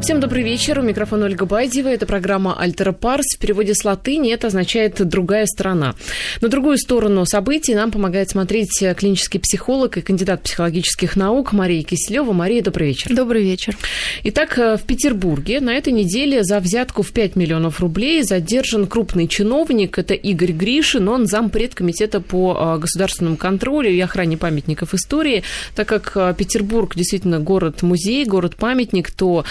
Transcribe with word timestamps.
Всем 0.00 0.18
добрый 0.18 0.42
вечер. 0.42 0.78
У 0.78 0.82
микрофона 0.82 1.26
Ольга 1.26 1.44
Байдева. 1.44 1.88
Это 1.88 2.06
программа 2.06 2.58
«Альтера 2.58 2.92
Парс». 2.92 3.36
В 3.36 3.38
переводе 3.38 3.74
с 3.74 3.84
латыни 3.84 4.32
это 4.32 4.46
означает 4.46 5.06
«другая 5.06 5.44
сторона». 5.44 5.94
На 6.40 6.48
другую 6.48 6.78
сторону 6.78 7.26
событий 7.26 7.74
нам 7.74 7.90
помогает 7.90 8.30
смотреть 8.30 8.82
клинический 8.96 9.38
психолог 9.38 9.98
и 9.98 10.00
кандидат 10.00 10.42
психологических 10.42 11.16
наук 11.16 11.52
Мария 11.52 11.82
Киселева. 11.82 12.32
Мария, 12.32 12.62
добрый 12.62 12.88
вечер. 12.88 13.14
Добрый 13.14 13.42
вечер. 13.42 13.76
Итак, 14.24 14.56
в 14.56 14.80
Петербурге 14.86 15.60
на 15.60 15.74
этой 15.74 15.92
неделе 15.92 16.44
за 16.44 16.60
взятку 16.60 17.02
в 17.02 17.12
5 17.12 17.36
миллионов 17.36 17.80
рублей 17.80 18.22
задержан 18.22 18.86
крупный 18.86 19.28
чиновник. 19.28 19.98
Это 19.98 20.14
Игорь 20.14 20.52
Гришин. 20.52 21.10
Он 21.10 21.26
зампред 21.26 21.74
комитета 21.74 22.22
по 22.22 22.56
а, 22.58 22.78
государственному 22.78 23.36
контролю 23.36 23.90
и 23.90 24.00
охране 24.00 24.38
памятников 24.38 24.94
истории. 24.94 25.42
Так 25.76 25.88
как 25.88 26.12
а, 26.16 26.32
Петербург 26.32 26.96
действительно 26.96 27.38
город-музей, 27.38 28.24
город-памятник, 28.24 29.10
то 29.10 29.44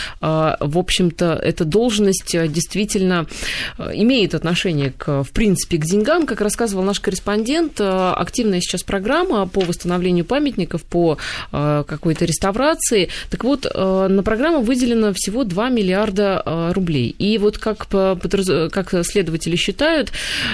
в 0.59 0.77
общем-то, 0.77 1.39
эта 1.41 1.65
должность 1.65 2.35
э, 2.35 2.47
действительно 2.47 3.27
э, 3.77 3.91
имеет 3.93 4.35
отношение, 4.35 4.93
к, 4.97 5.23
в 5.23 5.31
принципе, 5.31 5.77
к 5.77 5.85
деньгам. 5.85 6.25
Как 6.25 6.41
рассказывал 6.41 6.83
наш 6.83 6.99
корреспондент, 6.99 7.79
активная 7.79 8.61
сейчас 8.61 8.83
программа 8.83 9.47
по 9.47 9.61
восстановлению 9.61 10.25
памятников, 10.25 10.83
по 10.83 11.17
какой-то 11.51 12.25
реставрации. 12.25 13.09
Так 13.29 13.43
вот, 13.43 13.65
на 13.73 14.21
программу 14.23 14.61
выделено 14.61 15.13
всего 15.13 15.43
2 15.43 15.69
миллиарда 15.69 16.71
рублей. 16.73 17.15
И 17.17 17.37
вот 17.37 17.57
как, 17.57 17.87
как 17.87 19.05
следователи 19.05 19.55
считают, 19.55 20.11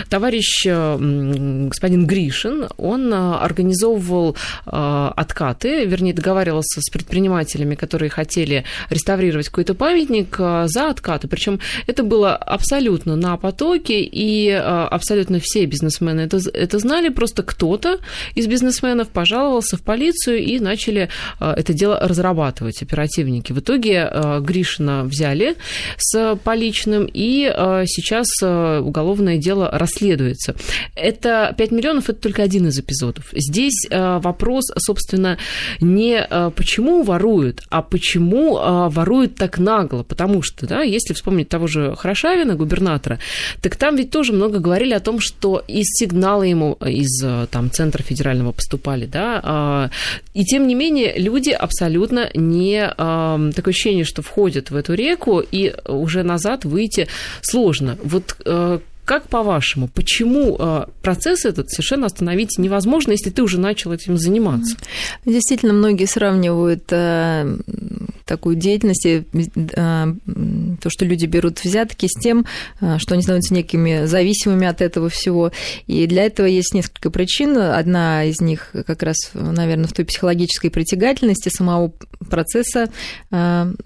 товарищ 0.10 0.66
господин 0.66 2.06
Гришин, 2.06 2.68
он 2.78 3.14
организовывал 3.14 4.36
откаты, 4.66 5.86
вернее, 5.86 6.14
договаривался 6.14 6.82
с 6.82 6.90
предпринимателями, 6.90 7.76
которые 7.76 8.10
хотели 8.10 8.66
реставрировать 8.90 9.49
какой-то 9.49 9.74
памятник 9.76 10.35
а, 10.40 10.68
за 10.68 10.90
откаты. 10.90 11.27
Причем 11.27 11.59
это 11.87 12.04
было 12.04 12.35
абсолютно 12.35 13.15
на 13.15 13.37
потоке, 13.37 14.01
и 14.01 14.49
а, 14.49 14.87
абсолютно 14.87 15.40
все 15.41 15.65
бизнесмены 15.65 16.21
это, 16.21 16.40
это 16.54 16.79
знали. 16.79 17.09
Просто 17.09 17.43
кто-то 17.43 17.99
из 18.35 18.48
бизнесменов 18.48 19.09
пожаловался 19.09 19.77
в 19.77 19.81
полицию 19.81 20.43
и 20.43 20.59
начали 20.59 21.09
а, 21.40 21.53
это 21.53 21.73
дело 21.73 21.99
разрабатывать 21.99 22.81
оперативники. 22.81 23.51
В 23.51 23.59
итоге 23.59 24.12
Гришина 24.41 25.03
взяли 25.03 25.55
с 25.98 26.35
поличным, 26.43 27.09
и 27.12 27.51
сейчас 27.85 28.27
уголовное 28.41 29.37
дело 29.37 29.70
расследуется. 29.71 30.55
Это 30.96 31.53
5 31.57 31.71
миллионов, 31.71 32.09
это 32.09 32.20
только 32.20 32.43
один 32.43 32.68
из 32.68 32.79
эпизодов. 32.79 33.26
Здесь 33.34 33.87
вопрос, 33.90 34.65
собственно, 34.77 35.37
не 35.79 36.27
почему 36.55 37.03
воруют, 37.03 37.62
а 37.70 37.81
почему 37.81 38.55
воруют 38.90 39.35
так 39.35 39.57
нагло, 39.66 40.04
потому 40.04 40.41
что, 40.41 40.68
да, 40.68 40.82
если 40.82 41.13
вспомнить 41.13 41.49
того 41.49 41.68
же 41.68 41.96
Хорошавина, 41.96 42.55
губернатора, 42.55 43.20
так 43.62 43.76
там 43.76 43.98
ведь 43.98 44.12
тоже 44.12 44.32
много 44.32 44.60
говорили 44.60 44.94
о 44.94 44.99
том, 44.99 45.20
что 45.20 45.62
из 45.68 45.88
сигнала 45.88 46.44
ему 46.44 46.77
из 46.85 47.24
там 47.52 47.70
центра 47.71 48.04
федерального 48.04 48.52
поступали, 48.52 49.05
да, 49.05 49.41
а, 49.43 49.90
и 50.34 50.43
тем 50.46 50.68
не 50.68 50.76
менее 50.76 51.18
люди 51.18 51.49
абсолютно 51.49 52.30
не 52.34 52.88
такое 52.96 53.71
ощущение, 53.71 54.05
что 54.05 54.21
входят 54.21 54.71
в 54.71 54.76
эту 54.76 54.93
реку 54.93 55.40
и 55.40 55.74
уже 55.88 56.24
назад 56.24 56.66
выйти 56.66 57.08
сложно. 57.41 57.98
Вот 58.04 58.36
э, 58.46 58.80
как 59.05 59.27
по-вашему, 59.27 59.88
почему 59.88 60.58
э, 60.60 60.86
процесс 61.02 61.46
этот 61.46 61.70
совершенно 61.70 62.08
остановить 62.08 62.58
невозможно, 62.58 63.12
если 63.12 63.30
ты 63.30 63.43
уже 63.43 63.60
начал 63.60 63.93
этим 63.93 64.18
заниматься? 64.18 64.75
Действительно, 65.25 65.74
многие 65.74 66.06
сравнивают 66.06 66.86
э, 66.91 67.58
такую 68.25 68.56
деятельность, 68.56 69.06
э, 69.06 69.23
то, 70.81 70.90
что 70.90 71.06
люди 71.06 71.25
берут 71.25 71.63
взятки, 71.63 72.08
с 72.08 72.19
тем, 72.19 72.46
что 72.97 73.13
они 73.13 73.24
становятся 73.24 73.53
некими 73.53 74.06
зависимыми 74.06 74.68
от 74.68 74.81
этого 74.81 75.09
всего. 75.09 75.52
И 75.88 76.08
для 76.08 76.25
этого 76.25 76.46
есть 76.47 76.74
несколько 76.74 77.09
причин. 77.09 77.58
Одна 77.58 78.24
из 78.24 78.40
них 78.41 78.72
как 78.85 79.03
раз, 79.03 79.18
наверное, 79.34 79.88
в 79.88 79.94
той 79.94 80.06
психологической 80.06 80.69
притягательности 80.69 81.50
самого 81.50 81.94
процесса 82.30 82.90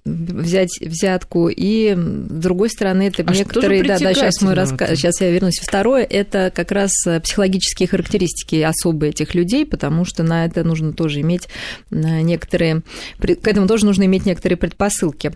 взять 0.06 0.80
взятку. 0.82 1.50
И 1.50 1.94
с 1.94 2.42
другой 2.42 2.70
стороны, 2.70 3.08
это 3.08 3.24
а 3.26 3.34
некоторые... 3.34 3.84
Да, 3.84 3.98
да, 4.00 4.14
сейчас 4.14 4.42
мы 4.42 4.56
расскажем 4.56 4.96
сейчас 5.00 5.22
я 5.22 5.32
вернусь. 5.32 5.60
Второе– 5.60 6.04
это 6.10 6.52
как 6.54 6.72
раз 6.72 6.92
э, 7.08 7.20
психологические 7.20 7.88
характеристики 7.88 8.62
особые 8.62 9.12
этих 9.12 9.34
людей, 9.34 9.66
потому 9.66 10.06
что 10.06 10.24
на 10.24 10.46
это 10.46 10.64
нужно 10.64 10.94
тоже 10.94 11.22
иметь 11.22 11.48
некоторые… 11.90 12.82
К 13.20 13.48
этому 13.48 13.68
тоже 13.68 13.86
нужно 13.86 14.04
иметь 14.04 14.26
некоторые 14.30 14.58
предпосылки. 14.58 15.32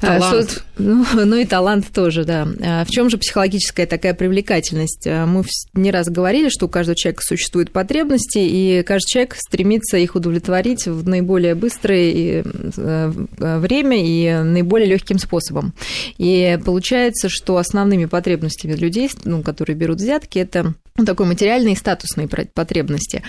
Э, 0.00 0.06
талант. 0.18 0.50
Что, 0.50 0.62
ну, 0.78 1.06
ну 1.24 1.36
и 1.36 1.44
талант 1.44 1.86
тоже, 1.92 2.24
да. 2.24 2.44
В 2.84 2.90
чем 2.90 3.10
же 3.10 3.18
психологическая 3.18 3.86
такая 3.86 4.14
привлекательность? 4.14 5.06
Мы 5.06 5.44
не 5.74 5.90
раз 5.90 6.08
говорили, 6.08 6.48
что 6.48 6.66
у 6.66 6.68
каждого 6.68 6.96
человека 6.96 7.22
существуют 7.24 7.70
потребности, 7.70 8.38
и 8.38 8.82
каждый 8.82 9.08
человек 9.08 9.36
стремится 9.36 9.96
их 9.96 10.14
удовлетворить 10.14 10.86
в 10.86 11.08
наиболее 11.08 11.54
быстрое 11.54 12.44
время 12.76 14.04
и 14.04 14.42
наиболее 14.42 14.88
легким 14.88 15.18
способом. 15.18 15.72
И 16.18 16.58
получается, 16.64 17.28
что 17.28 17.56
основными 17.56 18.06
потребностями 18.06 18.74
людей 18.74 19.10
ну, 19.24 19.42
которые 19.42 19.76
берут 19.76 19.98
взятки, 19.98 20.38
это 20.38 20.74
ну, 20.96 21.04
такой 21.04 21.26
материальной 21.26 21.72
и 21.72 21.76
статусной 21.76 22.28
потребности. 22.28 23.22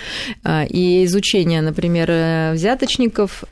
И 0.69 1.05
изучение, 1.05 1.61
например, 1.61 2.09
э, 2.11 2.53
взяточников 2.53 3.43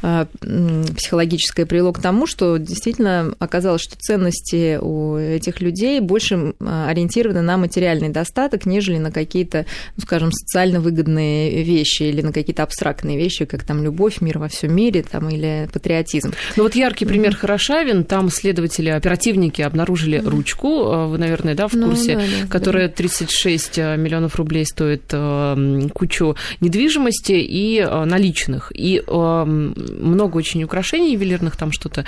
психологическое 0.00 1.66
привело 1.66 1.92
к 1.92 2.00
тому, 2.00 2.26
что 2.26 2.57
действительно 2.58 3.34
оказалось, 3.38 3.82
что 3.82 3.96
ценности 3.96 4.78
у 4.80 5.16
этих 5.16 5.60
людей 5.60 6.00
больше 6.00 6.54
а, 6.60 6.88
ориентированы 6.88 7.42
на 7.42 7.56
материальный 7.56 8.08
достаток, 8.08 8.66
нежели 8.66 8.98
на 8.98 9.10
какие-то, 9.10 9.66
ну, 9.96 10.02
скажем, 10.02 10.32
социально 10.32 10.80
выгодные 10.80 11.62
вещи 11.62 12.04
или 12.04 12.22
на 12.22 12.32
какие-то 12.32 12.62
абстрактные 12.62 13.16
вещи, 13.16 13.44
как 13.44 13.64
там 13.64 13.82
любовь, 13.82 14.20
мир 14.20 14.38
во 14.38 14.48
всем 14.48 14.74
мире 14.74 15.02
там, 15.02 15.28
или 15.28 15.68
патриотизм. 15.72 16.32
Ну 16.56 16.62
вот 16.62 16.74
яркий 16.74 17.04
пример 17.04 17.32
mm-hmm. 17.32 17.36
Хорошавин, 17.36 18.04
там 18.04 18.30
следователи, 18.30 18.90
оперативники 18.90 19.62
обнаружили 19.62 20.18
mm-hmm. 20.18 20.28
ручку, 20.28 21.06
вы, 21.08 21.18
наверное, 21.18 21.54
да, 21.54 21.68
в 21.68 21.74
ну 21.74 21.88
курсе, 21.88 22.14
ну, 22.14 22.20
да, 22.20 22.26
да, 22.42 22.48
которая 22.48 22.88
36 22.88 23.78
э, 23.78 23.96
миллионов 23.96 24.36
рублей 24.36 24.64
стоит 24.66 25.04
э, 25.12 25.88
кучу 25.94 26.36
недвижимости 26.60 27.32
и 27.32 27.78
э, 27.78 28.04
наличных. 28.04 28.72
И 28.74 29.02
много 29.08 30.36
очень 30.36 30.62
украшений 30.64 31.12
ювелирных, 31.12 31.56
там 31.56 31.72
что-то 31.72 32.04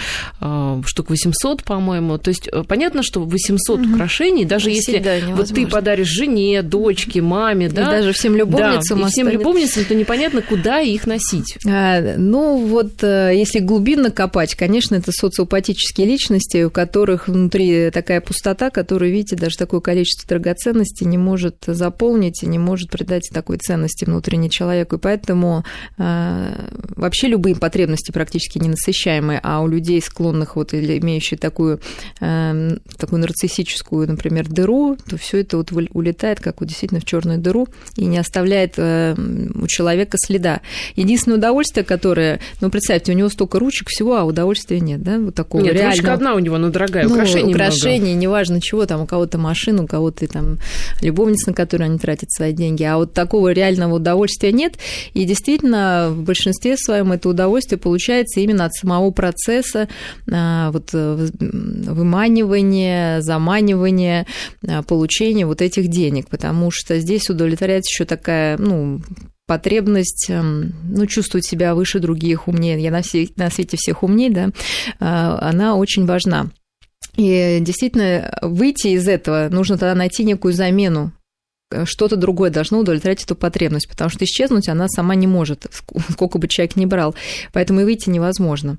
штук 0.86 1.10
800, 1.10 1.62
по-моему. 1.64 2.18
То 2.18 2.30
есть 2.30 2.48
понятно, 2.66 3.02
что 3.02 3.20
800 3.20 3.80
угу. 3.80 3.94
украшений, 3.94 4.44
даже 4.44 4.70
если 4.70 5.02
вот 5.32 5.48
ты 5.48 5.66
подаришь 5.66 6.08
жене, 6.08 6.62
дочке, 6.62 7.20
маме, 7.20 7.68
да, 7.68 7.82
и 7.82 7.84
даже 7.84 8.12
всем 8.12 8.36
любовницам, 8.36 9.00
да, 9.00 9.08
всем 9.08 9.28
любовницам, 9.28 9.84
то 9.84 9.94
непонятно, 9.94 10.42
куда 10.42 10.80
их 10.80 11.06
носить. 11.06 11.58
А, 11.66 12.16
ну 12.16 12.58
вот, 12.66 13.02
если 13.02 13.58
глубинно 13.60 14.10
копать, 14.10 14.54
конечно, 14.54 14.94
это 14.94 15.12
социопатические 15.12 16.06
личности, 16.06 16.62
у 16.64 16.70
которых 16.70 17.28
внутри 17.28 17.90
такая 17.90 18.20
пустота, 18.20 18.70
которую, 18.70 19.12
видите, 19.12 19.36
даже 19.36 19.56
такое 19.56 19.80
количество 19.80 20.28
драгоценностей 20.28 21.06
не 21.06 21.18
может 21.18 21.56
заполнить 21.66 22.42
и 22.42 22.46
не 22.46 22.58
может 22.58 22.90
придать 22.90 23.28
такой 23.32 23.58
ценности 23.58 24.04
внутренней 24.04 24.50
человеку. 24.50 24.96
И 24.96 24.98
поэтому 24.98 25.64
э, 25.98 26.68
вообще 26.96 27.28
любые 27.28 27.56
потребности 27.56 28.10
практически 28.10 28.58
ненасыщаемые, 28.58 29.40
а 29.42 29.60
у 29.60 29.68
людей, 29.68 30.00
склонных 30.30 30.56
вот 30.56 30.74
или 30.74 30.98
имеющих 30.98 31.40
такую, 31.40 31.80
э, 32.20 32.76
такую 32.96 33.20
нарциссическую, 33.20 34.06
например, 34.06 34.48
дыру, 34.48 34.96
то 35.08 35.16
все 35.16 35.38
это 35.38 35.56
вот 35.56 35.72
улетает 35.92 36.40
как 36.40 36.60
вот 36.60 36.68
действительно 36.68 37.00
в 37.00 37.04
черную 37.04 37.38
дыру 37.38 37.68
и 37.96 38.04
не 38.06 38.18
оставляет 38.18 38.74
э, 38.76 39.14
у 39.54 39.66
человека 39.66 40.16
следа. 40.18 40.60
Единственное 40.96 41.38
удовольствие, 41.38 41.84
которое, 41.84 42.40
ну, 42.60 42.70
представьте, 42.70 43.12
у 43.12 43.14
него 43.14 43.28
столько 43.28 43.58
ручек 43.58 43.88
всего, 43.88 44.16
а 44.16 44.24
удовольствия 44.24 44.80
нет, 44.80 45.02
да, 45.02 45.18
вот 45.18 45.34
такого 45.34 45.62
Нет, 45.62 45.74
реального... 45.74 45.96
ручка 45.96 46.12
одна 46.12 46.34
у 46.34 46.38
него, 46.38 46.58
но 46.58 46.70
дорогая, 46.70 47.04
ну, 47.04 47.14
украшений, 47.14 48.10
много. 48.10 48.22
неважно 48.22 48.60
чего, 48.60 48.86
там 48.86 49.02
у 49.02 49.06
кого-то 49.06 49.38
машина, 49.38 49.84
у 49.84 49.86
кого-то 49.86 50.26
там 50.26 50.58
любовница, 51.02 51.50
на 51.50 51.54
которую 51.54 51.86
они 51.86 51.98
тратят 51.98 52.30
свои 52.30 52.52
деньги, 52.52 52.84
а 52.84 52.96
вот 52.96 53.12
такого 53.12 53.52
реального 53.52 53.96
удовольствия 53.96 54.52
нет, 54.52 54.74
и 55.14 55.24
действительно 55.24 56.08
в 56.10 56.22
большинстве 56.22 56.76
своем 56.76 57.12
это 57.12 57.28
удовольствие 57.28 57.78
получается 57.78 58.40
именно 58.40 58.66
от 58.66 58.74
самого 58.74 59.10
процесса 59.10 59.88
вот, 60.26 60.90
э, 60.92 61.28
выманивания, 61.38 63.20
заманивания, 63.20 64.26
а, 64.66 64.82
получения 64.82 65.46
вот 65.46 65.62
этих 65.62 65.88
денег, 65.88 66.28
потому 66.28 66.70
что 66.70 66.98
здесь 66.98 67.28
удовлетворяется 67.30 67.90
еще 67.92 68.04
такая, 68.04 68.58
ну, 68.58 69.00
потребность 69.46 70.30
эм, 70.30 70.74
ну, 70.84 71.06
чувствовать 71.06 71.44
себя 71.44 71.74
выше 71.74 71.98
других, 71.98 72.46
умнее, 72.46 72.80
я 72.80 72.90
на, 72.90 73.02
все, 73.02 73.28
на 73.36 73.50
свете 73.50 73.76
всех 73.76 74.02
умнее, 74.02 74.30
да, 74.30 74.50
она 75.00 75.74
очень 75.74 76.06
важна. 76.06 76.50
И 77.16 77.58
действительно, 77.60 78.38
выйти 78.42 78.88
из 78.88 79.08
этого 79.08 79.48
нужно 79.50 79.76
тогда 79.76 79.94
найти 79.94 80.24
некую 80.24 80.54
замену 80.54 81.12
что-то 81.84 82.16
другое 82.16 82.50
должно 82.50 82.78
удовлетворять 82.80 83.22
эту 83.22 83.36
потребность, 83.36 83.88
потому 83.88 84.10
что 84.10 84.24
исчезнуть 84.24 84.68
она 84.68 84.88
сама 84.88 85.14
не 85.14 85.26
может, 85.26 85.66
сколько 86.10 86.38
бы 86.38 86.48
человек 86.48 86.76
ни 86.76 86.84
брал. 86.84 87.14
Поэтому 87.52 87.80
и 87.80 87.84
выйти 87.84 88.10
невозможно. 88.10 88.78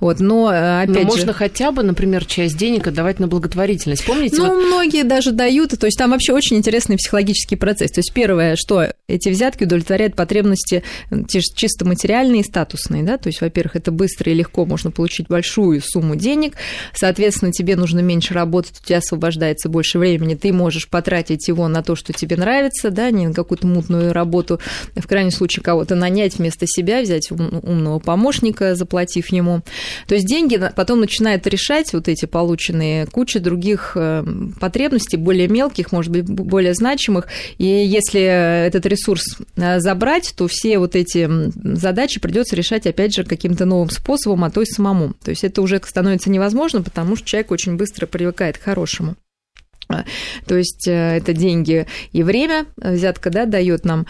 Вот, 0.00 0.20
но, 0.20 0.52
э, 0.52 0.82
опять 0.82 0.94
но 0.94 1.00
же... 1.00 1.06
можно 1.06 1.32
хотя 1.32 1.70
бы, 1.70 1.82
например, 1.82 2.24
часть 2.24 2.56
денег 2.56 2.86
отдавать 2.86 3.20
на 3.20 3.28
благотворительность. 3.28 4.04
Помните? 4.04 4.36
Ну, 4.38 4.48
вот... 4.48 4.66
многие 4.66 5.04
даже 5.04 5.32
дают. 5.32 5.78
То 5.78 5.86
есть 5.86 5.96
там 5.96 6.10
вообще 6.10 6.32
очень 6.32 6.56
интересный 6.56 6.96
психологический 6.96 7.56
процесс. 7.56 7.92
То 7.92 8.00
есть 8.00 8.12
первое, 8.12 8.56
что 8.56 8.88
эти 9.06 9.28
взятки 9.28 9.64
удовлетворяют 9.64 10.16
потребности 10.16 10.82
чисто 11.28 11.84
материальные 11.84 12.40
и 12.40 12.44
статусные. 12.44 13.04
Да? 13.04 13.16
То 13.16 13.28
есть, 13.28 13.40
во-первых, 13.40 13.76
это 13.76 13.92
быстро 13.92 14.32
и 14.32 14.34
легко 14.34 14.66
можно 14.66 14.90
получить 14.90 15.28
большую 15.28 15.80
сумму 15.80 16.16
денег. 16.16 16.54
Соответственно, 16.92 17.52
тебе 17.52 17.76
нужно 17.76 18.00
меньше 18.00 18.34
работать, 18.34 18.80
у 18.82 18.84
тебя 18.84 18.98
освобождается 18.98 19.68
больше 19.68 19.98
времени. 19.98 20.34
Ты 20.34 20.52
можешь 20.52 20.88
потратить 20.88 21.46
его 21.46 21.68
на 21.68 21.82
то, 21.82 21.94
что 21.94 22.12
тебе 22.12 22.23
тебе 22.24 22.36
нравится, 22.36 22.90
да, 22.90 23.10
не 23.10 23.26
на 23.26 23.34
какую-то 23.34 23.66
мутную 23.66 24.12
работу, 24.12 24.60
в 24.94 25.06
крайнем 25.06 25.30
случае 25.30 25.62
кого-то 25.62 25.94
нанять 25.94 26.36
вместо 26.38 26.66
себя, 26.66 27.02
взять 27.02 27.30
умного 27.30 27.98
помощника, 27.98 28.74
заплатив 28.74 29.28
ему. 29.32 29.62
То 30.06 30.14
есть 30.14 30.26
деньги 30.26 30.60
потом 30.74 31.00
начинают 31.00 31.46
решать 31.46 31.92
вот 31.92 32.08
эти 32.08 32.26
полученные 32.26 33.06
куча 33.06 33.40
других 33.40 33.92
э, 33.96 34.24
потребностей, 34.60 35.16
более 35.16 35.48
мелких, 35.48 35.92
может 35.92 36.10
быть, 36.10 36.24
более 36.24 36.74
значимых. 36.74 37.28
И 37.58 37.64
если 37.64 38.20
этот 38.66 38.86
ресурс 38.86 39.22
э, 39.56 39.80
забрать, 39.80 40.34
то 40.36 40.48
все 40.48 40.78
вот 40.78 40.96
эти 40.96 41.28
задачи 41.76 42.20
придется 42.20 42.56
решать, 42.56 42.86
опять 42.86 43.14
же, 43.14 43.24
каким-то 43.24 43.64
новым 43.64 43.90
способом, 43.90 44.44
а 44.44 44.50
то 44.50 44.62
и 44.62 44.66
самому. 44.66 45.14
То 45.22 45.30
есть 45.30 45.44
это 45.44 45.62
уже 45.62 45.80
становится 45.84 46.30
невозможно, 46.30 46.82
потому 46.82 47.16
что 47.16 47.26
человек 47.26 47.50
очень 47.50 47.76
быстро 47.76 48.06
привыкает 48.06 48.58
к 48.58 48.62
хорошему. 48.62 49.16
А, 49.94 50.04
то 50.46 50.56
есть 50.56 50.88
э, 50.88 51.16
это 51.16 51.32
деньги 51.32 51.86
и 52.12 52.22
время, 52.22 52.66
э, 52.80 52.94
взятка 52.94 53.30
да, 53.30 53.46
дает 53.46 53.84
нам. 53.84 54.06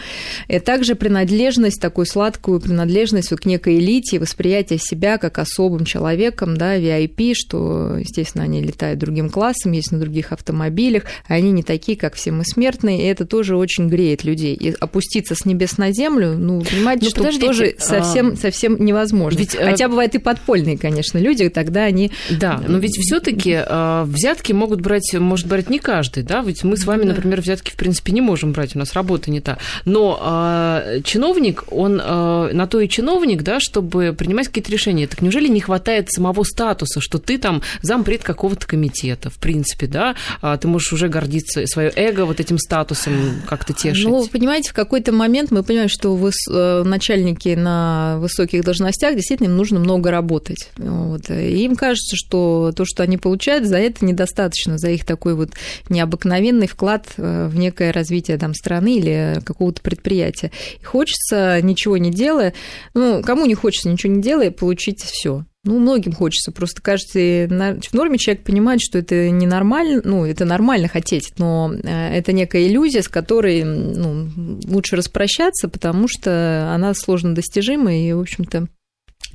И 0.47 0.59
также 0.59 0.95
принадлежность, 0.95 1.79
такую 1.79 2.05
сладкую 2.05 2.59
принадлежность 2.59 3.31
вот 3.31 3.41
к 3.41 3.45
некой 3.45 3.77
элите, 3.77 4.19
восприятие 4.19 4.79
себя 4.79 5.17
как 5.17 5.37
особым 5.37 5.85
человеком, 5.85 6.57
да, 6.57 6.77
VIP, 6.77 7.33
что, 7.35 7.97
естественно, 7.97 8.43
они 8.43 8.61
летают 8.61 8.99
другим 8.99 9.29
классом, 9.29 9.73
есть 9.73 9.91
на 9.91 9.99
других 9.99 10.31
автомобилях, 10.31 11.03
а 11.27 11.35
они 11.35 11.51
не 11.51 11.63
такие, 11.63 11.97
как 11.97 12.15
все 12.15 12.31
мы 12.31 12.43
смертные, 12.45 13.03
и 13.03 13.05
это 13.05 13.25
тоже 13.25 13.55
очень 13.55 13.87
греет 13.87 14.23
людей. 14.23 14.55
И 14.55 14.73
опуститься 14.79 15.35
с 15.35 15.45
небес 15.45 15.77
на 15.77 15.91
землю, 15.91 16.35
ну, 16.37 16.61
понимаете, 16.61 17.05
ну, 17.05 17.09
что 17.09 17.19
подождите, 17.19 17.47
тоже 17.47 17.75
совсем, 17.77 18.31
а... 18.31 18.35
совсем 18.35 18.83
невозможно. 18.83 19.39
Ведь, 19.39 19.55
э, 19.55 19.63
Хотя 19.63 19.87
бывают 19.87 20.15
и 20.15 20.17
подпольные, 20.17 20.77
конечно, 20.77 21.17
люди, 21.17 21.49
тогда 21.49 21.83
они... 21.83 22.11
Да, 22.29 22.63
но 22.67 22.79
ведь 22.79 22.97
все 22.97 23.19
таки 23.19 23.59
взятки 24.05 24.53
могут 24.53 24.81
брать, 24.81 25.13
может 25.13 25.47
брать 25.47 25.69
не 25.75 25.79
каждый, 25.79 26.23
да, 26.23 26.41
ведь 26.41 26.63
мы 26.63 26.77
с 26.77 26.85
вами, 26.85 27.03
да. 27.03 27.09
например, 27.09 27.41
взятки, 27.41 27.71
в 27.71 27.75
принципе, 27.75 28.13
не 28.13 28.21
можем 28.21 28.53
брать, 28.53 28.75
у 28.75 28.79
нас 28.79 28.93
работа 28.93 29.29
не 29.29 29.41
та. 29.41 29.57
Но 29.83 30.19
э, 30.21 31.01
чиновник, 31.03 31.65
он 31.69 32.01
э, 32.01 32.49
на 32.53 32.67
то 32.67 32.79
и 32.79 32.87
чиновник, 32.87 33.43
да, 33.43 33.59
чтобы 33.59 34.15
принимать 34.17 34.47
какие-то 34.47 34.71
решения. 34.71 35.05
Так 35.07 35.21
неужели 35.21 35.49
не 35.49 35.59
хватает 35.59 36.09
самого 36.09 36.43
статуса, 36.43 37.01
что 37.01 37.17
ты 37.17 37.37
там 37.37 37.61
зампред 37.81 38.23
какого-то 38.23 38.65
комитета, 38.65 39.29
в 39.29 39.37
принципе, 39.37 39.87
да, 39.87 40.15
а 40.41 40.57
ты 40.57 40.67
можешь 40.67 40.93
уже 40.93 41.09
гордиться, 41.09 41.67
свое 41.67 41.91
эго 41.95 42.25
вот 42.25 42.39
этим 42.39 42.57
статусом 42.57 43.41
как-то 43.47 43.73
тешить? 43.73 44.05
Ну, 44.05 44.25
понимаете, 44.27 44.69
в 44.69 44.73
какой-то 44.73 45.11
момент 45.11 45.51
мы 45.51 45.61
понимаем, 45.63 45.89
что 45.89 46.15
вы, 46.15 46.31
э, 46.49 46.83
начальники 46.83 47.49
на 47.49 48.17
высоких 48.19 48.63
должностях 48.63 49.15
действительно 49.15 49.47
им 49.47 49.57
нужно 49.57 49.79
много 49.79 50.09
работать. 50.09 50.69
Вот. 50.77 51.29
И 51.29 51.65
им 51.65 51.75
кажется, 51.75 52.15
что 52.15 52.71
то, 52.73 52.85
что 52.85 53.03
они 53.03 53.17
получают, 53.17 53.65
за 53.65 53.77
это 53.77 54.05
недостаточно, 54.05 54.77
за 54.77 54.91
их 54.91 55.03
такой 55.03 55.33
вот 55.33 55.49
необыкновенный 55.89 56.67
вклад 56.67 57.07
э, 57.17 57.47
в 57.47 57.57
некое 57.57 57.91
развитие 57.91 58.37
там, 58.37 58.53
страны 58.53 58.97
или 58.97 59.41
какого-то 59.45 59.81
предприятия. 59.81 60.51
И 60.79 60.83
хочется, 60.83 61.61
ничего 61.61 61.97
не 61.97 62.11
делая, 62.11 62.53
ну, 62.93 63.21
кому 63.23 63.45
не 63.45 63.55
хочется 63.55 63.89
ничего 63.89 64.13
не 64.13 64.21
делая, 64.21 64.51
получить 64.51 65.01
все. 65.01 65.45
Ну, 65.65 65.79
многим 65.79 66.13
хочется. 66.13 66.51
Просто 66.51 66.79
кажется, 66.81 67.17
в 67.19 67.93
норме 67.93 68.19
человек 68.19 68.43
понимает, 68.43 68.81
что 68.81 68.99
это 68.99 69.31
ненормально, 69.31 70.01
ну, 70.05 70.23
это 70.23 70.45
нормально 70.45 70.87
хотеть, 70.87 71.33
но 71.39 71.73
э, 71.73 72.17
это 72.17 72.33
некая 72.33 72.67
иллюзия, 72.67 73.01
с 73.01 73.07
которой 73.07 73.63
ну, 73.63 74.29
лучше 74.65 74.95
распрощаться, 74.95 75.67
потому 75.67 76.07
что 76.07 76.71
она 76.71 76.93
сложно 76.93 77.33
достижима 77.33 77.95
и, 77.95 78.13
в 78.13 78.19
общем-то, 78.19 78.67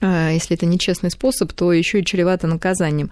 если 0.01 0.57
это 0.57 0.67
нечестный 0.67 1.11
способ, 1.11 1.53
то 1.53 1.73
еще 1.73 2.01
и 2.01 2.05
чревато 2.05 2.47
наказанием. 2.47 3.11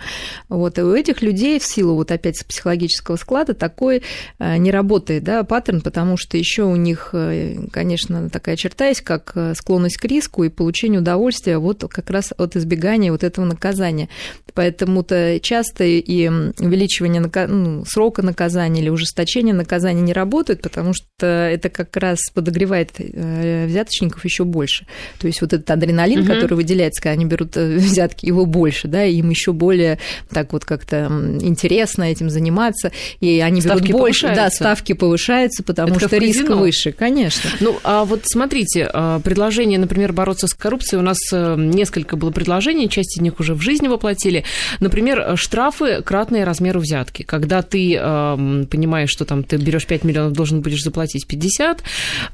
Вот. 0.48 0.78
И 0.78 0.82
у 0.82 0.94
этих 0.94 1.22
людей 1.22 1.58
в 1.58 1.64
силу 1.64 1.94
вот 1.94 2.10
опять 2.10 2.44
психологического 2.46 3.16
склада 3.16 3.54
такой 3.54 4.02
а, 4.38 4.56
не 4.56 4.70
работает 4.70 5.24
да, 5.24 5.42
паттерн, 5.42 5.80
потому 5.80 6.16
что 6.16 6.36
еще 6.36 6.62
у 6.62 6.76
них, 6.76 7.10
э, 7.12 7.56
конечно, 7.70 8.30
такая 8.30 8.56
черта 8.56 8.86
есть, 8.86 9.02
как 9.02 9.32
э, 9.34 9.54
склонность 9.54 9.98
к 9.98 10.04
риску 10.04 10.44
и 10.44 10.48
получению 10.48 11.00
удовольствия 11.00 11.58
вот 11.58 11.84
как 11.88 12.10
раз 12.10 12.32
от 12.36 12.56
избегания 12.56 13.12
вот 13.12 13.24
этого 13.24 13.44
наказания. 13.44 14.08
Поэтому-то 14.54 15.38
часто 15.40 15.84
и 15.84 16.28
увеличивание 16.28 17.22
ну, 17.48 17.84
срока 17.84 18.22
наказания 18.22 18.80
или 18.80 18.88
ужесточение 18.88 19.54
наказания 19.54 20.00
не 20.00 20.12
работает, 20.12 20.62
потому 20.62 20.92
что 20.94 21.26
это 21.26 21.68
как 21.68 21.96
раз 21.96 22.18
подогревает 22.32 22.92
э, 22.98 23.66
взяточников 23.66 24.24
еще 24.24 24.44
больше. 24.44 24.86
То 25.18 25.26
есть 25.26 25.40
вот 25.40 25.52
этот 25.52 25.70
адреналин, 25.70 26.20
угу. 26.20 26.28
который 26.28 26.54
выделяется 26.54 26.77
выделяется, 26.78 27.02
когда 27.02 27.12
они 27.14 27.24
берут 27.24 27.56
э, 27.56 27.76
взятки, 27.76 28.26
его 28.26 28.46
больше, 28.46 28.88
да, 28.88 29.04
и 29.04 29.16
им 29.16 29.30
еще 29.30 29.52
более 29.52 29.98
так 30.30 30.52
вот 30.52 30.64
как-то 30.64 31.06
интересно 31.40 32.04
этим 32.04 32.30
заниматься, 32.30 32.92
и 33.20 33.40
они 33.40 33.60
ставки 33.60 33.88
берут 33.88 34.00
больше, 34.00 34.32
да, 34.34 34.50
ставки 34.50 34.92
повышаются, 34.92 35.62
потому 35.62 35.94
Это 35.96 36.08
что 36.08 36.16
риск 36.18 36.48
выше, 36.48 36.92
конечно. 36.92 37.50
Ну, 37.60 37.78
а 37.82 38.04
вот 38.04 38.22
смотрите, 38.24 38.88
а, 38.92 39.20
предложение, 39.20 39.78
например, 39.78 40.12
бороться 40.12 40.46
с 40.46 40.54
коррупцией, 40.54 41.00
у 41.00 41.02
нас 41.02 41.18
э, 41.32 41.56
несколько 41.58 42.16
было 42.16 42.30
предложений, 42.30 42.88
часть 42.88 43.16
из 43.16 43.22
них 43.22 43.40
уже 43.40 43.54
в 43.54 43.60
жизни 43.60 43.88
воплотили. 43.88 44.44
Например, 44.80 45.36
штрафы 45.36 46.02
кратные 46.02 46.44
размеру 46.44 46.80
взятки. 46.80 47.22
Когда 47.22 47.62
ты 47.62 47.98
понимаешь, 47.98 49.10
что 49.10 49.24
там 49.24 49.42
ты 49.42 49.56
берешь 49.56 49.86
5 49.86 50.04
миллионов, 50.04 50.32
должен 50.32 50.60
будешь 50.60 50.82
заплатить 50.82 51.26
50, 51.26 51.82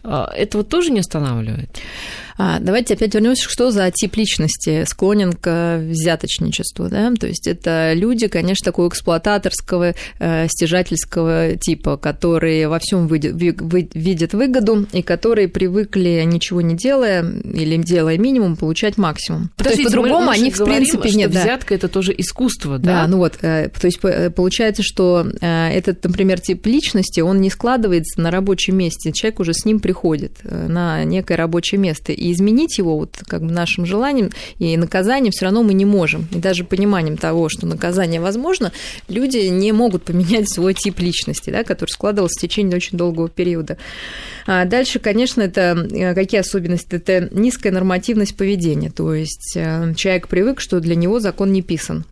а, 0.02 0.31
это 0.37 0.58
вот 0.58 0.69
тоже 0.69 0.90
не 0.90 1.00
останавливает? 1.00 1.81
А, 2.37 2.59
давайте 2.59 2.95
опять 2.95 3.15
вернемся, 3.15 3.49
что 3.49 3.71
за 3.71 3.91
тип 3.91 4.17
личности 4.17 4.85
склонен 4.87 5.33
к 5.33 5.79
взяточничеству. 5.83 6.89
Да? 6.89 7.13
То 7.19 7.27
есть 7.27 7.47
это 7.47 7.93
люди, 7.95 8.29
конечно, 8.29 8.65
такого 8.65 8.89
эксплуататорского, 8.89 9.95
э, 10.19 10.49
стяжательского 10.49 11.57
типа, 11.57 11.97
которые 11.97 12.69
во 12.69 12.79
всем 12.79 13.07
видят 13.07 14.35
выгоду 14.35 14.87
и 14.93 15.03
которые 15.03 15.49
привыкли, 15.49 16.23
ничего 16.27 16.61
не 16.61 16.75
делая 16.75 17.25
или 17.25 17.76
делая 17.76 18.19
минимум, 18.19 18.57
получать 18.57 18.99
максимум. 18.99 19.50
Подождите, 19.57 19.85
то 19.85 19.88
есть 19.88 19.97
по-другому 19.97 20.31
они, 20.31 20.50
в 20.50 20.59
говорим, 20.59 20.76
принципе, 20.76 21.09
что 21.09 21.19
нет. 21.19 21.31
Взятка 21.31 21.71
да. 21.71 21.75
это 21.76 21.88
тоже 21.88 22.14
искусство, 22.17 22.79
да? 22.79 23.03
Да, 23.03 23.07
ну 23.07 23.19
вот, 23.19 23.38
э, 23.43 23.69
то 23.69 23.87
есть 23.87 24.00
получается, 24.35 24.83
что 24.83 25.26
э, 25.41 25.69
этот, 25.71 26.03
например, 26.05 26.41
тип 26.41 26.67
личности, 26.67 27.21
он 27.21 27.41
не 27.41 27.50
складывается 27.50 28.21
на 28.21 28.31
рабочем 28.31 28.76
месте, 28.76 29.12
человек 29.12 29.41
уже 29.41 29.55
с 29.55 29.64
ним 29.64 29.81
приходит 29.81 30.38
на 30.45 31.05
некое 31.05 31.37
рабочее 31.37 31.81
место 31.81 32.12
и 32.25 32.33
изменить 32.33 32.78
его 32.78 32.97
вот 32.97 33.23
как 33.26 33.43
бы 33.43 33.52
нашим 33.52 33.85
желанием 33.85 34.31
и 34.59 34.76
наказанием 34.78 35.31
все 35.31 35.45
равно 35.45 35.62
мы 35.62 35.75
не 35.75 35.85
можем. 35.85 36.26
И 36.33 36.38
даже 36.38 36.64
пониманием 36.64 37.19
того, 37.19 37.50
что 37.50 37.66
наказание 37.66 38.21
возможно, 38.21 38.73
люди 39.09 39.38
не 39.49 39.73
могут 39.73 40.04
поменять 40.04 40.49
свой 40.49 40.73
тип 40.73 41.00
личности, 41.00 41.50
да, 41.50 41.64
который 41.64 41.90
складывался 41.90 42.38
в 42.38 42.40
течение 42.40 42.76
очень 42.76 42.97
долгого 42.97 43.28
периода. 43.28 43.76
А 44.47 44.64
дальше, 44.64 45.00
конечно, 45.00 45.43
это 45.43 45.87
э, 45.93 46.14
какие 46.14 46.40
особенности? 46.40 46.95
Это 46.95 47.28
низкая 47.31 47.73
нормативность 47.73 48.37
поведения, 48.37 48.90
то 48.90 49.14
есть 49.14 49.54
э, 49.57 49.93
человек 49.95 50.28
привык, 50.28 50.61
что 50.61 50.81
для 50.81 50.95
него 50.95 51.21
закон 51.21 51.52
не 51.52 51.61
писан. 51.61 52.07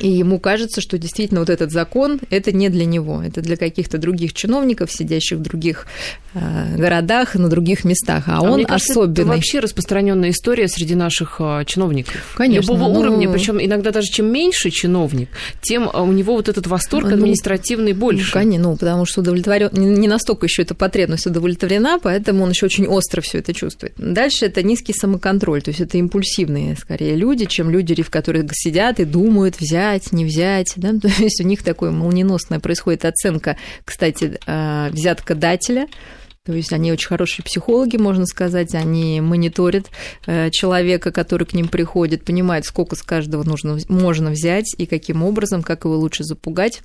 И 0.00 0.08
ему 0.08 0.40
кажется, 0.40 0.80
что 0.80 0.98
действительно 0.98 1.40
вот 1.40 1.50
этот 1.50 1.70
закон– 1.70 2.20
это 2.30 2.50
не 2.50 2.68
для 2.68 2.84
него, 2.84 3.22
это 3.22 3.40
для 3.40 3.56
каких-то 3.56 3.96
других 3.96 4.32
чиновников, 4.32 4.90
сидящих 4.90 5.38
в 5.38 5.42
других 5.42 5.86
э, 6.34 6.76
городах, 6.76 7.36
на 7.36 7.48
других 7.48 7.84
местах, 7.84 8.24
а, 8.26 8.38
а 8.38 8.42
он 8.42 8.54
мне 8.54 8.66
кажется, 8.66 8.92
особенный. 8.92 9.12
Это 9.12 9.24
вообще 9.24 9.60
распространенная 9.60 10.30
история 10.30 10.66
среди 10.66 10.96
наших 10.96 11.36
э, 11.38 11.64
чиновников. 11.66 12.34
Конечно. 12.36 12.72
Любого 12.72 12.92
ну... 12.92 13.00
уровня, 13.00 13.30
причем 13.30 13.62
иногда 13.62 13.92
даже 13.92 14.08
чем 14.08 14.26
меньше 14.26 14.70
чиновник, 14.70 15.28
тем 15.62 15.88
э, 15.88 16.00
у 16.00 16.10
него 16.10 16.34
вот 16.34 16.48
этот 16.48 16.66
восторг 16.66 17.06
ну, 17.06 17.14
административный 17.14 17.92
больше. 17.92 18.26
Ну, 18.26 18.32
конечно, 18.32 18.70
ну, 18.70 18.76
потому 18.76 19.06
что 19.06 19.20
удовлетворен, 19.20 19.70
не 19.72 20.08
настолько 20.08 20.46
еще 20.46 20.62
эта 20.62 20.74
потребность 20.74 21.26
удовлетворена, 21.26 22.00
поэтому 22.02 22.42
он 22.42 22.50
еще 22.50 22.66
очень 22.66 22.88
остро 22.88 23.20
все 23.20 23.38
это 23.38 23.54
чувствует. 23.54 23.92
Дальше 23.96 24.46
это 24.46 24.64
низкий 24.64 24.92
самоконтроль, 24.92 25.62
то 25.62 25.68
есть 25.68 25.80
это 25.80 25.98
импульсивные 25.98 26.76
скорее 26.76 27.14
люди, 27.14 27.44
чем 27.44 27.70
люди, 27.70 28.02
в 28.02 28.10
которых 28.10 28.46
сидят 28.54 28.98
и 28.98 29.04
думают 29.04 29.60
взять 29.60 29.83
взять, 29.84 30.12
не 30.12 30.24
взять, 30.24 30.72
да, 30.76 30.92
то 31.00 31.08
есть 31.08 31.40
у 31.40 31.44
них 31.44 31.62
такое 31.62 31.90
молниеносная 31.90 32.60
происходит 32.60 33.04
оценка, 33.04 33.56
кстати, 33.84 34.38
а, 34.46 34.90
взятка 34.90 35.34
дателя, 35.34 35.88
то 36.44 36.52
есть 36.52 36.72
они 36.72 36.92
очень 36.92 37.08
хорошие 37.08 37.42
психологи, 37.44 37.96
можно 37.96 38.26
сказать, 38.26 38.74
они 38.74 39.22
мониторят 39.22 39.86
э, 40.26 40.50
человека, 40.50 41.10
который 41.10 41.46
к 41.46 41.54
ним 41.54 41.68
приходит, 41.68 42.22
понимают, 42.22 42.66
сколько 42.66 42.96
с 42.96 43.02
каждого 43.02 43.44
нужно, 43.44 43.78
можно 43.88 44.30
взять 44.30 44.74
и 44.76 44.84
каким 44.84 45.22
образом, 45.22 45.62
как 45.62 45.86
его 45.86 45.96
лучше 45.96 46.22
запугать 46.22 46.82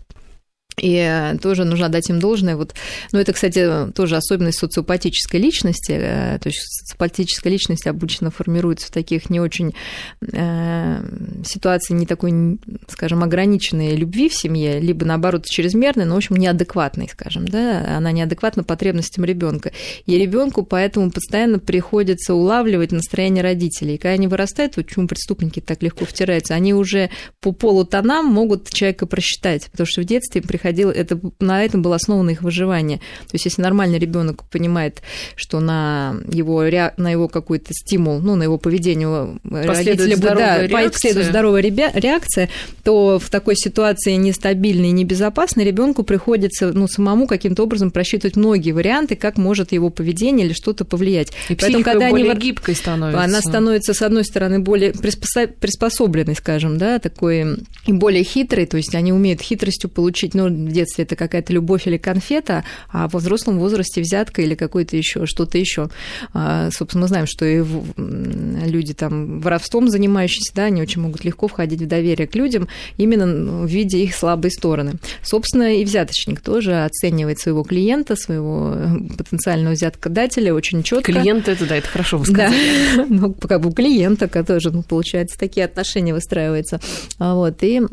И 0.82 0.96
э, 0.96 1.38
тоже 1.40 1.66
нужно 1.66 1.90
дать 1.90 2.10
им 2.10 2.20
должное. 2.20 2.56
Вот, 2.56 2.74
ну, 3.12 3.20
это, 3.20 3.34
кстати, 3.34 3.92
тоже 3.94 4.16
особенность 4.16 4.60
социопатической 4.60 5.40
личности. 5.40 5.92
Э, 5.92 6.40
то 6.40 6.50
есть 6.50 6.60
социопатическая 6.62 7.52
личность 7.52 7.88
обычно 7.88 8.32
формируется 8.32 8.88
в 8.88 8.92
таких 8.92 9.30
не 9.30 9.40
очень 9.40 9.74
э, 10.22 11.04
ситуации 11.46 11.94
не 11.94 12.06
такой, 12.06 12.60
скажем, 12.88 13.24
ограниченной 13.24 13.96
любви 13.96 14.30
в 14.30 14.34
семье, 14.34 14.80
либо 14.80 15.06
наоборот 15.06 15.46
чрезмерной, 15.46 16.06
но, 16.06 16.16
в 16.16 16.18
общем, 16.18 16.36
неадекватной, 16.38 17.10
скажем, 17.12 17.48
да, 17.48 17.98
она 17.98 18.12
неадекватна 18.12 18.64
потребностям 18.64 19.26
ребенка. 19.26 19.72
И 20.06 20.18
ребенку 20.18 20.64
поэтому 20.64 21.12
постоянно 21.12 21.60
приходится 21.60 22.34
улавливать 22.34 22.92
настроение 22.92 23.44
родителей. 23.44 23.96
И 23.96 23.98
когда 23.98 24.14
они 24.14 24.28
вырастают, 24.28 24.78
вот 24.78 24.86
почему 24.86 25.08
преступники 25.08 25.60
так 25.60 25.84
легко 25.84 26.06
втираются, 26.06 26.54
они 26.54 26.74
уже 26.74 27.10
по 27.42 27.52
полутонам 27.52 28.28
могут 28.28 28.70
человека 28.70 29.06
просчитать, 29.06 29.70
потому 29.72 29.88
что 29.88 30.02
в 30.02 30.06
детстве 30.06 30.42
им 30.42 30.48
приходилось 30.48 30.69
происходило, 30.70 30.92
это, 30.92 31.20
на 31.40 31.64
этом 31.64 31.82
было 31.82 31.96
основано 31.96 32.30
их 32.32 32.42
выживание. 32.42 32.98
То 32.98 33.34
есть, 33.34 33.46
если 33.46 33.62
нормальный 33.62 34.00
ребенок 34.00 34.44
понимает, 34.50 35.02
что 35.36 35.60
на 35.60 36.16
его, 36.32 36.64
на 36.98 37.12
его 37.12 37.28
какой-то 37.28 37.74
стимул, 37.74 38.20
ну, 38.20 38.36
на 38.36 38.44
его 38.44 38.58
поведение 38.58 39.40
родители 39.44 40.16
да, 40.16 40.68
последует 40.72 41.26
здоровая 41.26 41.62
реакция, 41.62 42.50
то 42.84 43.20
в 43.20 43.30
такой 43.30 43.56
ситуации 43.56 44.14
нестабильной 44.14 44.90
и 44.90 44.92
небезопасной 44.92 45.66
ребенку 45.66 46.04
приходится 46.04 46.72
ну, 46.74 46.88
самому 46.88 47.28
каким-то 47.28 47.64
образом 47.64 47.92
просчитывать 47.92 48.36
многие 48.36 48.72
варианты, 48.72 49.16
как 49.16 49.38
может 49.38 49.72
его 49.72 49.90
поведение 49.90 50.46
или 50.46 50.54
что-то 50.54 50.86
повлиять. 50.86 51.32
И 51.50 51.56
Поэтому, 51.56 51.84
когда 51.84 52.10
более 52.10 52.32
они... 52.32 52.40
гибкой 52.40 52.76
становится. 52.76 53.24
Она 53.24 53.42
становится, 53.42 53.94
с 53.94 54.02
одной 54.02 54.24
стороны, 54.24 54.60
более 54.60 54.94
приспособленной, 54.94 56.36
скажем, 56.36 56.78
да, 56.78 57.00
такой 57.00 57.58
и 57.86 57.94
более 57.94 58.24
хитрой, 58.24 58.66
то 58.66 58.78
есть 58.78 58.96
они 58.96 59.12
умеют 59.12 59.42
хитростью 59.42 59.90
получить, 59.90 60.34
ну, 60.34 60.49
в 60.50 60.72
детстве 60.72 61.04
это 61.04 61.16
какая-то 61.16 61.54
любовь 61.54 61.88
или 61.88 61.98
конфета, 61.98 62.64
а 62.92 63.08
во 63.08 63.20
взрослом 63.20 63.60
возрасте 63.60 64.02
взятка 64.02 64.42
или 64.42 64.56
какое-то 64.56 64.98
еще 64.98 65.26
что-то 65.26 65.58
еще. 65.58 65.90
А, 66.34 66.70
собственно, 66.72 67.04
мы 67.04 67.08
знаем, 67.08 67.26
что 67.28 67.46
и 67.46 67.64
люди 67.98 68.94
там 68.94 69.40
воровством 69.40 69.90
занимающиеся, 69.90 70.54
да, 70.56 70.64
они 70.66 70.82
очень 70.82 71.02
могут 71.02 71.24
легко 71.24 71.48
входить 71.48 71.82
в 71.82 71.88
доверие 71.88 72.28
к 72.28 72.36
людям 72.36 72.68
именно 72.98 73.26
в 73.64 73.68
виде 73.68 74.04
их 74.04 74.16
слабой 74.16 74.52
стороны. 74.52 74.94
Собственно, 75.24 75.76
и 75.76 75.84
взяточник 75.84 76.42
тоже 76.42 76.84
оценивает 76.84 77.40
своего 77.40 77.64
клиента, 77.64 78.16
своего 78.16 78.76
потенциального 79.18 79.74
взяткодателя 79.74 80.54
очень 80.54 80.84
четко. 80.84 81.12
Клиент 81.12 81.48
это, 81.48 81.66
да, 81.66 81.78
это 81.78 81.88
хорошо 81.88 82.18
вы 82.18 82.26
сказали. 82.26 82.56
Да, 82.96 83.06
ну, 83.10 83.34
как 83.34 83.62
бы 83.62 83.72
клиента, 83.74 84.28
который, 84.28 84.60
ну, 84.72 84.84
получается, 84.84 85.38
такие 85.38 85.66
отношения 85.66 86.14
выстраиваются. 86.14 86.80
Вот, 87.18 87.64
и 87.64 87.82
а, 87.82 87.88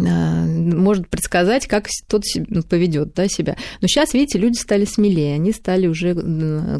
может 0.00 1.08
предсказать, 1.08 1.66
как 1.66 1.88
тот 2.08 2.22
ну, 2.48 2.62
поведет 2.62 3.14
да, 3.14 3.28
себя. 3.28 3.56
Но 3.80 3.88
сейчас, 3.88 4.14
видите, 4.14 4.38
люди 4.38 4.56
стали 4.56 4.84
смелее, 4.84 5.34
они 5.34 5.52
стали 5.52 5.86
уже 5.86 6.14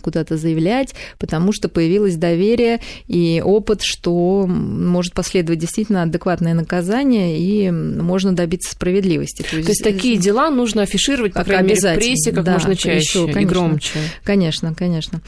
куда-то 0.02 0.36
заявлять, 0.36 0.94
потому 1.18 1.52
что 1.52 1.68
появилось 1.68 2.16
доверие 2.16 2.80
и 3.06 3.42
опыт, 3.44 3.80
что 3.82 4.46
может 4.46 5.14
последовать 5.14 5.58
действительно 5.58 6.02
адекватное 6.02 6.54
наказание, 6.54 7.38
и 7.38 7.70
можно 7.70 8.34
добиться 8.34 8.72
справедливости. 8.72 9.42
То 9.42 9.56
есть, 9.56 9.66
То 9.66 9.72
есть 9.72 9.84
такие 9.84 10.16
дела 10.16 10.50
нужно 10.50 10.82
афишировать, 10.82 11.32
по 11.32 11.44
крайней 11.44 11.70
мере, 11.70 11.80
в 11.80 11.94
прессе 11.94 12.32
как 12.32 12.44
да, 12.44 12.52
можно 12.54 12.76
чаще 12.76 12.98
еще, 12.98 13.26
конечно, 13.26 13.40
и 13.40 13.44
громче. 13.44 13.98
Конечно, 14.24 14.74
конечно. 14.74 15.20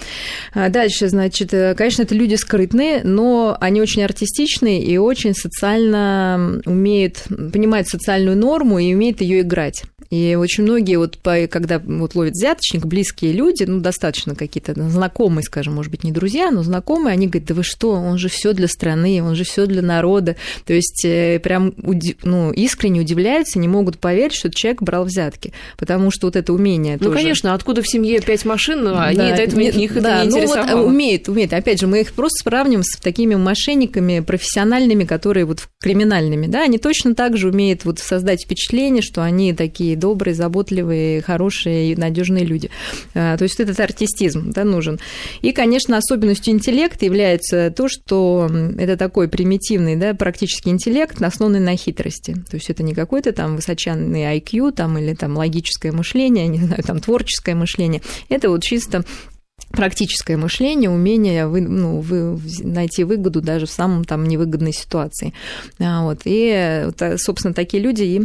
А 0.55 0.69
дальше, 0.69 1.09
значит, 1.09 1.53
э, 1.55 1.75
конечно, 1.75 2.03
это 2.03 2.15
люди 2.15 2.35
скрытные, 2.35 3.03
но 3.05 3.57
они 3.61 3.81
очень 3.81 4.03
артистичные 4.03 4.83
и 4.83 4.99
очень 4.99 5.35
социально 5.35 6.61
умеют 6.65 7.25
понимать 7.53 7.82
понимает 7.83 7.89
социальную 7.89 8.37
норму 8.37 8.79
и 8.79 8.95
умеет 8.95 9.21
ее 9.21 9.41
играть. 9.41 9.85
И 10.13 10.35
очень 10.35 10.65
многие, 10.65 10.97
вот, 10.97 11.17
когда 11.49 11.79
вот 11.79 12.15
ловят 12.15 12.35
взяточник, 12.35 12.85
близкие 12.85 13.33
люди, 13.33 13.63
ну, 13.63 13.81
достаточно 13.81 14.35
какие-то 14.35 14.75
знакомые, 14.91 15.43
скажем, 15.43 15.73
может 15.73 15.91
быть, 15.91 16.05
не 16.05 16.13
друзья, 16.13 16.51
но 16.51 16.63
знакомые, 16.63 17.15
они 17.15 17.29
говорят, 17.29 17.49
да 17.49 17.55
вы 17.55 17.63
что, 17.63 17.93
он 17.93 18.19
же 18.19 18.29
все 18.29 18.53
для 18.53 18.69
страны, 18.69 19.23
он 19.23 19.35
же 19.35 19.45
все 19.45 19.65
для 19.65 19.81
народа. 19.81 20.37
То 20.67 20.75
есть 20.75 21.03
э, 21.07 21.41
прям 21.43 21.73
ну, 22.25 22.53
искренне 22.53 23.01
удивляются, 23.01 23.59
не 23.59 23.69
могут 23.69 23.99
поверить, 23.99 24.35
что 24.35 24.51
человек 24.51 24.83
брал 24.83 25.05
взятки, 25.05 25.55
потому 25.79 26.11
что 26.11 26.27
вот 26.27 26.37
это 26.37 26.53
умение 26.53 26.99
Ну, 27.01 27.07
тоже... 27.07 27.17
конечно, 27.17 27.55
откуда 27.55 27.81
в 27.81 27.89
семье 27.89 28.21
пять 28.21 28.45
машин, 28.45 28.87
а 28.89 29.07
они 29.07 29.17
да, 29.17 29.37
до 29.37 29.43
этого 29.43 29.61
не, 29.61 29.71
их 29.71 29.95
да, 29.99 30.25
это 30.25 30.31
не 30.31 30.45
ну. 30.45 30.47
Вот, 30.47 30.89
умеет, 30.89 31.31
умеет. 31.31 31.55
Опять 31.55 31.81
же, 31.81 31.87
мы 31.87 32.03
их 32.03 32.13
просто 32.13 32.51
сравним 32.51 32.83
с 32.83 32.99
такими 33.01 33.35
мошенниками 33.35 34.21
профессиональными, 34.21 35.05
которые 35.05 35.47
вот 35.47 35.67
криминальными, 35.81 36.49
да, 36.49 36.65
они 36.65 36.77
точно 36.77 37.15
так 37.15 37.39
же 37.39 37.49
умеют 37.49 37.87
вот 37.87 37.99
создать 37.99 38.45
впечатление, 38.45 39.01
что 39.01 39.23
они 39.23 39.55
такие 39.55 40.02
добрые, 40.03 40.35
заботливые, 40.35 41.23
хорошие 41.23 41.93
и 41.93 41.97
надежные 41.97 42.45
люди. 42.45 42.71
А, 43.15 43.37
то 43.37 43.45
есть 43.45 43.61
этот 43.61 43.79
артистизм 43.79 44.51
да, 44.51 44.65
нужен. 44.65 44.99
И, 45.43 45.53
конечно, 45.53 45.97
особенностью 45.97 46.53
интеллекта 46.53 47.05
является 47.05 47.71
то, 47.71 47.89
что 47.89 48.51
это 48.79 48.97
такой 48.97 49.29
примитивный, 49.29 49.97
да, 49.97 50.15
практический 50.15 50.71
интеллект, 50.71 51.23
основанный 51.23 51.61
на 51.61 51.77
хитрости. 51.77 52.35
То 52.51 52.57
есть 52.57 52.69
это 52.69 52.83
не 52.83 52.95
какой-то 52.95 53.33
там 53.33 53.57
высоченный 53.57 54.37
IQ 54.39 54.73
там, 54.73 54.99
или 54.99 55.15
там 55.15 55.37
логическое 55.37 55.93
мышление, 55.93 56.47
не 56.57 56.59
знаю, 56.59 56.83
там 56.83 57.01
творческое 57.01 57.55
мышление. 57.55 58.03
Это 58.29 58.51
вот 58.51 58.63
чисто 58.63 59.05
практическое 59.73 60.37
мышление, 60.37 60.91
умение 60.91 61.47
вы, 61.47 61.61
ну, 61.63 62.01
вы, 62.01 62.39
найти 62.63 63.05
выгоду 63.05 63.41
даже 63.41 63.67
в 63.67 63.71
самом 63.71 64.05
там 64.05 64.25
невыгодной 64.25 64.73
ситуации. 64.73 65.33
А, 65.81 66.03
вот. 66.03 66.21
И, 66.25 66.89
собственно, 67.17 67.55
такие 67.55 67.83
люди 67.83 68.03
и 68.03 68.21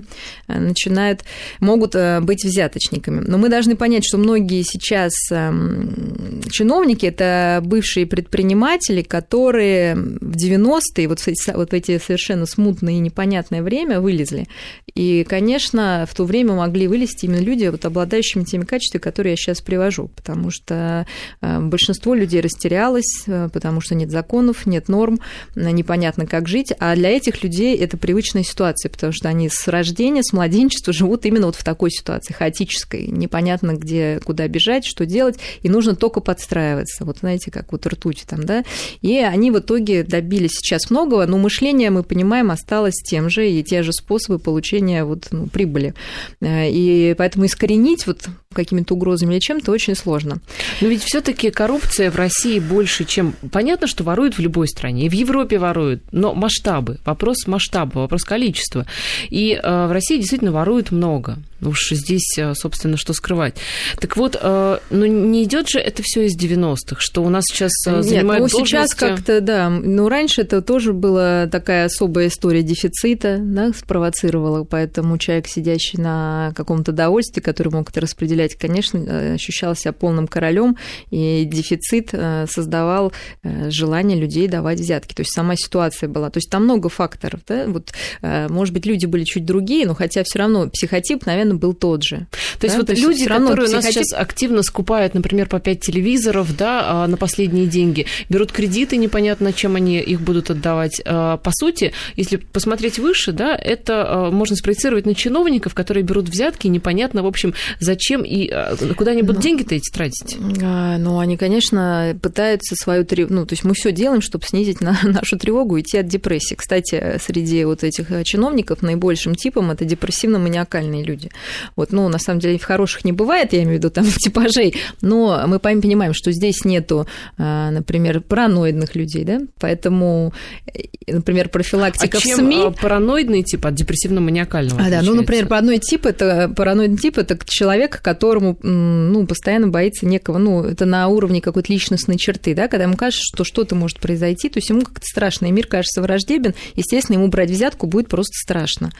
э, 0.47 0.59
начинают, 0.59 1.23
могут 1.59 1.95
э, 1.95 2.19
быть 2.21 2.43
взяточниками. 2.43 3.23
Но 3.25 3.37
мы 3.37 3.49
должны 3.49 3.75
понять, 3.75 4.05
что 4.05 4.17
многие 4.17 4.63
сейчас 4.63 5.13
эм, 5.31 6.41
чиновники– 6.51 7.05
это 7.07 7.61
бывшие 7.63 8.05
предприниматели, 8.05 9.01
которые 9.01 9.95
в 9.95 10.35
90-е, 10.35 11.07
вот, 11.07 11.19
вот 11.55 11.73
эти 11.73 11.97
совершенно 11.97 12.45
смутные 12.45 12.97
и 12.97 12.99
непонятное 12.99 13.61
время 13.61 14.01
вылезли. 14.01 14.47
И, 14.95 15.25
конечно, 15.27 16.05
в 16.09 16.15
то 16.15 16.25
время 16.25 16.53
могли 16.53 16.87
вылезти 16.87 17.25
именно 17.25 17.41
люди, 17.41 17.67
вот, 17.67 17.85
обладающими 17.85 18.43
теми 18.43 18.65
качествами, 18.65 19.01
которые 19.01 19.31
я 19.31 19.37
сейчас 19.37 19.61
привожу, 19.61 20.09
потому 20.15 20.51
что 20.51 21.05
большинство 21.41 22.13
людей 22.13 22.41
растерялось, 22.41 23.23
э, 23.27 23.49
потому 23.51 23.81
что 23.81 23.95
нет 23.95 24.11
законов, 24.11 24.65
нет 24.65 24.89
норм, 24.89 25.19
э, 25.55 25.69
непонятно, 25.71 26.25
как 26.25 26.47
жить. 26.47 26.73
А 26.79 26.95
для 26.95 27.09
этих 27.09 27.43
людей 27.43 27.77
это 27.77 27.97
привычная 27.97 28.43
ситуация, 28.43 28.89
потому 28.89 29.13
что 29.13 29.29
они 29.29 29.49
с 29.49 29.67
рождения, 29.67 30.23
с 30.23 30.33
младенчества 30.33 30.93
живут 30.93 31.25
именно 31.25 31.45
вот 31.47 31.55
в 31.55 31.63
такой 31.63 31.91
ситуации, 31.91 32.33
хаотической. 32.33 33.07
Непонятно, 33.07 33.73
где, 33.73 34.19
куда 34.23 34.47
бежать, 34.47 34.85
что 34.85 35.05
делать, 35.05 35.39
и 35.61 35.69
нужно 35.69 35.95
только 35.95 36.21
подстраиваться. 36.21 37.05
Вот 37.05 37.19
знаете, 37.19 37.51
как 37.51 37.71
вот 37.71 37.85
ртуть 37.85 38.25
там, 38.27 38.43
да. 38.43 38.63
И 39.01 39.17
они 39.17 39.51
в 39.51 39.59
итоге 39.59 40.03
добились 40.03 40.51
сейчас 40.53 40.89
многого, 40.89 41.25
но 41.25 41.37
мышление, 41.37 41.89
мы 41.91 42.03
понимаем, 42.03 42.51
осталось 42.51 42.95
тем 42.95 43.29
же, 43.29 43.49
и 43.49 43.63
те 43.63 43.83
же 43.83 43.93
способы 43.93 44.39
получения 44.39 45.03
вот, 45.03 45.27
ну, 45.31 45.47
прибыли. 45.47 45.93
И 46.41 47.15
поэтому 47.17 47.45
искоренить 47.45 48.07
вот 48.07 48.27
какими-то 48.57 48.95
угрозами 48.95 49.33
или 49.33 49.39
чем-то 49.39 49.71
очень 49.71 49.95
сложно. 49.95 50.39
Но 50.81 50.87
ведь 50.87 51.03
все 51.03 51.21
таки 51.21 51.51
коррупция 51.51 52.11
в 52.11 52.15
России 52.15 52.59
больше, 52.59 53.05
чем... 53.05 53.33
Понятно, 53.51 53.87
что 53.87 54.03
воруют 54.03 54.37
в 54.37 54.39
любой 54.39 54.67
стране, 54.67 55.05
и 55.05 55.09
в 55.09 55.13
Европе 55.13 55.59
воруют, 55.59 56.01
но 56.11 56.33
масштабы, 56.33 56.97
вопрос 57.05 57.47
масштаба, 57.47 57.99
вопрос 57.99 58.23
количества. 58.23 58.85
И 59.29 59.53
э, 59.53 59.87
в 59.87 59.91
России 59.91 60.17
действительно 60.17 60.51
воруют 60.51 60.91
много. 60.91 61.37
Уж 61.61 61.89
здесь, 61.91 62.37
э, 62.37 62.53
собственно, 62.53 62.97
что 62.97 63.13
скрывать. 63.13 63.55
Так 63.99 64.15
вот, 64.15 64.37
э, 64.39 64.77
ну 64.91 65.05
не 65.05 65.43
идет 65.43 65.69
же 65.69 65.79
это 65.79 66.03
все 66.05 66.27
из 66.27 66.37
90-х, 66.37 66.97
что 66.99 67.23
у 67.23 67.29
нас 67.29 67.45
сейчас 67.47 67.71
э, 67.87 68.01
Нет, 68.03 68.23
ну, 68.23 68.47
сейчас 68.47 68.93
как-то, 68.93 69.41
да. 69.41 69.69
Ну, 69.69 70.07
раньше 70.07 70.41
это 70.41 70.61
тоже 70.61 70.93
была 70.93 71.47
такая 71.47 71.85
особая 71.85 72.27
история 72.27 72.61
дефицита, 72.61 73.39
да, 73.41 73.71
спровоцировала, 73.73 74.65
поэтому 74.65 75.17
человек, 75.17 75.47
сидящий 75.47 75.99
на 75.99 76.53
каком-то 76.55 76.91
довольстве, 76.91 77.41
который 77.41 77.69
мог 77.69 77.89
это 77.89 78.01
распределять, 78.01 78.55
конечно, 78.55 79.33
ощущал 79.33 79.75
себя 79.75 79.93
полным 79.93 80.27
королем, 80.27 80.77
и 81.09 81.43
дефицит 81.45 82.13
создавал 82.49 83.13
желание 83.43 84.17
людей 84.19 84.47
давать 84.47 84.79
взятки. 84.79 85.15
То 85.15 85.21
есть 85.21 85.33
сама 85.33 85.55
ситуация 85.55 86.07
была. 86.07 86.29
То 86.29 86.37
есть 86.37 86.49
там 86.49 86.65
много 86.65 86.89
факторов, 86.89 87.41
да, 87.47 87.65
вот, 87.67 87.93
может 88.21 88.73
быть, 88.73 88.85
люди 88.85 89.05
были 89.05 89.23
чуть 89.23 89.45
другие, 89.45 89.87
но 89.87 89.95
хотя 89.95 90.23
все 90.23 90.39
равно 90.39 90.69
психотип, 90.69 91.25
наверное, 91.25 91.46
постоянно 91.47 91.55
был 91.55 91.73
тот 91.73 92.03
же. 92.03 92.27
То 92.59 92.65
есть 92.65 92.75
да? 92.75 92.81
вот 92.81 92.87
То 92.87 92.93
люди, 92.93 93.25
которые 93.25 93.67
у 93.67 93.71
нас 93.71 93.85
сейчас 93.85 94.13
активно 94.13 94.63
скупают, 94.63 95.13
например, 95.13 95.47
по 95.47 95.59
5 95.59 95.79
телевизоров 95.79 96.55
да, 96.55 97.03
а, 97.03 97.07
на 97.07 97.17
последние 97.17 97.67
деньги, 97.67 98.05
берут 98.29 98.51
кредиты, 98.51 98.97
непонятно, 98.97 99.53
чем 99.53 99.75
они 99.75 99.99
их 99.99 100.21
будут 100.21 100.49
отдавать. 100.49 101.01
А, 101.05 101.37
по 101.37 101.51
сути, 101.51 101.93
если 102.15 102.37
посмотреть 102.37 102.99
выше, 102.99 103.31
да, 103.31 103.55
это 103.55 104.05
а, 104.07 104.31
можно 104.31 104.55
спроецировать 104.55 105.05
на 105.05 105.15
чиновников, 105.15 105.73
которые 105.73 106.03
берут 106.03 106.29
взятки, 106.29 106.67
непонятно, 106.67 107.23
в 107.23 107.27
общем, 107.27 107.53
зачем 107.79 108.23
и 108.23 108.51
куда 108.95 109.11
они 109.11 109.21
будут 109.21 109.37
ну, 109.37 109.41
деньги-то 109.41 109.75
эти 109.75 109.91
тратить? 109.91 110.37
Ну, 110.39 111.19
они, 111.19 111.37
конечно, 111.37 112.17
пытаются 112.21 112.75
свою 112.75 113.05
тревогу, 113.05 113.33
ну, 113.33 113.45
то 113.45 113.53
есть 113.53 113.63
мы 113.63 113.73
все 113.73 113.91
делаем, 113.91 114.21
чтобы 114.21 114.45
снизить 114.45 114.81
на 114.81 114.97
нашу 115.03 115.37
тревогу 115.37 115.77
и 115.77 115.81
идти 115.81 115.97
от 115.97 116.07
депрессии. 116.07 116.55
Кстати, 116.55 117.19
среди 117.23 117.63
вот 117.65 117.83
этих 117.83 118.11
э, 118.11 118.23
чиновников 118.23 118.81
наибольшим 118.81 119.35
типом 119.35 119.71
это 119.71 119.85
депрессивно-маниакальные 119.85 121.03
люди. 121.03 121.29
Вот, 121.75 121.91
ну, 121.91 122.09
на 122.09 122.19
самом 122.19 122.39
деле, 122.39 122.57
в 122.57 122.63
хороших 122.63 123.05
не 123.05 123.11
бывает, 123.11 123.53
я 123.53 123.59
имею 123.59 123.75
в 123.75 123.79
виду 123.79 123.89
там 123.89 124.05
типажей, 124.17 124.75
но 125.01 125.43
мы 125.47 125.59
понимаем, 125.59 126.13
что 126.13 126.31
здесь 126.31 126.65
нету, 126.65 127.07
э, 127.37 127.69
например, 127.71 128.21
параноидных 128.21 128.95
людей, 128.95 129.23
да, 129.23 129.39
поэтому, 129.59 130.33
э, 130.65 130.83
например, 131.07 131.49
профилактика 131.49 132.17
а 132.17 132.21
чем 132.21 132.37
в 132.37 132.39
СМИ... 132.39 132.75
параноидный 132.81 133.43
тип 133.43 133.65
от 133.65 133.73
депрессивно-маниакального 133.73 134.81
а, 134.85 134.89
да, 134.89 135.01
ну, 135.01 135.13
например, 135.13 135.47
параноид 135.47 135.81
тип 135.81 136.05
это 136.05 136.51
параноидный 136.55 136.97
тип 136.97 137.17
это 137.17 137.37
человек, 137.45 138.01
которому 138.01 138.57
ну, 138.61 139.25
постоянно 139.25 139.67
боится 139.67 140.05
некого, 140.05 140.37
ну, 140.37 140.63
это 140.63 140.85
на 140.85 141.07
уровне 141.07 141.41
какой-то 141.41 141.71
личностной 141.71 142.17
черты, 142.17 142.53
да, 142.53 142.67
когда 142.67 142.83
ему 142.83 142.95
кажется, 142.95 143.23
что 143.23 143.43
что-то 143.43 143.75
может 143.75 143.99
произойти, 143.99 144.49
то 144.49 144.57
есть 144.57 144.69
ему 144.69 144.81
как-то 144.81 145.05
страшно, 145.05 145.47
и 145.47 145.51
мир 145.51 145.67
кажется 145.67 146.01
враждебен, 146.01 146.53
естественно, 146.75 147.17
ему 147.17 147.27
брать 147.27 147.49
взятку 147.49 147.87
будет 147.87 148.07
просто 148.07 148.33
страшно. 148.33 148.91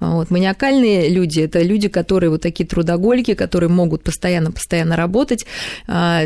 Вот. 0.00 0.30
Маниакальные 0.30 1.08
люди– 1.08 1.40
это 1.42 1.62
люди, 1.62 1.85
которые 1.88 2.30
вот 2.30 2.42
такие 2.42 2.66
трудоголики, 2.66 3.34
которые 3.34 3.70
могут 3.70 4.04
постоянно-постоянно 4.04 4.96
работать, 4.96 5.46
а, 5.86 6.22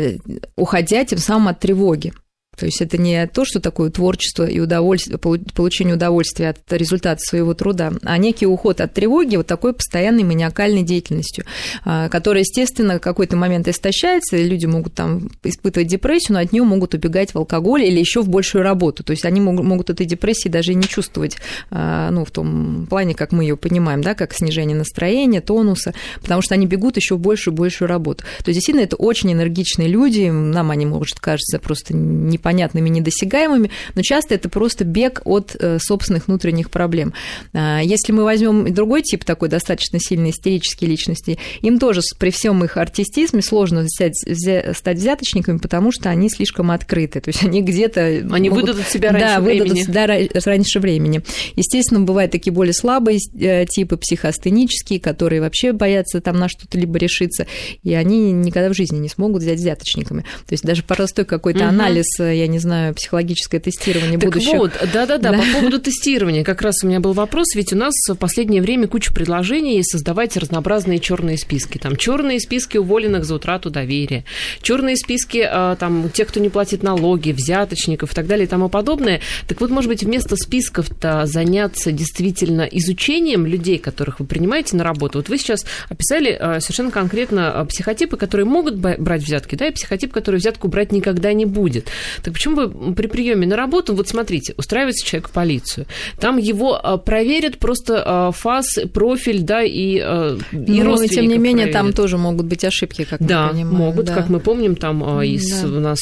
уходя 0.55 1.03
тем 1.05 1.19
самым 1.19 1.49
от 1.49 1.59
тревоги. 1.59 2.13
То 2.57 2.65
есть 2.65 2.81
это 2.81 2.97
не 2.97 3.27
то, 3.27 3.45
что 3.45 3.61
такое 3.61 3.89
творчество 3.89 4.45
и 4.45 4.59
удовольствие, 4.59 5.17
получение 5.17 5.95
удовольствия 5.95 6.49
от 6.49 6.59
результата 6.73 7.19
своего 7.21 7.53
труда, 7.53 7.93
а 8.03 8.17
некий 8.17 8.45
уход 8.45 8.81
от 8.81 8.93
тревоги 8.93 9.37
вот 9.37 9.47
такой 9.47 9.73
постоянной 9.73 10.23
маниакальной 10.23 10.83
деятельностью, 10.83 11.45
а, 11.85 12.09
которая, 12.09 12.41
естественно, 12.41 12.97
в 12.97 13.01
какой-то 13.01 13.37
момент 13.37 13.69
истощается, 13.69 14.35
и 14.35 14.43
люди 14.43 14.65
могут 14.65 14.93
там 14.93 15.29
испытывать 15.43 15.87
депрессию, 15.87 16.35
но 16.35 16.39
от 16.41 16.51
нее 16.51 16.63
могут 16.63 16.93
убегать 16.93 17.33
в 17.33 17.37
алкоголь 17.37 17.83
или 17.83 17.99
еще 17.99 18.21
в 18.21 18.27
большую 18.27 18.63
работу. 18.63 19.03
То 19.03 19.11
есть 19.11 19.23
они 19.23 19.39
могут 19.39 19.89
этой 19.89 20.05
депрессии 20.05 20.49
даже 20.49 20.73
и 20.73 20.75
не 20.75 20.83
чувствовать, 20.83 21.37
а, 21.69 22.11
ну, 22.11 22.25
в 22.25 22.31
том 22.31 22.85
плане, 22.89 23.15
как 23.15 23.31
мы 23.31 23.45
ее 23.45 23.55
понимаем, 23.55 24.01
да, 24.01 24.13
как 24.13 24.33
снижение 24.33 24.75
настроения, 24.75 25.39
тонуса, 25.39 25.93
потому 26.21 26.41
что 26.41 26.55
они 26.55 26.65
бегут 26.65 26.97
еще 26.97 27.15
в 27.15 27.19
большую 27.19 27.53
большую 27.53 27.87
работу. 27.87 28.25
То 28.43 28.49
есть, 28.49 28.57
действительно, 28.57 28.83
это 28.83 28.97
очень 28.97 29.31
энергичные 29.31 29.87
люди, 29.87 30.29
нам 30.29 30.69
они, 30.69 30.85
может, 30.85 31.19
кажется 31.21 31.57
просто 31.57 31.95
не 31.95 32.40
непонятными, 32.41 32.89
недосягаемыми, 32.89 33.69
но 33.93 34.01
часто 34.01 34.33
это 34.33 34.49
просто 34.49 34.83
бег 34.83 35.21
от 35.25 35.55
э, 35.59 35.77
собственных 35.79 36.27
внутренних 36.27 36.71
проблем. 36.71 37.13
А, 37.53 37.81
если 37.81 38.11
мы 38.11 38.23
возьмем 38.23 38.73
другой 38.73 39.03
тип 39.03 39.23
такой 39.23 39.49
достаточно 39.49 39.99
сильной 39.99 40.31
истерической 40.31 40.85
личности, 40.85 41.37
им 41.61 41.77
тоже 41.77 42.01
при 42.17 42.31
всем 42.31 42.63
их 42.63 42.77
артистизме 42.77 43.41
сложно 43.41 43.81
взять, 43.81 44.15
взять, 44.25 44.75
стать 44.75 44.97
взяточниками, 44.97 45.57
потому 45.57 45.91
что 45.91 46.09
они 46.09 46.29
слишком 46.29 46.71
открыты, 46.71 47.21
то 47.21 47.29
есть 47.29 47.43
они 47.43 47.61
где-то... 47.61 48.01
Они 48.31 48.49
могут, 48.49 48.65
выдадут 48.65 48.87
себя 48.87 49.11
раньше 49.11 49.27
да, 49.27 49.39
времени. 49.39 49.59
Выдадут 49.59 49.83
себя 49.83 50.41
раньше 50.45 50.79
времени. 50.79 51.21
Естественно, 51.55 52.01
бывают 52.01 52.31
такие 52.31 52.51
более 52.51 52.73
слабые 52.73 53.19
э, 53.39 53.65
типы, 53.65 53.97
психоастенические, 53.97 54.99
которые 54.99 55.41
вообще 55.41 55.73
боятся 55.73 56.21
там 56.21 56.39
на 56.39 56.49
что-то 56.49 56.77
либо 56.79 56.97
решиться, 56.97 57.45
и 57.83 57.93
они 57.93 58.31
никогда 58.31 58.69
в 58.69 58.73
жизни 58.73 58.97
не 58.97 59.09
смогут 59.09 59.43
взять 59.43 59.59
взяточниками. 59.59 60.21
То 60.21 60.53
есть 60.53 60.63
даже 60.63 60.83
простой 60.83 61.25
какой-то 61.25 61.59
угу. 61.59 61.69
анализ 61.69 62.19
э, 62.19 62.30
я 62.31 62.47
не 62.47 62.59
знаю, 62.59 62.93
психологическое 62.93 63.59
тестирование 63.59 64.19
так 64.19 64.29
будущих. 64.29 64.53
вот, 64.53 64.71
да-да-да, 64.93 65.33
по 65.33 65.43
поводу 65.53 65.79
тестирования 65.79 66.43
как 66.43 66.61
раз 66.61 66.83
у 66.83 66.87
меня 66.87 66.99
был 66.99 67.13
вопрос, 67.13 67.55
ведь 67.55 67.73
у 67.73 67.75
нас 67.75 67.93
в 68.07 68.15
последнее 68.15 68.61
время 68.61 68.87
куча 68.87 69.13
предложений 69.13 69.83
создавать 69.83 70.37
разнообразные 70.37 70.99
черные 70.99 71.37
списки. 71.37 71.77
Там 71.77 71.95
черные 71.95 72.39
списки 72.39 72.77
уволенных 72.77 73.25
за 73.25 73.35
утрату 73.35 73.69
доверия, 73.69 74.25
черные 74.61 74.95
списки 74.95 75.47
а, 75.47 75.75
там 75.75 76.09
тех, 76.09 76.27
кто 76.27 76.39
не 76.39 76.49
платит 76.49 76.83
налоги, 76.83 77.31
взяточников 77.31 78.11
и 78.11 78.15
так 78.15 78.27
далее 78.27 78.45
и 78.45 78.49
тому 78.49 78.69
подобное. 78.69 79.21
Так 79.47 79.61
вот, 79.61 79.69
может 79.69 79.89
быть, 79.89 80.03
вместо 80.03 80.35
списков-то 80.35 81.25
заняться 81.25 81.91
действительно 81.91 82.61
изучением 82.63 83.45
людей, 83.45 83.77
которых 83.77 84.19
вы 84.19 84.25
принимаете 84.25 84.75
на 84.75 84.83
работу. 84.83 85.19
Вот 85.19 85.29
вы 85.29 85.37
сейчас 85.37 85.65
описали 85.89 86.37
а, 86.39 86.59
совершенно 86.59 86.91
конкретно 86.91 87.51
а, 87.51 87.65
психотипы, 87.65 88.17
которые 88.17 88.45
могут 88.45 88.75
брать 88.75 89.23
взятки, 89.23 89.55
да, 89.55 89.67
и 89.67 89.71
психотип, 89.71 90.11
который 90.11 90.37
взятку 90.37 90.67
брать 90.67 90.91
никогда 90.91 91.33
не 91.33 91.45
будет. 91.45 91.87
Так 92.23 92.33
почему 92.33 92.55
бы 92.55 92.93
при 92.93 93.07
приеме 93.07 93.47
на 93.47 93.55
работу, 93.55 93.95
вот 93.95 94.07
смотрите, 94.07 94.53
устраивается 94.57 95.05
человек 95.05 95.29
в 95.29 95.31
полицию, 95.31 95.85
там 96.19 96.37
его 96.37 96.79
а, 96.81 96.97
проверят 96.97 97.57
просто 97.57 98.03
а, 98.05 98.31
фас, 98.31 98.77
профиль, 98.93 99.41
да, 99.41 99.63
и, 99.63 99.99
а, 99.99 100.37
и 100.51 100.81
Но, 100.81 101.05
тем 101.07 101.27
не 101.27 101.37
менее, 101.37 101.67
проверят. 101.67 101.73
там 101.73 101.93
тоже 101.93 102.17
могут 102.17 102.45
быть 102.45 102.63
ошибки, 102.63 103.03
как 103.03 103.25
да, 103.25 103.47
мы 103.47 103.49
понимаем. 103.51 103.77
могут, 103.77 104.05
да. 104.05 104.15
как 104.15 104.29
мы 104.29 104.39
помним, 104.39 104.75
там 104.75 105.21
из, 105.21 105.61
да. 105.61 105.67
у 105.67 105.79
нас 105.79 105.99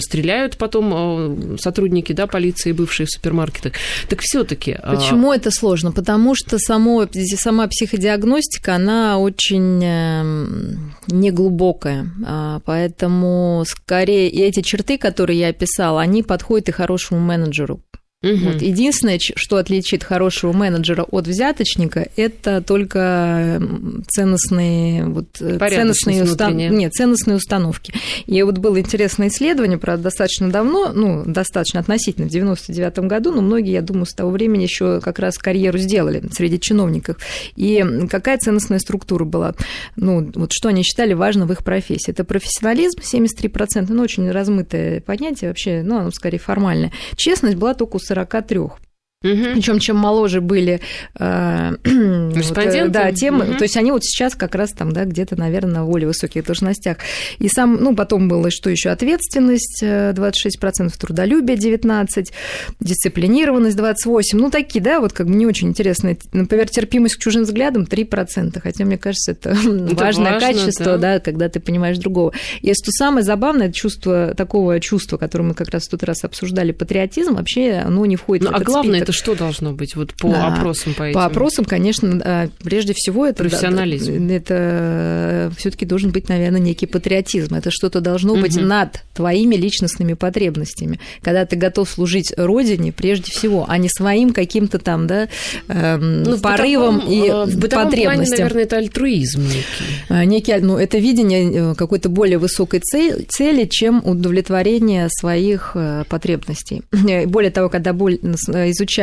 стреляют 0.00 0.56
потом 0.56 1.58
сотрудники, 1.58 2.12
да, 2.12 2.26
полиции, 2.26 2.72
бывшие 2.72 3.06
в 3.06 3.10
супермаркетах. 3.10 3.72
Так 4.08 4.20
все 4.20 4.44
таки 4.44 4.78
Почему 4.82 5.32
это 5.32 5.50
сложно? 5.50 5.92
Потому 5.92 6.34
что 6.34 6.58
само, 6.58 7.06
сама 7.36 7.66
психодиагностика, 7.66 8.74
она 8.74 9.18
очень 9.18 9.82
эм, 9.82 10.94
неглубокая, 11.08 12.10
поэтому 12.64 13.64
скорее 13.66 14.28
и 14.28 14.40
эти 14.40 14.60
черты, 14.60 14.98
которые 14.98 15.38
я 15.38 15.52
писал, 15.62 15.98
они 15.98 16.24
подходят 16.24 16.70
и 16.70 16.72
хорошему 16.72 17.20
менеджеру. 17.20 17.80
Угу. 18.22 18.36
Вот. 18.36 18.62
Единственное, 18.62 19.18
что 19.18 19.56
отличит 19.56 20.04
хорошего 20.04 20.52
менеджера 20.52 21.02
от 21.02 21.26
взяточника, 21.26 22.08
это 22.16 22.62
только 22.62 23.60
ценностные, 24.08 25.06
вот, 25.06 25.26
э, 25.40 25.58
ценностные, 25.58 26.22
устан... 26.22 26.56
Нет, 26.56 26.92
ценностные 26.92 27.36
установки. 27.36 27.92
И 28.26 28.40
вот 28.42 28.58
было 28.58 28.78
интересное 28.78 29.28
исследование, 29.28 29.78
правда, 29.78 30.04
достаточно 30.04 30.50
давно, 30.50 30.92
ну, 30.92 31.24
достаточно 31.26 31.80
относительно, 31.80 32.28
в 32.28 32.30
99 32.30 32.98
году, 33.00 33.32
но 33.32 33.42
многие, 33.42 33.72
я 33.72 33.82
думаю, 33.82 34.06
с 34.06 34.14
того 34.14 34.30
времени 34.30 34.62
еще 34.62 35.00
как 35.00 35.18
раз 35.18 35.36
карьеру 35.38 35.78
сделали 35.78 36.22
среди 36.32 36.60
чиновников. 36.60 37.16
И 37.56 37.84
какая 38.08 38.38
ценностная 38.38 38.78
структура 38.78 39.24
была? 39.24 39.54
Ну, 39.96 40.30
вот 40.34 40.52
что 40.52 40.68
они 40.68 40.84
считали 40.84 41.14
важно 41.14 41.46
в 41.46 41.52
их 41.52 41.64
профессии? 41.64 42.10
Это 42.10 42.24
профессионализм, 42.24 43.00
73%, 43.00 43.86
ну, 43.88 44.02
очень 44.02 44.30
размытое 44.30 45.00
понятие 45.00 45.50
вообще, 45.50 45.82
ну, 45.82 45.98
оно 45.98 46.10
скорее 46.12 46.38
формальное. 46.38 46.92
Честность 47.16 47.56
была 47.56 47.74
только 47.74 47.96
у 47.96 47.98
43. 48.14 48.91
Угу. 49.22 49.54
Причем 49.54 49.78
чем 49.78 49.96
моложе 49.96 50.40
были 50.40 50.80
э, 51.18 51.76
вот, 51.84 52.90
да, 52.90 53.12
тем, 53.12 53.40
угу. 53.40 53.54
то 53.54 53.62
есть 53.62 53.76
они 53.76 53.92
вот 53.92 54.04
сейчас 54.04 54.34
как 54.34 54.54
раз 54.54 54.72
там, 54.72 54.92
да, 54.92 55.04
где-то, 55.04 55.36
наверное, 55.36 55.72
на 55.72 55.84
более 55.84 56.08
высоких 56.08 56.44
должностях. 56.44 56.98
И 57.38 57.48
сам, 57.48 57.76
ну, 57.80 57.94
потом 57.94 58.28
было, 58.28 58.50
что 58.50 58.70
еще 58.70 58.90
ответственность 58.90 59.82
26%, 59.82 60.40
э, 60.42 60.90
трудолюбие 60.98 61.56
19%, 61.56 62.28
дисциплинированность 62.80 63.78
28%, 63.78 64.22
ну, 64.32 64.50
такие, 64.50 64.82
да, 64.82 65.00
вот 65.00 65.12
как 65.12 65.26
бы 65.26 65.34
не 65.34 65.46
очень 65.46 65.68
интересные. 65.68 66.18
Например, 66.32 66.68
терпимость 66.68 67.16
к 67.16 67.18
чужим 67.18 67.42
взглядам 67.42 67.84
3%, 67.84 68.60
хотя, 68.60 68.84
мне 68.84 68.98
кажется, 68.98 69.32
это, 69.32 69.50
это 69.50 69.94
важное 69.94 70.32
важно, 70.32 70.40
качество, 70.40 70.84
да. 70.84 70.98
да, 70.98 71.20
когда 71.20 71.48
ты 71.48 71.60
понимаешь 71.60 71.98
другого. 71.98 72.32
И 72.60 72.72
что 72.74 72.90
самое 72.90 73.24
забавное, 73.24 73.70
чувство, 73.70 74.34
такого 74.36 74.80
чувства, 74.80 75.16
которое 75.16 75.44
мы 75.44 75.54
как 75.54 75.68
раз 75.70 75.84
в 75.84 75.90
тот 75.90 76.02
раз 76.02 76.24
обсуждали, 76.24 76.72
патриотизм, 76.72 77.34
вообще 77.34 77.82
оно 77.84 78.04
не 78.06 78.16
входит 78.16 78.44
ну, 78.44 78.50
в 78.50 78.54
а 78.54 78.56
этот 78.56 78.68
а 78.68 78.70
главное, 78.70 79.00
список. 79.00 79.11
Это 79.12 79.18
что 79.18 79.34
должно 79.34 79.72
быть 79.72 79.96
вот 79.96 80.14
по 80.14 80.28
да. 80.28 80.48
опросам 80.48 80.94
по 80.94 81.04
этим? 81.04 81.14
По 81.14 81.24
опросам, 81.26 81.64
конечно, 81.64 82.50
прежде 82.62 82.92
всего 82.94 83.26
это 83.26 83.42
профессионализм. 83.42 84.28
Это 84.30 85.52
все-таки 85.56 85.86
должен 85.86 86.10
быть, 86.10 86.28
наверное, 86.28 86.60
некий 86.60 86.86
патриотизм. 86.86 87.54
Это 87.54 87.70
что-то 87.70 88.00
должно 88.00 88.36
быть 88.36 88.56
угу. 88.56 88.64
над 88.64 89.02
твоими 89.14 89.56
личностными 89.56 90.14
потребностями, 90.14 91.00
когда 91.22 91.44
ты 91.46 91.56
готов 91.56 91.88
служить 91.88 92.32
родине 92.36 92.92
прежде 92.92 93.30
всего, 93.30 93.66
а 93.68 93.78
не 93.78 93.88
своим 93.88 94.32
каким-то 94.32 94.78
там, 94.78 95.06
да, 95.06 95.28
эм, 95.68 96.22
ну, 96.22 96.38
порывом 96.38 97.00
бытовом, 97.00 97.12
и 97.12 97.28
э, 97.28 97.68
потребностям. 97.68 98.02
Плане, 98.02 98.30
наверное, 98.30 98.62
это 98.64 98.76
альтруизм 98.76 99.42
некий. 99.42 99.64
А, 100.08 100.24
некий, 100.24 100.54
ну, 100.60 100.78
это 100.78 100.98
видение 100.98 101.72
э, 101.72 101.74
какой-то 101.74 102.08
более 102.08 102.38
высокой 102.38 102.80
цели, 102.80 103.66
чем 103.66 104.02
удовлетворение 104.04 105.08
своих 105.10 105.72
э, 105.74 106.04
потребностей. 106.08 106.82
Более 107.26 107.50
того, 107.50 107.68
когда 107.68 107.92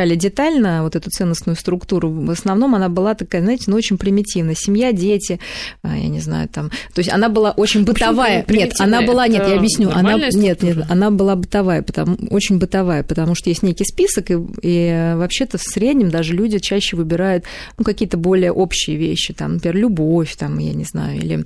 изучали 0.00 0.14
детально 0.16 0.82
вот 0.82 0.96
эту 0.96 1.10
ценностную 1.10 1.56
структуру, 1.56 2.10
в 2.10 2.30
основном 2.30 2.74
она 2.74 2.88
была 2.88 3.14
такая, 3.14 3.42
знаете, 3.42 3.64
ну, 3.68 3.76
очень 3.76 3.98
примитивная. 3.98 4.54
Семья, 4.54 4.92
дети, 4.92 5.40
а, 5.82 5.96
я 5.96 6.08
не 6.08 6.20
знаю, 6.20 6.48
там... 6.48 6.70
То 6.94 7.00
есть 7.00 7.12
она 7.12 7.28
была 7.28 7.50
очень 7.52 7.84
бытовая. 7.84 8.44
Нет, 8.48 8.72
она 8.78 9.02
была... 9.02 9.28
Нет, 9.28 9.46
я 9.48 9.56
объясню. 9.56 9.90
Она, 9.90 10.14
нет, 10.14 10.62
нет, 10.62 10.78
она 10.88 11.10
была 11.10 11.36
бытовая, 11.36 11.82
потому, 11.82 12.16
очень 12.30 12.58
бытовая, 12.58 13.02
потому 13.02 13.34
что 13.34 13.50
есть 13.50 13.62
некий 13.62 13.84
список, 13.84 14.30
и, 14.30 14.38
и 14.62 15.14
вообще-то 15.16 15.58
в 15.58 15.62
среднем 15.62 16.10
даже 16.10 16.34
люди 16.34 16.58
чаще 16.58 16.96
выбирают 16.96 17.44
ну, 17.78 17.84
какие-то 17.84 18.16
более 18.16 18.52
общие 18.52 18.96
вещи, 18.96 19.34
там, 19.34 19.54
например, 19.54 19.76
любовь, 19.76 20.34
там, 20.36 20.58
я 20.58 20.72
не 20.72 20.84
знаю, 20.84 21.18
или 21.18 21.44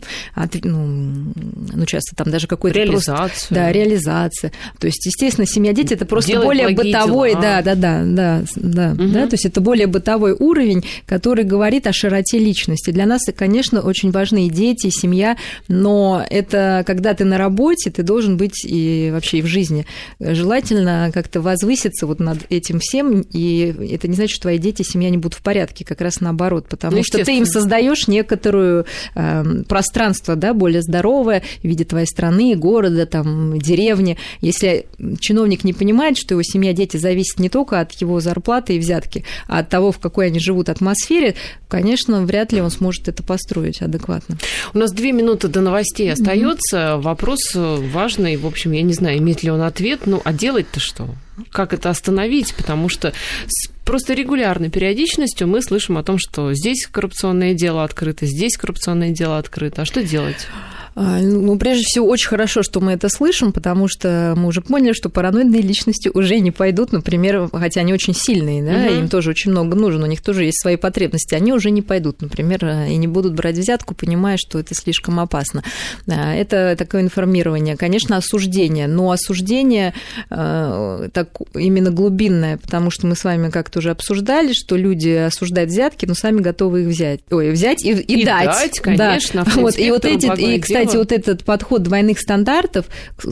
ну, 0.65 1.33
ну 1.73 1.87
часто 1.87 2.17
там 2.17 2.31
даже 2.31 2.47
какой-то 2.47 2.79
реализация. 2.79 3.29
Просто, 3.29 3.55
да, 3.55 3.73
реализация. 3.73 4.53
То 4.79 4.87
есть, 4.87 5.05
естественно, 5.07 5.47
семья, 5.47 5.73
дети 5.73 5.95
это 5.95 6.07
просто 6.07 6.33
Делать 6.33 6.47
более 6.47 6.69
бытовой, 6.71 7.31
дела. 7.31 7.43
да, 7.43 7.63
да, 7.63 7.75
да, 7.75 8.03
да, 8.05 8.44
да, 8.57 8.93
угу. 8.93 9.09
да, 9.09 9.27
то 9.27 9.35
есть 9.35 9.47
это 9.47 9.61
более 9.61 9.87
бытовой 9.87 10.33
уровень, 10.33 10.85
который 11.07 11.45
говорит 11.45 11.87
о 11.87 11.93
широте 11.93 12.39
личности. 12.39 12.91
Для 12.91 13.07
нас, 13.07 13.23
конечно, 13.37 13.81
очень 13.81 14.11
важны 14.11 14.47
и 14.47 14.51
дети, 14.51 14.87
и 14.89 14.91
семья, 14.91 15.37
но 15.69 16.25
это 16.29 16.85
когда 16.87 17.15
ты 17.15 17.25
на 17.25 17.39
работе, 17.39 17.91
ты 17.91 18.03
должен 18.03 18.37
быть 18.37 18.65
и 18.65 19.11
вообще 19.13 19.39
и 19.39 19.43
в 19.43 19.47
жизни. 19.47 19.87
Желательно 20.21 21.11
как-то 21.13 21.41
возвыситься 21.41 22.07
вот 22.07 22.21
над 22.21 22.39
этим 22.51 22.79
всем, 22.81 23.21
и 23.33 23.75
это 23.91 24.09
не 24.09 24.15
значит, 24.15 24.35
что 24.35 24.43
твои 24.43 24.59
дети, 24.59 24.83
семья 24.83 25.11
не 25.11 25.19
будут 25.19 25.35
в 25.35 25.43
порядке, 25.43 25.85
как 25.85 26.01
раз 26.01 26.21
наоборот, 26.21 26.67
потому 26.69 26.97
ну, 26.97 27.05
что 27.05 27.25
ты 27.25 27.39
им 27.39 27.47
создаешь 27.47 28.09
некоторую 28.09 28.87
э, 29.15 29.63
пространство, 29.69 30.37
да, 30.37 30.55
более 30.55 30.83
здоровое 30.83 31.43
в 31.63 31.65
виде 31.65 31.85
твоей 31.85 32.07
страны, 32.07 32.55
города, 32.57 33.07
там, 33.07 33.59
деревни. 33.59 34.17
Если 34.41 34.87
чиновник 35.21 35.65
не 35.65 35.73
понимает, 35.73 36.17
что 36.17 36.35
его 36.35 36.43
семья, 36.43 36.73
дети 36.73 36.97
зависят 36.97 37.39
не 37.39 37.49
только 37.49 37.81
от 37.81 37.93
его 37.93 38.21
зарплаты 38.35 38.77
и 38.77 38.79
взятки, 38.79 39.25
а 39.47 39.61
от 39.61 39.69
того, 39.69 39.93
в 39.93 39.99
какой 39.99 40.27
они 40.27 40.41
живут 40.41 40.69
атмосфере, 40.69 41.35
конечно, 41.69 42.23
вряд 42.25 42.53
ли 42.53 42.61
он 42.61 42.71
сможет 42.71 43.09
это 43.09 43.23
построить 43.23 43.81
адекватно. 43.81 44.37
У 44.75 44.79
нас 44.79 44.93
две 44.93 45.13
минуты 45.13 45.49
до 45.49 45.61
новостей 45.61 46.13
остается. 46.13 46.77
Mm-hmm. 46.77 47.01
Вопрос 47.01 47.39
важный. 47.55 48.37
В 48.37 48.47
общем, 48.47 48.73
я 48.73 48.83
не 48.83 48.93
знаю, 48.93 49.19
имеет 49.19 49.43
ли 49.43 49.51
он 49.51 49.63
ответ. 49.63 50.01
Ну, 50.07 50.21
а 50.25 50.33
делать-то 50.33 50.81
что? 50.81 51.09
Как 51.51 51.73
это 51.73 51.91
остановить? 51.91 52.55
Потому 52.55 52.89
что 52.89 53.13
с 53.47 53.69
просто 53.85 54.15
регулярной 54.15 54.71
периодичностью 54.71 55.47
мы 55.47 55.63
слышим 55.63 55.99
о 55.99 56.03
том, 56.03 56.19
что 56.19 56.53
здесь 56.55 56.87
коррупционное 56.87 57.55
дело 57.55 57.85
открыто, 57.85 58.27
здесь 58.27 58.57
коррупционное 58.57 59.11
дело 59.11 59.39
открыто. 59.39 59.83
А 59.83 59.85
что 59.85 60.03
делать? 60.03 60.47
А, 60.95 61.19
ну, 61.21 61.57
прежде 61.59 61.85
всего, 61.85 62.07
очень 62.07 62.29
хорошо, 62.29 62.63
что 62.63 62.81
мы 62.81 62.93
это 62.93 63.09
слышим, 63.09 63.53
потому 63.53 63.89
что 63.89 64.35
мы 64.37 64.49
уже 64.49 64.61
поняли, 64.61 64.93
что 64.93 65.09
параноидные 65.09 65.61
личности 65.61 66.11
уже 66.13 66.39
не 66.39 66.51
пойдут, 66.51 66.93
например, 66.93 67.49
хотя 67.53 67.81
они 67.81 67.93
очень 67.93 68.15
сильные, 68.15 68.63
да, 68.63 68.87
угу. 68.87 69.01
им 69.01 69.09
тоже 69.09 69.31
очень 69.31 69.51
много 69.51 69.77
нужно, 69.77 70.05
у 70.05 70.09
них 70.09 70.23
тоже 70.23 70.45
есть 70.45 70.61
свои 70.61 70.77
потребности, 70.77 71.35
они 71.35 71.53
уже 71.53 71.71
не 71.71 71.83
пойдут, 71.83 72.23
например, 72.23 72.65
и 72.89 72.97
не 72.97 73.09
будут 73.09 73.35
брать 73.35 73.57
взятку, 73.57 73.95
понимая, 73.95 74.37
что 74.37 74.59
это 74.59 74.75
слишком 74.75 75.19
опасно. 75.19 75.65
А, 76.07 76.35
это 76.35 76.77
такое 76.79 77.03
информирование, 77.03 77.77
конечно, 77.77 78.17
осуждение, 78.17 78.87
но 78.87 79.11
осуждение 79.11 79.95
э, 80.31 81.09
так, 81.13 81.29
именно 81.55 81.91
глубинное, 81.91 82.59
потому 82.59 82.91
что 82.91 83.07
мы 83.07 83.17
с 83.17 83.25
вами 83.25 83.51
как-то 83.51 83.81
уже 83.81 83.91
обсуждали, 83.91 84.53
что 84.53 84.77
люди 84.77 85.09
осуждают 85.09 85.71
взятки, 85.71 86.07
но 86.07 86.15
сами 86.15 86.41
готовы 86.41 86.83
их 86.83 86.89
взять, 86.89 87.21
ой, 87.31 87.51
взять 87.51 87.85
и, 87.85 87.91
и, 87.91 88.21
и 88.21 88.25
дать. 88.25 88.47
дать 88.47 88.81
конечно. 88.81 89.45
Да. 89.45 89.61
Вот, 89.61 89.79
и 89.79 89.91
вот 89.91 90.05
эти, 90.05 90.27
и, 90.41 90.61
кстати, 90.61 90.84
кстати, 90.87 90.97
вот 90.97 91.13
этот 91.13 91.45
подход 91.45 91.83
двойных 91.83 92.19
стандартов 92.19 92.87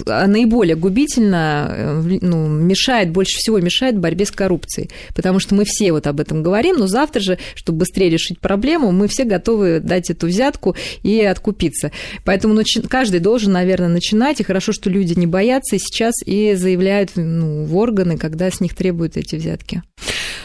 а, 0.07 0.27
наиболее 0.27 0.77
губительно 0.77 1.69
э, 1.71 2.19
ну, 2.21 2.49
мешает, 2.49 3.11
больше 3.11 3.39
всего 3.39 3.59
мешает 3.61 3.99
борьбе 3.99 4.25
с 4.25 4.31
коррупцией. 4.31 4.91
Потому 5.15 5.39
что 5.39 5.55
мы 5.55 5.65
все 5.65 5.93
вот 5.93 6.07
об 6.07 6.21
этом 6.21 6.43
говорим, 6.43 6.77
но 6.77 6.87
завтра 6.87 7.21
же, 7.21 7.39
чтобы 7.55 7.81
быстрее 7.81 8.11
решить 8.11 8.41
проблему, 8.41 8.93
мы 8.93 9.09
все 9.09 9.25
готовы 9.25 9.81
дать 9.81 10.11
эту 10.11 10.27
взятку 10.27 10.77
и 11.03 11.21
откупиться. 11.21 11.93
Поэтому 12.25 12.61
каждый 12.89 13.21
должен, 13.21 13.53
наверное, 13.53 13.89
начинать. 13.89 14.41
И 14.41 14.45
хорошо, 14.45 14.73
что 14.73 14.91
люди 14.91 15.19
не 15.19 15.27
боятся 15.27 15.79
сейчас 15.79 16.15
и 16.25 16.55
заявляют 16.55 17.11
ну, 17.17 17.65
в 17.65 17.77
органы, 17.77 18.19
когда 18.19 18.51
с 18.51 18.61
них 18.61 18.75
требуют 18.75 19.17
эти 19.17 19.37
взятки. 19.37 19.83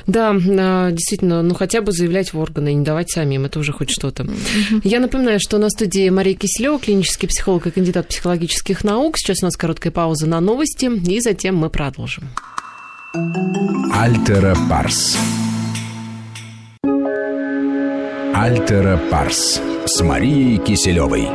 Да, 0.07 0.33
а, 0.33 0.91
действительно, 0.91 1.43
ну 1.43 1.53
хотя 1.53 1.81
бы 1.81 1.91
заявлять 1.91 2.33
в 2.33 2.39
органы 2.39 2.73
не 2.73 2.83
давать 2.83 3.11
самим, 3.11 3.45
это 3.45 3.59
уже 3.59 3.73
хоть 3.73 3.89
что-то. 3.89 4.25
Я 4.83 4.99
напоминаю, 4.99 5.39
что 5.39 5.57
на 5.57 5.69
студии 5.69 6.09
Мария 6.09 6.33
Киселева, 6.35 6.79
клинический 6.79 7.27
психолог 7.27 7.67
и 7.67 7.71
кандидат 7.71 8.07
психологических 8.07 8.83
наук. 8.83 9.17
Сейчас 9.17 9.43
у 9.43 9.45
нас 9.45 9.57
короткая 9.57 9.91
пауза 9.91 10.27
на 10.27 10.39
новости, 10.39 10.85
и 10.85 11.19
затем 11.19 11.57
мы 11.57 11.69
продолжим. 11.69 12.23
Альтера 13.93 14.55
Парс. 14.69 15.17
Альтера 18.33 18.99
Парс 19.09 19.59
с 19.85 20.01
Марией 20.01 20.57
Киселевой. 20.57 21.27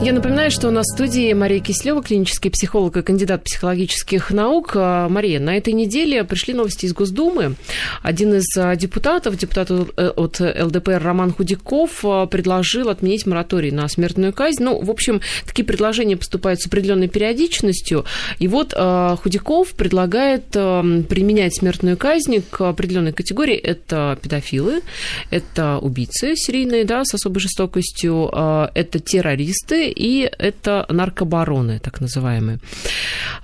Я 0.00 0.12
напоминаю, 0.12 0.52
что 0.52 0.68
у 0.68 0.70
нас 0.70 0.86
в 0.86 0.94
студии 0.94 1.32
Мария 1.32 1.58
Кислева, 1.58 2.00
клинический 2.04 2.52
психолог 2.52 2.96
и 2.96 3.02
кандидат 3.02 3.42
психологических 3.42 4.30
наук. 4.30 4.72
А, 4.76 5.08
Мария, 5.08 5.40
на 5.40 5.56
этой 5.56 5.72
неделе 5.72 6.22
пришли 6.22 6.54
новости 6.54 6.86
из 6.86 6.94
Госдумы. 6.94 7.56
Один 8.02 8.34
из 8.34 8.46
а, 8.56 8.76
депутатов, 8.76 9.36
депутат 9.36 9.70
э, 9.72 10.08
от 10.16 10.38
ЛДПР 10.38 11.02
Роман 11.02 11.32
Худяков, 11.32 12.04
а, 12.04 12.26
предложил 12.26 12.90
отменить 12.90 13.26
мораторий 13.26 13.72
на 13.72 13.88
смертную 13.88 14.32
казнь. 14.32 14.62
Ну, 14.62 14.80
в 14.80 14.88
общем, 14.88 15.20
такие 15.44 15.64
предложения 15.64 16.16
поступают 16.16 16.60
с 16.60 16.68
определенной 16.68 17.08
периодичностью. 17.08 18.04
И 18.38 18.46
вот 18.46 18.72
Худяков 18.72 19.72
предлагает 19.72 20.46
применять 20.50 21.56
смертную 21.56 21.96
казнь 21.96 22.42
к 22.48 22.60
определенной 22.60 23.12
категории. 23.12 23.56
Это 23.56 24.16
педофилы, 24.22 24.82
это 25.30 25.78
убийцы 25.78 26.36
серийные, 26.36 26.84
да, 26.84 27.04
с 27.04 27.14
особой 27.14 27.40
жестокостью, 27.40 28.30
это 28.74 29.00
террористы 29.00 29.87
и 29.88 30.30
это 30.38 30.86
наркобароны, 30.88 31.78
так 31.78 32.00
называемые. 32.00 32.58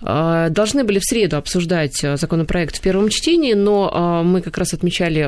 А, 0.01 0.49
должны 0.51 0.85
были 0.85 0.99
в 0.99 1.05
среду 1.05 1.37
обсуждать 1.37 2.03
а, 2.05 2.17
законопроект 2.17 2.77
в 2.77 2.81
первом 2.81 3.09
чтении, 3.09 3.55
но 3.55 3.91
а, 3.93 4.23
мы 4.23 4.43
как 4.43 4.59
раз 4.59 4.75
отмечали 4.75 5.25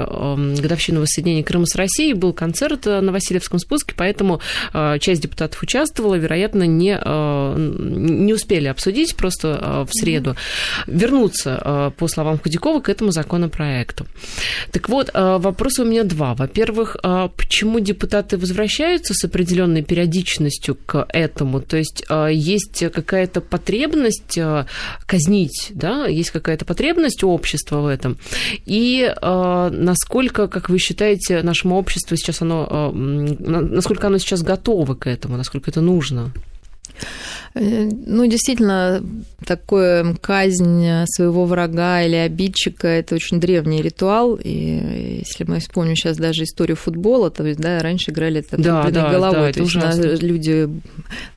годовщину 0.61 1.01
воссоединения 1.01 1.43
Крыма 1.43 1.67
с 1.67 1.75
Россией, 1.75 2.15
был 2.15 2.33
концерт 2.33 2.87
на 2.87 3.13
Васильевском 3.13 3.59
спуске, 3.59 3.95
поэтому 3.97 4.41
часть 5.01 5.23
депутатов 5.23 5.63
участвовала, 5.63 6.15
вероятно, 6.15 6.65
не, 6.65 6.93
не 6.97 8.35
успели 8.35 8.67
обсудить 8.67 9.17
просто 9.17 9.87
в 9.89 9.93
среду, 9.93 10.37
вернуться, 10.87 11.93
по 11.97 12.09
словам 12.09 12.39
Худякова, 12.39 12.81
к 12.81 12.89
этому 12.89 13.13
законопроекту. 13.13 14.07
Так 14.73 14.89
вот, 14.89 15.11
вопросы 15.15 15.83
у 15.83 15.85
меня 15.85 16.05
два. 16.05 16.35
Во-первых, 16.35 16.97
почему 17.37 17.81
депутаты 17.81 18.37
возвращаются 18.37 19.15
с 19.15 19.25
определенной 19.25 19.83
периодичностью 19.83 20.77
к 20.87 21.06
этому. 21.09 21.61
То 21.61 21.77
есть 21.77 22.05
а, 22.09 22.27
есть 22.29 22.85
какая-то 22.93 23.41
потребность 23.41 24.39
а, 24.39 24.67
казнить, 25.07 25.71
да, 25.71 26.07
есть 26.07 26.31
какая-то 26.31 26.65
потребность 26.65 27.23
у 27.25 27.31
общества 27.31 27.81
в 27.81 27.87
этом. 27.87 28.17
И 28.65 29.13
а, 29.23 29.71
насколько, 29.71 30.49
как 30.49 30.69
вы 30.69 30.79
считаете, 30.79 31.43
нашему 31.43 31.77
обществу 31.77 32.17
сейчас 32.17 32.43
оно, 32.43 32.93
насколько 32.93 34.07
оно 34.07 34.19
сейчас 34.19 34.43
готово 34.43 34.95
к 34.95 35.07
этому, 35.07 35.37
насколько 35.37 35.71
это 35.71 35.81
нужно? 35.81 36.33
Э, 37.59 37.89
ну, 38.07 38.27
действительно, 38.27 39.03
такое 39.47 40.15
казнь 40.21 40.87
своего 41.07 41.47
врага 41.47 42.03
или 42.03 42.17
обидчика– 42.17 42.87
это 42.89 43.15
очень 43.15 43.41
древний 43.41 43.81
ритуал. 43.81 44.39
И 44.43 45.23
если 45.27 45.45
мы 45.45 45.61
вспомним 45.61 45.97
сейчас 45.97 46.19
даже 46.19 46.45
историю 46.45 46.77
футбола, 46.77 47.31
то 47.31 47.47
есть, 47.47 47.59
да, 47.59 47.79
раньше 47.79 48.11
играли 48.11 48.41
это 48.41 48.61
да, 48.61 48.91
да, 48.91 49.11
головой. 49.11 49.49
Да, 49.49 49.53
то 49.53 49.61
есть 49.61 49.75
ужасно. 49.75 50.17
люди 50.21 50.69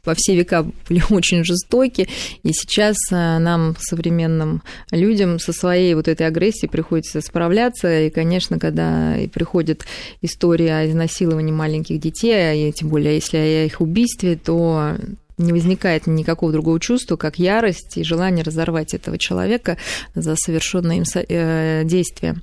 во 0.03 0.13
все 0.13 0.35
века 0.35 0.65
были 0.89 1.01
очень 1.09 1.45
жестоки. 1.45 2.09
И 2.43 2.51
сейчас 2.51 2.97
э, 3.11 3.37
нам, 3.39 3.75
современным 3.79 4.61
людям, 4.91 5.39
со 5.39 5.53
своей 5.53 5.93
вот 5.93 6.09
этой 6.09 6.27
агрессией 6.27 6.69
приходится 6.69 7.21
справляться. 7.21 8.01
И, 8.01 8.09
конечно, 8.09 8.59
когда 8.59 9.15
приходит 9.33 9.85
история 10.21 10.79
о 10.79 10.87
изнасиловании 10.87 11.53
маленьких 11.53 11.99
детей, 11.99 12.69
и 12.69 12.73
тем 12.73 12.89
более 12.89 13.15
если 13.15 13.37
о 13.37 13.65
их 13.65 13.79
убийстве, 13.79 14.35
то 14.35 14.95
не 15.39 15.51
возникает 15.51 16.07
никакого 16.07 16.51
другого 16.51 16.79
чувства, 16.79 17.15
как 17.15 17.39
ярость 17.39 17.97
и 17.97 18.03
желание 18.03 18.43
разорвать 18.43 18.93
этого 18.93 19.17
человека 19.17 19.77
за 20.15 20.35
совершенное 20.35 20.97
им 20.97 21.03
э, 21.15 21.83
действие. 21.85 22.35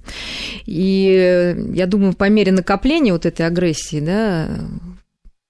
И 0.64 1.54
я 1.74 1.87
думаю, 1.87 2.14
по 2.14 2.28
мере 2.28 2.52
накопления 2.52 3.12
вот 3.12 3.26
этой 3.26 3.46
агрессии, 3.46 4.00
да, 4.00 4.48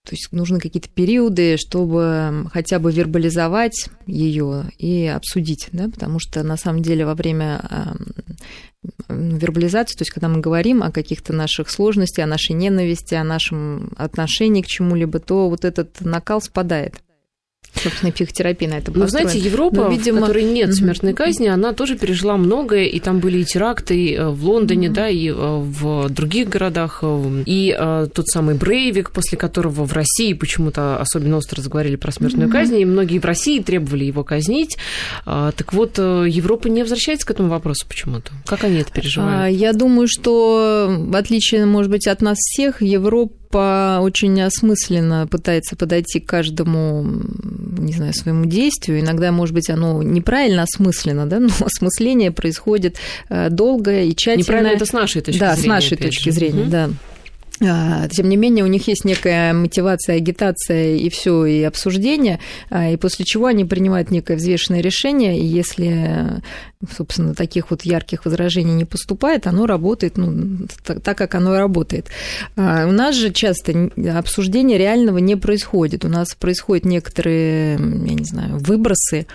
то 0.07 0.13
есть 0.13 0.29
нужны 0.31 0.61
какие-то 0.61 0.89
периоды, 0.89 1.57
чтобы 1.57 2.49
хотя 2.53 2.79
бы 2.79 2.93
вербализовать 2.93 3.89
ее 4.07 4.71
и 4.79 5.05
обсудить, 5.07 5.69
да, 5.73 5.89
потому 5.89 6.21
что 6.21 6.45
на 6.45 6.57
самом 6.57 6.81
деле 6.81 7.05
во 7.05 7.15
время 7.15 7.97
вербализации, 9.09 9.97
то 9.97 10.03
есть 10.03 10.13
когда 10.13 10.29
мы 10.29 10.41
говорим 10.41 10.85
о 10.85 10.93
каких-то 10.93 11.33
наших 11.33 11.71
сложностях, 11.71 12.25
о 12.25 12.29
нашей 12.29 12.53
ненависти, 12.53 13.15
о 13.15 13.25
нашем 13.25 13.93
отношении 13.97 14.63
к 14.63 14.67
чему-либо, 14.67 15.19
то 15.19 15.49
вот 15.49 15.65
этот 15.65 16.01
накал 16.01 16.41
спадает 16.41 16.95
собственно, 17.83 18.13
психотерапия 18.13 18.69
на 18.69 18.75
это 18.75 18.93
построена. 18.93 19.25
Ну, 19.25 19.31
знаете, 19.31 19.39
Европа, 19.39 19.77
Но, 19.77 19.89
видимо... 19.89 20.19
в 20.19 20.21
которой 20.23 20.45
нет 20.45 20.75
смертной 20.75 21.15
казни, 21.15 21.47
она 21.47 21.73
тоже 21.73 21.97
пережила 21.97 22.37
многое, 22.37 22.85
и 22.85 23.01
там 23.01 23.21
были 23.21 23.39
и 23.39 23.45
теракты 23.45 23.97
и 23.97 24.19
в 24.19 24.45
Лондоне, 24.45 24.89
mm-hmm. 24.89 24.93
да, 24.93 25.09
и 25.09 25.29
э, 25.29 25.33
в 25.35 26.09
других 26.11 26.49
городах, 26.49 27.01
э, 27.03 27.43
и 27.47 27.77
э, 27.79 28.09
тот 28.13 28.29
самый 28.29 28.55
Брейвик, 28.55 29.11
после 29.11 29.39
которого 29.39 29.85
в 29.85 29.93
России 29.93 30.33
почему-то 30.33 30.99
особенно 30.99 31.37
остро 31.37 31.61
заговорили 31.61 31.97
про 31.97 32.13
смертную 32.13 32.49
mm-hmm. 32.49 32.53
казнь, 32.53 32.79
и 32.79 32.85
многие 32.85 33.19
в 33.19 33.25
России 33.25 33.61
требовали 33.61 34.05
его 34.05 34.25
казнить. 34.25 34.77
Так 35.25 35.73
вот, 35.73 35.99
Европа 35.99 36.69
не 36.69 36.83
возвращается 36.83 37.27
к 37.27 37.31
этому 37.31 37.49
вопросу 37.49 37.87
почему-то. 37.89 38.33
Как 38.45 38.65
они 38.65 38.79
это 38.79 38.93
переживают? 38.93 39.45
А, 39.45 39.47
я 39.49 39.73
думаю, 39.73 40.09
что 40.09 40.95
в 40.99 41.17
отличие, 41.17 41.65
может 41.67 41.91
быть, 41.91 42.07
от 42.07 42.23
нас 42.23 42.39
всех, 42.39 42.83
Европа 42.83 43.35
по 43.57 44.01
очень 44.03 44.39
осмысленно 44.43 45.27
пытается 45.27 45.77
подойти 45.77 46.21
к 46.21 46.27
каждому, 46.27 47.03
не 47.79 47.95
знаю, 47.95 48.13
своему 48.13 48.45
действию. 48.45 49.01
Иногда, 49.01 49.33
может 49.33 49.55
быть, 49.55 49.71
оно 49.71 50.03
неправильно 50.03 50.65
осмысленно, 50.65 51.25
да, 51.25 51.41
но 51.41 51.49
осмысление 51.61 52.33
происходит 52.33 52.99
э, 53.31 53.49
долго 53.49 54.03
и 54.03 54.15
тщательно. 54.15 54.43
Неправильно 54.43 54.69
это 54.73 54.85
с 54.85 54.93
нашей 54.93 55.23
точки 55.23 55.41
да, 55.41 55.55
зрения. 55.55 55.69
Да, 55.69 55.81
с 55.81 55.83
нашей 55.83 55.97
точки 55.97 56.29
же. 56.29 56.33
зрения, 56.33 56.63
угу. 56.65 56.71
да. 56.71 56.91
Тем 58.13 58.29
не 58.29 58.37
менее, 58.37 58.63
у 58.63 58.69
них 58.69 58.87
есть 58.89 59.07
некая 59.07 59.55
мотивация, 59.55 60.17
агитация 60.17 60.97
и 60.97 61.09
все, 61.09 61.47
и 61.47 61.63
обсуждение, 61.63 62.39
а, 62.69 62.91
и 62.91 62.97
после 62.99 63.25
чего 63.25 63.47
они 63.47 63.65
принимают 63.65 64.11
некое 64.11 64.37
взвешенное 64.37 64.83
решение, 64.83 65.39
и 65.39 65.47
если, 65.47 66.43
собственно, 66.95 67.35
таких 67.35 67.71
вот 67.71 67.83
ярких 67.83 68.25
возражений 68.25 68.75
не 68.75 68.85
поступает, 68.85 69.47
оно 69.47 69.67
работает 69.67 70.17
ну, 70.17 70.67
так, 70.85 71.19
как 71.19 71.35
оно 71.35 71.55
и 71.55 71.59
работает. 71.59 72.07
А, 72.57 72.87
у 72.87 72.93
нас 72.93 73.15
же 73.15 73.31
часто 73.33 73.91
обсуждение 74.17 74.79
реального 74.79 75.19
не 75.19 75.37
происходит. 75.37 76.05
У 76.05 76.09
нас 76.09 76.35
происходят 76.35 76.85
некоторые, 76.85 77.73
я 77.73 78.15
не 78.15 78.25
знаю, 78.25 78.59
выбросы. 78.59 79.27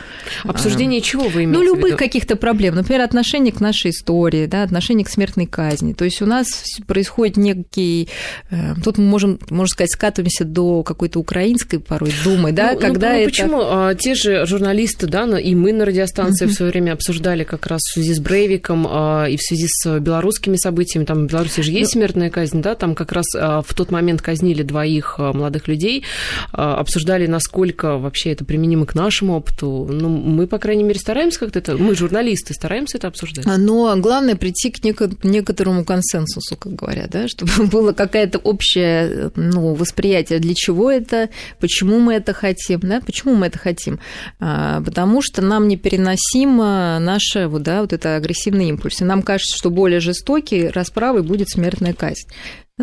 Обсуждение 0.44 1.02
чего 1.02 1.24
вы 1.24 1.46
имеете 1.46 1.60
Ну, 1.60 1.64
любых 1.64 1.98
каких-то 1.98 2.36
проблем. 2.36 2.76
Например, 2.76 3.02
отношение 3.02 3.54
к 3.54 3.60
нашей 3.60 3.92
истории, 3.92 4.46
да, 4.46 4.64
отношение 4.64 5.06
к 5.06 5.10
смертной 5.10 5.46
казни. 5.46 5.94
То 5.94 6.06
есть 6.06 6.22
у 6.22 6.26
нас 6.26 6.48
происходит 6.88 7.38
некий 7.38 8.10
Э, 8.50 8.74
тут 8.84 8.98
мы 8.98 9.06
можем, 9.06 9.40
можно 9.50 9.72
сказать, 9.72 9.92
скатываемся 9.92 10.46
до 10.46 10.84
какой-то 10.84 11.20
украинской 11.20 11.78
порой 11.78 12.14
думы, 12.24 12.52
да, 12.52 12.74
ну, 12.74 12.80
когда 12.80 13.10
ну, 13.10 13.16
это... 13.16 13.30
Почему 13.30 13.62
а, 13.62 13.96
те 13.96 14.16
же 14.16 14.46
журналисты, 14.46 15.08
да, 15.08 15.40
и 15.40 15.56
мы 15.56 15.74
на 15.74 15.86
радиостанции 15.86 16.46
в 16.46 16.54
свое 16.54 16.72
время 16.72 16.94
обсуждали 16.94 17.40
как 17.45 17.67
раз 17.67 17.82
в 17.82 17.93
связи 17.93 18.13
с 18.13 18.19
Брейвиком 18.19 18.88
а, 18.89 19.25
и 19.25 19.38
в 19.38 19.41
связи 19.41 19.67
с 19.67 19.99
белорусскими 19.99 20.56
событиями, 20.56 21.06
там 21.06 21.27
в 21.27 21.32
Беларуси 21.32 21.62
же 21.62 21.71
есть 21.71 21.95
ну... 21.95 22.01
смертная 22.01 22.30
казнь, 22.30 22.62
да, 22.62 22.75
там 22.75 22.95
как 22.95 23.12
раз 23.12 23.25
а, 23.36 23.62
в 23.62 23.73
тот 23.73 23.91
момент 23.91 24.21
казнили 24.21 24.63
двоих 24.63 25.17
молодых 25.17 25.67
людей, 25.67 26.04
обсуждали, 26.51 27.27
насколько 27.27 27.97
вообще 27.97 28.32
это 28.32 28.45
применимо 28.45 28.86
к 28.86 28.95
нашему 28.95 29.36
опыту. 29.36 29.88
Ну, 29.89 30.10
мы, 30.10 30.47
по 30.47 30.58
крайней 30.58 30.84
мере, 30.84 30.99
стараемся 30.99 31.39
как-то 31.39 31.60
это, 31.60 31.77
мы 31.77 31.95
журналисты, 31.95 32.54
стараемся 32.54 32.97
это 32.97 33.08
обсуждать. 33.08 33.45
Но 33.45 33.95
главное 33.97 34.36
прийти 34.36 34.71
к 34.71 34.84
некоторому 35.23 35.86
консенсусу, 35.86 36.56
как 36.58 36.73
говорят, 36.75 37.12
да, 37.12 37.27
чтобы 37.27 37.51
было 37.71 37.93
какая-то 37.93 38.38
общее 38.39 39.32
ну, 39.36 39.73
восприятие, 39.73 40.39
для 40.39 40.54
чего 40.56 40.91
это, 40.91 41.30
почему 41.60 41.99
мы 41.99 42.13
это 42.13 42.34
хотим, 42.34 42.80
да, 42.82 43.01
почему 43.01 43.36
мы 43.36 43.47
это 43.47 43.58
хотим. 43.58 43.99
А, 44.39 44.82
потому 44.82 45.21
что 45.21 45.41
нам 45.41 45.67
непереносимо 45.67 46.99
наше 46.99 47.20
вот, 47.47 47.63
да, 47.63 47.81
вот 47.81 47.93
это 47.93 48.15
агрессивный 48.15 48.69
импульс. 48.69 49.01
И 49.01 49.05
нам 49.05 49.21
кажется, 49.21 49.57
что 49.57 49.69
более 49.69 49.99
жестокий 49.99 50.67
расправой 50.67 51.23
будет 51.23 51.49
смертная 51.49 51.93
казнь. 51.93 52.27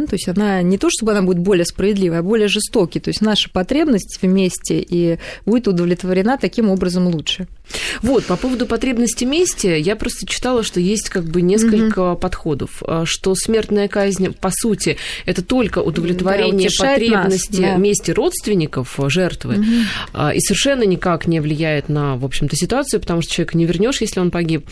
Ну, 0.00 0.06
то 0.06 0.14
есть 0.14 0.28
она 0.28 0.62
не 0.62 0.78
то, 0.78 0.88
чтобы 0.90 1.12
она 1.12 1.22
будет 1.22 1.38
более 1.38 1.64
справедливой, 1.64 2.18
а 2.18 2.22
более 2.22 2.48
жестокой. 2.48 3.00
То 3.00 3.08
есть 3.08 3.20
наша 3.20 3.50
потребность 3.50 4.18
вместе 4.22 4.78
и 4.80 5.18
будет 5.46 5.68
удовлетворена 5.68 6.38
таким 6.38 6.70
образом 6.70 7.06
лучше. 7.08 7.46
Вот, 8.02 8.24
по 8.24 8.36
поводу 8.36 8.66
потребности 8.66 9.24
мести, 9.24 9.78
я 9.78 9.96
просто 9.96 10.26
читала, 10.26 10.62
что 10.62 10.80
есть 10.80 11.10
как 11.10 11.24
бы 11.24 11.42
несколько 11.42 12.00
mm-hmm. 12.00 12.18
подходов, 12.18 12.82
а, 12.86 13.04
что 13.04 13.34
смертная 13.34 13.88
казнь, 13.88 14.32
по 14.32 14.50
сути, 14.50 14.96
это 15.26 15.42
только 15.42 15.80
удовлетворение 15.80 16.70
да, 16.78 16.86
потребности 16.86 17.60
нас, 17.60 17.70
да. 17.72 17.76
мести 17.76 18.10
родственников 18.10 18.98
жертвы, 19.08 19.56
mm-hmm. 19.56 20.36
и 20.36 20.40
совершенно 20.40 20.84
никак 20.84 21.26
не 21.26 21.40
влияет 21.40 21.88
на, 21.88 22.16
в 22.16 22.24
общем-то, 22.24 22.56
ситуацию, 22.56 23.00
потому 23.00 23.22
что 23.22 23.32
человека 23.32 23.58
не 23.58 23.66
вернешь, 23.66 24.00
если 24.00 24.20
он 24.20 24.30
погиб. 24.30 24.66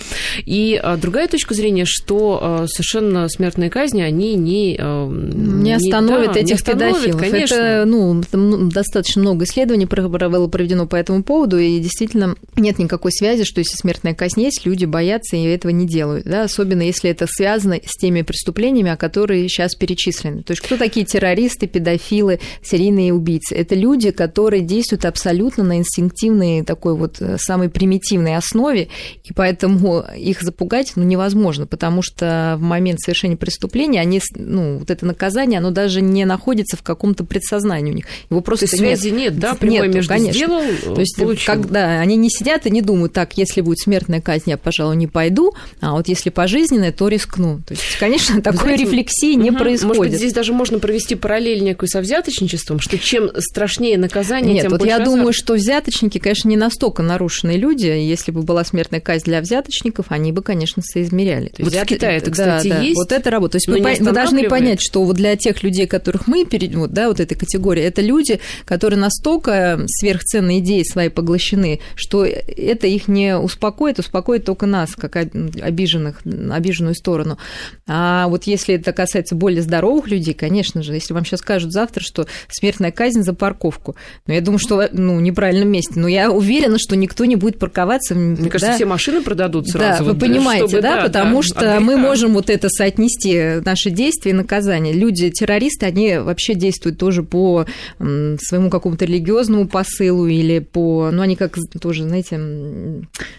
И 0.45 0.81
а, 0.83 0.97
другая 0.97 1.29
точка 1.29 1.55
зрения, 1.55 1.85
что 1.87 2.67
совершенно 2.69 3.29
смертные 3.29 3.71
казни, 3.71 4.01
они 4.01 4.35
не 4.35 4.77
не 5.17 5.73
остановит 5.73 6.33
да, 6.33 6.41
этих 6.41 6.49
не 6.49 6.55
остановит, 6.55 6.97
педофилов. 6.97 7.21
Конечно. 7.21 7.55
Это, 7.55 7.85
ну, 7.87 8.23
ну, 8.33 8.71
достаточно 8.71 9.23
много 9.23 9.45
исследований 9.45 9.87
было 9.87 10.47
проведено 10.49 10.87
по 10.87 10.97
этому 10.97 11.23
поводу, 11.23 11.59
и 11.59 11.79
действительно 11.79 12.37
нет 12.57 12.79
никакой 12.79 13.13
связи, 13.13 13.45
что 13.45 13.61
если 13.61 13.77
смертная 13.77 14.15
казнь 14.15 14.43
есть, 14.43 14.67
люди 14.67 14.85
боятся 14.85 15.37
и 15.37 15.45
этого 15.45 15.73
не 15.73 15.87
делают, 15.87 16.27
да, 16.27 16.45
особенно 16.45 16.83
если 16.83 17.11
это 17.11 17.27
связано 17.29 17.77
с 17.85 17.97
теми 17.97 18.23
преступлениями, 18.23 18.91
о 18.91 18.97
которые 18.97 19.49
сейчас 19.49 19.75
перечислены. 19.75 20.43
То 20.43 20.53
есть 20.53 20.63
кто 20.63 20.77
такие 20.77 21.07
террористы, 21.07 21.67
педофилы, 21.67 22.41
серийные 22.63 23.13
убийцы? 23.13 23.55
Это 23.55 23.75
люди, 23.75 24.11
которые 24.11 24.63
действуют 24.63 25.05
абсолютно 25.05 25.65
на 25.65 25.79
инстинктивной 25.79 26.63
такой 26.63 26.95
вот 26.95 27.17
э, 27.21 27.37
самой 27.39 27.69
примитивной 27.69 28.37
основе, 28.37 28.89
и 29.25 29.33
поэтому 29.33 30.05
их 30.17 30.43
запугать 30.43 30.93
ну, 30.97 31.05
невозможно, 31.05 31.67
потому 31.67 32.03
что 32.03 32.57
в 32.59 32.63
момент 32.63 33.01
совершения 33.01 33.37
преступления 33.37 34.01
они, 34.01 34.21
ну, 34.35 34.79
вот 34.79 34.91
это 34.91 35.06
наказание, 35.07 35.59
оно 35.59 35.71
даже 35.71 36.01
не 36.03 36.25
находится 36.25 36.77
в 36.77 36.83
каком-то 36.83 37.25
предсознании 37.25 37.93
у 37.93 37.95
них. 37.95 38.07
Его 38.31 38.41
просто 38.41 38.67
То 38.69 38.77
связи 38.77 39.09
нет, 39.09 39.33
нет 39.33 39.39
да, 39.39 39.55
прямой 39.55 39.89
между 39.89 40.11
конечно. 40.11 40.33
сделал, 40.33 40.63
То 40.95 41.01
есть, 41.01 41.17
получил. 41.17 41.47
когда 41.47 42.01
они 42.01 42.17
не 42.17 42.31
сидят 42.31 42.67
и 42.67 42.71
не 42.71 42.83
думают, 42.83 43.13
так, 43.13 43.39
если 43.39 43.61
будет 43.61 43.79
смертная 43.79 44.21
казнь, 44.21 44.51
я, 44.51 44.57
пожалуй, 44.57 44.97
не 44.97 45.07
пойду, 45.07 45.55
а 45.81 45.93
вот 45.93 46.09
если 46.09 46.31
пожизненная, 46.31 46.93
то 46.93 47.09
рискну. 47.09 47.61
То 47.67 47.75
есть, 47.75 47.97
конечно, 47.99 48.43
такой 48.43 48.61
Знаете, 48.61 48.85
рефлексии 48.85 49.35
не 49.35 49.51
угу. 49.51 49.59
происходит. 49.59 49.97
Может 49.97 50.13
быть, 50.13 50.19
здесь 50.19 50.33
даже 50.33 50.53
можно 50.53 50.79
провести 50.79 51.15
параллель 51.15 51.63
некую 51.63 51.89
со 51.89 52.01
взяточничеством, 52.01 52.81
что 52.81 52.99
чем 52.99 53.31
страшнее 53.39 53.99
наказание, 53.99 54.55
Нет, 54.55 54.63
тем 54.63 54.71
вот 54.73 54.85
я 54.85 54.97
азарт. 54.97 55.11
думаю, 55.11 55.33
что 55.33 55.55
взяточники, 55.55 56.19
конечно, 56.19 56.49
не 56.49 56.57
настолько 56.57 57.03
нарушенные 57.03 57.57
люди. 57.57 57.87
Если 57.87 58.33
бы 58.33 58.43
была 58.43 58.65
смертная 58.65 59.01
казнь 59.01 59.25
для 59.25 59.41
взяточников, 59.41 60.07
они 60.09 60.33
бы, 60.33 60.43
конечно, 60.43 60.83
соизмеряли. 60.83 61.49
То 61.49 61.63
есть 61.63 61.65
вот 61.65 61.73
взят... 61.73 61.85
в 61.85 61.87
Китае 61.87 62.19
это, 62.19 62.31
кстати, 62.31 62.69
да, 62.69 62.81
есть. 62.81 62.97
вот 62.97 63.13
это 63.13 63.31
работа. 63.31 63.53
То 63.53 63.57
есть 63.57 63.69
мы, 63.69 63.81
мы 63.81 64.13
должны 64.13 64.49
понять, 64.49 64.81
что 64.87 65.05
вот 65.05 65.17
для 65.17 65.37
тех 65.37 65.63
людей, 65.63 65.87
которых 65.87 66.27
мы, 66.27 66.47
вот, 66.75 66.93
да, 66.93 67.09
вот 67.09 67.21
этой 67.21 67.35
категории, 67.35 67.83
это 67.83 68.01
люди, 68.01 68.41
которые 68.65 68.99
настолько 68.99 69.81
сверхценные 69.87 70.61
идеи 70.61 70.83
свои 70.83 71.09
поглощены, 71.09 71.81
что 71.95 72.25
это 72.25 72.87
их 72.87 73.09
не 73.09 73.37
успокоит, 73.37 73.99
успокоит 73.99 74.45
только 74.45 74.67
нас, 74.67 74.95
как 74.95 75.17
обиженных, 75.17 76.23
обиженную 76.25 76.95
сторону. 76.95 77.39
А 77.87 78.29
вот 78.29 78.45
если 78.45 78.77
это 78.77 78.93
касается 78.93 79.35
более 79.35 79.63
здоровых 79.63 80.09
людей, 80.09 80.35
конечно 80.35 80.83
же, 80.83 80.95
если 80.95 81.13
вам 81.13 81.25
сейчас 81.25 81.41
скажут 81.41 81.73
завтра, 81.73 82.03
что 82.03 82.27
смертная 82.49 82.93
казнь 82.93 83.23
за 83.23 83.35
парковку, 83.35 83.97
но 84.27 84.33
ну, 84.33 84.35
я 84.35 84.41
думаю, 84.41 84.59
что 84.59 84.89
ну, 84.93 85.17
в 85.17 85.23
неправильном 85.23 85.69
месте, 85.69 85.95
но 85.97 86.09
я 86.09 86.31
уверена, 86.31 86.79
что 86.79 86.97
никто 86.97 87.25
не 87.25 87.37
будет 87.37 87.59
парковаться. 87.59 88.15
Мне 88.15 88.37
да? 88.37 88.51
кажется, 88.51 88.75
все 88.75 88.87
машины 88.87 89.23
продадут 89.23 89.69
сразу. 89.69 89.99
Да, 89.99 90.05
вот, 90.05 90.15
вы 90.15 90.21
понимаете, 90.21 90.69
чтобы, 90.69 90.83
да, 90.83 90.97
да, 90.97 91.03
потому 91.03 91.43
да, 91.43 91.43
что 91.43 91.81
мы 91.81 91.97
можем 91.97 92.35
вот 92.35 92.51
это 92.51 92.69
соотнести, 92.69 93.61
наши 93.65 93.91
действия 93.91 94.31
и 94.31 94.35
наказания. 94.35 94.76
Люди 94.79 95.31
террористы, 95.31 95.87
они 95.87 96.19
вообще 96.19 96.55
действуют 96.55 96.99
тоже 96.99 97.23
по 97.23 97.67
своему 97.99 98.71
какому-то 98.71 99.05
религиозному 99.05 99.69
посылу 99.69 100.27
или 100.27 100.59
по... 100.59 101.11
Ну, 101.11 101.23
они 101.23 101.37
как 101.37 101.57
тоже, 101.81 102.05
знаете, 102.05 102.41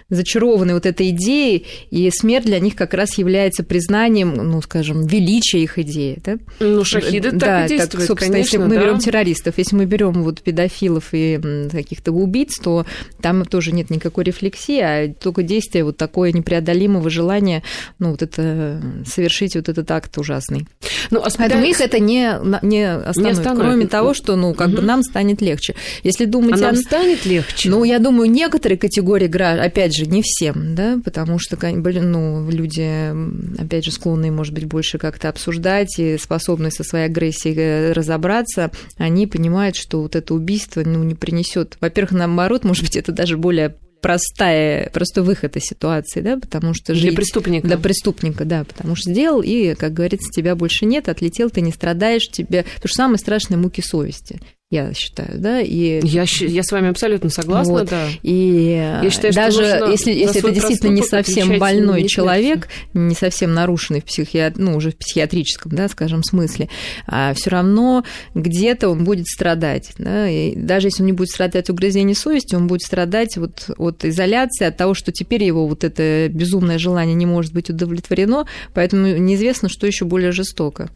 зачарованы 0.09 0.73
вот 0.73 0.85
этой 0.85 1.09
идеей, 1.09 1.65
и 1.89 2.09
смерть 2.11 2.45
для 2.45 2.59
них 2.59 2.75
как 2.75 2.93
раз 2.93 3.17
является 3.17 3.63
признанием, 3.63 4.33
ну, 4.33 4.61
скажем, 4.61 5.05
величия 5.05 5.63
их 5.63 5.79
идеи. 5.79 6.19
Да? 6.23 6.37
Ну, 6.59 6.83
шахиды 6.83 7.31
да, 7.31 7.39
так 7.39 7.65
и 7.65 7.69
действуют, 7.69 7.91
так, 7.91 8.01
собственно, 8.07 8.33
конечно, 8.33 8.55
если 8.55 8.57
мы 8.57 8.75
да. 8.75 8.81
берем 8.81 8.99
террористов, 8.99 9.57
если 9.57 9.75
мы 9.75 9.85
берем 9.85 10.23
вот 10.23 10.41
педофилов 10.41 11.09
и 11.11 11.39
каких-то 11.71 12.11
убийц, 12.11 12.59
то 12.59 12.85
там 13.21 13.45
тоже 13.45 13.71
нет 13.71 13.89
никакой 13.89 14.23
рефлексии, 14.23 14.79
а 14.79 15.13
только 15.13 15.43
действие 15.43 15.83
вот 15.83 15.97
такое 15.97 16.31
непреодолимого 16.31 17.09
желания, 17.09 17.63
ну, 17.99 18.11
вот 18.11 18.21
это 18.21 18.81
совершить 19.05 19.55
вот 19.55 19.69
этот 19.69 19.89
акт 19.91 20.17
ужасный. 20.17 20.67
Ну, 21.11 21.21
Поэтому 21.37 21.63
их 21.63 21.81
это 21.81 21.99
не, 21.99 22.33
не, 22.61 22.91
остановит, 22.91 23.17
не 23.17 23.29
остановит. 23.31 23.67
Кроме 23.67 23.87
того, 23.87 24.13
что, 24.13 24.35
ну, 24.35 24.53
как 24.53 24.69
угу. 24.69 24.77
бы 24.77 24.81
нам 24.81 25.03
станет 25.03 25.41
легче. 25.41 25.75
Если 26.03 26.25
думать... 26.25 26.61
А 26.61 26.65
нам 26.67 26.75
о... 26.75 26.77
станет 26.77 27.25
легче? 27.25 27.69
Ну, 27.69 27.83
я 27.83 27.99
думаю, 27.99 28.29
некоторые 28.29 28.77
категории 28.77 29.27
граждан, 29.27 29.65
опять 29.65 29.95
же, 29.95 30.05
не 30.05 30.21
всем, 30.21 30.75
да, 30.75 30.99
потому 31.03 31.39
что, 31.39 31.57
ну, 31.61 32.49
люди, 32.49 33.13
опять 33.59 33.85
же, 33.85 33.91
склонные, 33.91 34.31
может 34.31 34.53
быть, 34.53 34.65
больше 34.65 34.97
как-то 34.97 35.29
обсуждать 35.29 35.97
и 35.99 36.17
способны 36.17 36.71
со 36.71 36.83
своей 36.83 37.05
агрессией 37.05 37.55
э, 37.57 37.91
разобраться, 37.93 38.71
они 38.97 39.27
понимают, 39.27 39.75
что 39.75 40.01
вот 40.01 40.15
это 40.15 40.33
убийство, 40.33 40.81
ну, 40.85 41.03
не 41.03 41.15
принесет. 41.15 41.77
Во-первых, 41.81 42.11
наоборот, 42.11 42.63
может 42.63 42.83
быть, 42.83 42.95
это 42.97 43.11
даже 43.11 43.37
более 43.37 43.75
простая, 44.01 44.89
простой 44.89 45.23
выход 45.23 45.55
из 45.57 45.63
ситуации, 45.63 46.21
да, 46.21 46.37
потому 46.37 46.73
что 46.73 46.93
жить... 46.93 47.09
Для 47.09 47.15
преступника. 47.15 47.67
Для 47.67 47.77
преступника, 47.77 48.45
да, 48.45 48.63
потому 48.63 48.95
что 48.95 49.11
сделал, 49.11 49.41
и, 49.41 49.75
как 49.75 49.93
говорится, 49.93 50.31
тебя 50.31 50.55
больше 50.55 50.85
нет, 50.85 51.09
отлетел, 51.09 51.49
ты 51.49 51.61
не 51.61 51.71
страдаешь, 51.71 52.27
тебе... 52.27 52.63
Потому 52.63 52.87
что 52.87 52.95
самые 52.95 53.19
страшные 53.19 53.57
муки 53.57 53.81
совести 53.81 54.39
я 54.69 54.93
считаю, 54.93 55.39
да, 55.39 55.61
и 55.61 56.05
я, 56.05 56.25
я 56.39 56.63
с 56.63 56.71
вами 56.73 56.89
абсолютно 56.89 57.29
согласна, 57.29 57.73
вот. 57.73 57.89
да. 57.89 58.07
И 58.21 58.99
я 59.01 59.09
считаю, 59.09 59.33
даже 59.33 59.63
если, 59.63 60.11
если 60.11 60.39
это 60.39 60.51
действительно 60.51 60.91
не 60.91 61.03
совсем 61.03 61.57
больной 61.57 62.01
не 62.01 62.09
человек, 62.09 62.67
не 62.93 63.15
совсем 63.15 63.53
нарушенный 63.53 64.01
в 64.01 64.03
психи... 64.05 64.51
ну, 64.57 64.75
уже 64.75 64.91
в 64.91 64.97
психиатрическом, 64.97 65.71
да, 65.71 65.87
скажем, 65.87 66.21
смысле, 66.21 66.67
а 67.05 67.33
все 67.33 67.49
равно 67.49 68.03
где-то 68.35 68.89
он 68.89 69.05
будет 69.05 69.27
страдать, 69.27 69.93
да, 69.97 70.29
и 70.29 70.53
даже 70.53 70.87
если 70.87 71.01
он 71.01 71.07
не 71.07 71.13
будет 71.13 71.29
страдать 71.29 71.63
от 71.63 71.69
угрызения 71.69 72.13
совести, 72.13 72.55
он 72.55 72.67
будет 72.67 72.81
страдать 72.81 73.37
вот 73.37 73.69
от 73.77 74.03
изоляции, 74.03 74.65
от 74.65 74.75
того, 74.75 74.93
что 74.93 75.13
теперь 75.13 75.45
его 75.45 75.65
вот 75.65 75.85
это 75.85 76.27
безумное 76.27 76.77
желание 76.77 77.15
не 77.15 77.25
может 77.25 77.53
быть 77.53 77.69
удовлетворено, 77.69 78.45
поэтому 78.73 79.07
неизвестно, 79.15 79.69
что 79.69 79.87
еще 79.87 80.03
более 80.03 80.33
жестоко. 80.33 80.89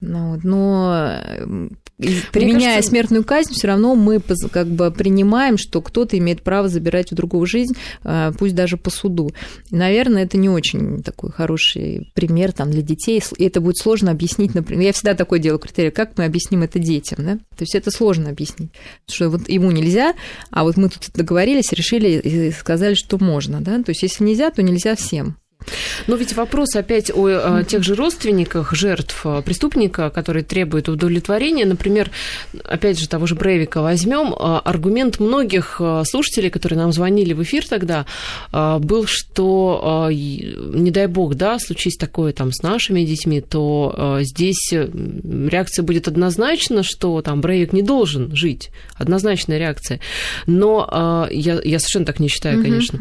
Ну, 0.00 0.40
но 0.42 1.20
применяя 2.32 2.76
кажется... 2.76 2.90
смертную 2.90 3.24
казнь, 3.24 3.52
все 3.52 3.68
равно 3.68 3.94
мы 3.94 4.20
как 4.20 4.68
бы 4.68 4.90
принимаем, 4.90 5.58
что 5.58 5.80
кто-то 5.80 6.18
имеет 6.18 6.42
право 6.42 6.68
забирать 6.68 7.12
у 7.12 7.14
другого 7.14 7.46
жизнь, 7.46 7.74
а, 8.02 8.32
пусть 8.32 8.54
даже 8.54 8.76
по 8.76 8.90
суду. 8.90 9.32
наверное, 9.70 10.24
это 10.24 10.38
не 10.38 10.48
очень 10.48 11.02
такой 11.02 11.30
хороший 11.30 12.10
пример 12.14 12.52
там, 12.52 12.70
для 12.70 12.82
детей. 12.82 13.22
И 13.36 13.44
это 13.44 13.60
будет 13.60 13.78
сложно 13.78 14.10
объяснить, 14.10 14.54
например. 14.54 14.86
Я 14.86 14.92
всегда 14.92 15.14
такое 15.14 15.38
делаю 15.38 15.58
критерий, 15.58 15.90
как 15.90 16.18
мы 16.18 16.24
объясним 16.24 16.62
это 16.62 16.78
детям, 16.78 17.24
да? 17.24 17.34
То 17.56 17.62
есть 17.62 17.74
это 17.74 17.90
сложно 17.90 18.30
объяснить, 18.30 18.70
что 19.08 19.28
вот 19.28 19.48
ему 19.48 19.70
нельзя, 19.70 20.14
а 20.50 20.64
вот 20.64 20.76
мы 20.76 20.88
тут 20.88 21.10
договорились, 21.14 21.72
решили 21.72 22.18
и 22.18 22.50
сказали, 22.50 22.94
что 22.94 23.18
можно, 23.18 23.60
да? 23.60 23.82
То 23.82 23.90
есть 23.90 24.02
если 24.02 24.24
нельзя, 24.24 24.50
то 24.50 24.62
нельзя 24.62 24.94
всем. 24.96 25.36
Но 26.06 26.16
ведь 26.16 26.34
вопрос 26.34 26.74
опять 26.74 27.10
о 27.14 27.28
э, 27.28 27.64
тех 27.64 27.82
же 27.82 27.94
родственниках 27.94 28.74
жертв 28.74 29.22
э, 29.24 29.42
преступника, 29.42 30.10
которые 30.10 30.44
требуют 30.44 30.88
удовлетворения. 30.88 31.64
Например, 31.64 32.10
опять 32.64 32.98
же, 32.98 33.08
того 33.08 33.26
же 33.26 33.34
Брейвика 33.34 33.82
возьмем. 33.82 34.32
Э, 34.32 34.60
аргумент 34.64 35.20
многих 35.20 35.80
слушателей, 36.04 36.50
которые 36.50 36.78
нам 36.78 36.92
звонили 36.92 37.32
в 37.32 37.42
эфир 37.42 37.66
тогда, 37.66 38.06
был, 38.52 39.06
что, 39.06 40.08
не 40.10 40.90
дай 40.90 41.06
бог, 41.06 41.34
да, 41.34 41.58
случись 41.58 41.96
такое 41.96 42.32
там 42.32 42.52
с 42.52 42.62
нашими 42.62 43.04
детьми, 43.04 43.40
то 43.40 44.18
здесь 44.20 44.72
реакция 44.72 45.82
будет 45.82 46.08
однозначна, 46.08 46.82
что 46.82 47.20
там 47.22 47.40
Брейвик 47.40 47.72
не 47.72 47.82
должен 47.82 48.34
жить. 48.34 48.70
Однозначная 48.96 49.58
реакция. 49.58 50.00
Но 50.46 51.28
я, 51.30 51.60
я 51.62 51.78
совершенно 51.78 52.06
так 52.06 52.20
не 52.20 52.28
считаю, 52.28 52.62
конечно. 52.62 53.00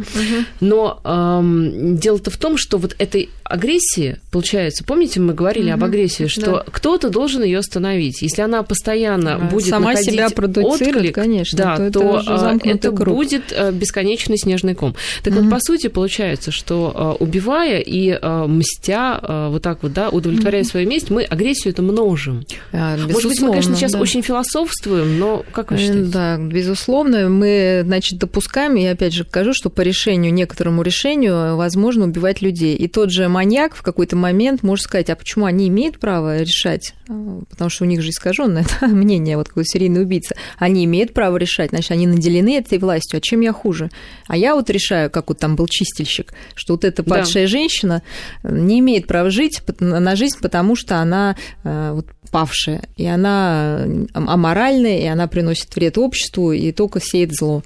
Но 0.59 1.01
эм, 1.03 1.97
дело-то 1.97 2.31
в 2.31 2.37
том, 2.37 2.50
том, 2.51 2.57
что 2.57 2.77
вот 2.77 2.95
этой 2.99 3.29
агрессии, 3.51 4.17
получается, 4.31 4.83
помните, 4.83 5.19
мы 5.19 5.33
говорили 5.33 5.67
угу, 5.67 5.73
об 5.75 5.83
агрессии, 5.83 6.27
что 6.27 6.51
да. 6.51 6.63
кто-то 6.71 7.09
должен 7.09 7.43
ее 7.43 7.59
остановить. 7.59 8.21
Если 8.21 8.41
она 8.41 8.63
постоянно 8.63 9.37
да, 9.37 9.45
будет 9.45 9.69
сама 9.69 9.91
находить 9.91 10.13
себя 10.13 10.29
продуцирует, 10.29 10.95
отклик, 10.95 11.15
конечно, 11.15 11.57
да, 11.57 11.77
то, 11.77 11.91
то 11.91 12.19
это, 12.19 12.69
это 12.69 12.91
будет 12.91 13.51
э, 13.51 13.71
бесконечный 13.71 14.37
снежный 14.37 14.75
ком. 14.75 14.95
Так 15.23 15.33
угу. 15.33 15.43
вот, 15.43 15.51
по 15.51 15.59
сути, 15.59 15.87
получается, 15.87 16.51
что 16.51 17.17
э, 17.19 17.23
убивая 17.23 17.79
и 17.79 18.09
э, 18.09 18.45
мстя, 18.47 19.47
вот 19.49 19.61
так 19.61 19.83
вот, 19.83 19.93
да, 19.93 20.09
удовлетворяя 20.09 20.61
угу. 20.61 20.69
свою 20.69 20.87
месть, 20.87 21.09
мы 21.09 21.23
агрессию 21.23 21.73
это 21.73 21.81
множим. 21.81 22.45
А, 22.71 22.97
Может 22.97 23.27
быть, 23.27 23.41
мы, 23.41 23.49
конечно, 23.49 23.75
сейчас 23.75 23.91
да. 23.91 23.99
очень 23.99 24.21
философствуем, 24.21 25.19
но 25.19 25.45
как 25.51 25.71
вы 25.71 25.77
считаете? 25.77 26.11
Да, 26.11 26.37
безусловно, 26.37 27.29
мы, 27.29 27.81
значит, 27.85 28.19
допускаем, 28.19 28.75
и 28.77 28.85
опять 28.85 29.13
же 29.13 29.23
скажу, 29.23 29.53
что 29.53 29.69
по 29.69 29.81
решению, 29.81 30.33
некоторому 30.33 30.81
решению, 30.81 31.55
возможно 31.55 32.05
убивать 32.05 32.41
людей. 32.41 32.75
И 32.75 32.87
тот 32.87 33.11
же 33.11 33.27
маньяк 33.41 33.73
в 33.75 33.81
какой-то 33.81 34.15
момент 34.15 34.61
может 34.61 34.85
сказать, 34.85 35.09
а 35.09 35.15
почему 35.15 35.45
они 35.45 35.67
имеют 35.67 35.99
право 35.99 36.41
решать? 36.41 36.93
А, 37.09 37.41
потому 37.49 37.71
что 37.71 37.85
у 37.85 37.87
них 37.87 38.01
же 38.01 38.09
искаженное 38.11 38.65
да, 38.81 38.87
мнение, 38.87 39.35
вот 39.35 39.47
какой 39.47 39.65
серийный 39.65 40.03
убийца. 40.03 40.35
Они 40.59 40.85
имеют 40.85 41.13
право 41.13 41.37
решать, 41.37 41.71
значит, 41.71 41.89
они 41.89 42.05
наделены 42.05 42.57
этой 42.57 42.77
властью. 42.77 43.17
А 43.17 43.21
чем 43.21 43.41
я 43.41 43.51
хуже? 43.51 43.89
А 44.27 44.37
я 44.37 44.53
вот 44.53 44.69
решаю, 44.69 45.09
как 45.09 45.29
вот 45.29 45.39
там 45.39 45.55
был 45.55 45.67
чистильщик, 45.67 46.33
что 46.53 46.73
вот 46.73 46.85
эта 46.85 47.01
падшая 47.01 47.45
да. 47.45 47.47
женщина 47.47 48.03
не 48.43 48.79
имеет 48.79 49.07
права 49.07 49.31
жить 49.31 49.61
на 49.79 50.15
жизнь, 50.15 50.37
потому 50.39 50.75
что 50.75 50.97
она 50.97 51.35
э, 51.63 51.91
вот, 51.93 52.05
павшая, 52.29 52.83
и 52.95 53.07
она 53.07 53.87
аморальная, 54.13 54.99
и 54.99 55.05
она 55.05 55.27
приносит 55.27 55.75
вред 55.75 55.97
обществу, 55.97 56.51
и 56.51 56.71
только 56.71 56.99
сеет 57.01 57.33
зло. 57.33 57.63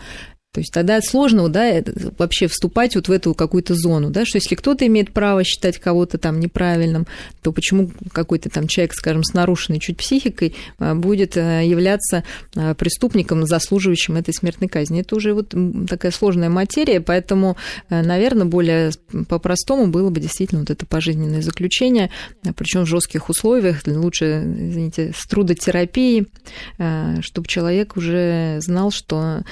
То 0.56 0.62
есть 0.62 0.72
тогда 0.72 1.02
сложно 1.02 1.50
да, 1.50 1.84
вообще 2.18 2.48
вступать 2.48 2.96
вот 2.96 3.10
в 3.10 3.12
эту 3.12 3.34
какую-то 3.34 3.76
зону, 3.76 4.10
да, 4.10 4.24
что 4.24 4.38
если 4.38 4.56
кто-то 4.56 4.88
имеет 4.88 5.12
право 5.12 5.44
считать 5.44 5.80
кого-то 5.80 6.18
там 6.18 6.40
неправильным, 6.40 7.08
то 7.42 7.52
почему 7.52 7.92
какой-то 8.14 8.50
там 8.50 8.70
человек, 8.70 8.94
скажем, 8.94 9.26
с 9.26 9.34
нарушенной 9.34 9.82
чуть 9.82 9.98
психикой 9.98 10.56
а, 10.80 10.96
будет 10.96 11.36
а, 11.36 11.60
являться 11.60 12.24
а, 12.56 12.74
преступником, 12.74 13.46
заслуживающим 13.46 14.16
этой 14.16 14.34
смертной 14.34 14.70
казни. 14.70 15.02
Это 15.02 15.18
уже 15.18 15.34
вот 15.34 15.54
такая 15.90 16.14
сложная 16.14 16.50
материя, 16.50 17.02
поэтому, 17.02 17.58
наверное, 17.90 18.46
более 18.46 18.92
по-простому 19.28 19.88
было 19.88 20.10
бы 20.10 20.22
действительно 20.22 20.62
вот 20.62 20.70
это 20.70 20.86
пожизненное 20.86 21.42
заключение, 21.42 22.12
причем 22.56 22.84
в 22.84 22.88
жестких 22.88 23.28
условиях, 23.28 23.86
лучше, 23.86 24.42
извините, 24.46 25.12
с 25.14 25.28
трудотерапией, 25.28 26.28
чтобы 26.78 27.46
человек 27.46 27.98
уже 27.98 28.60
знал, 28.62 28.92
что 28.92 29.44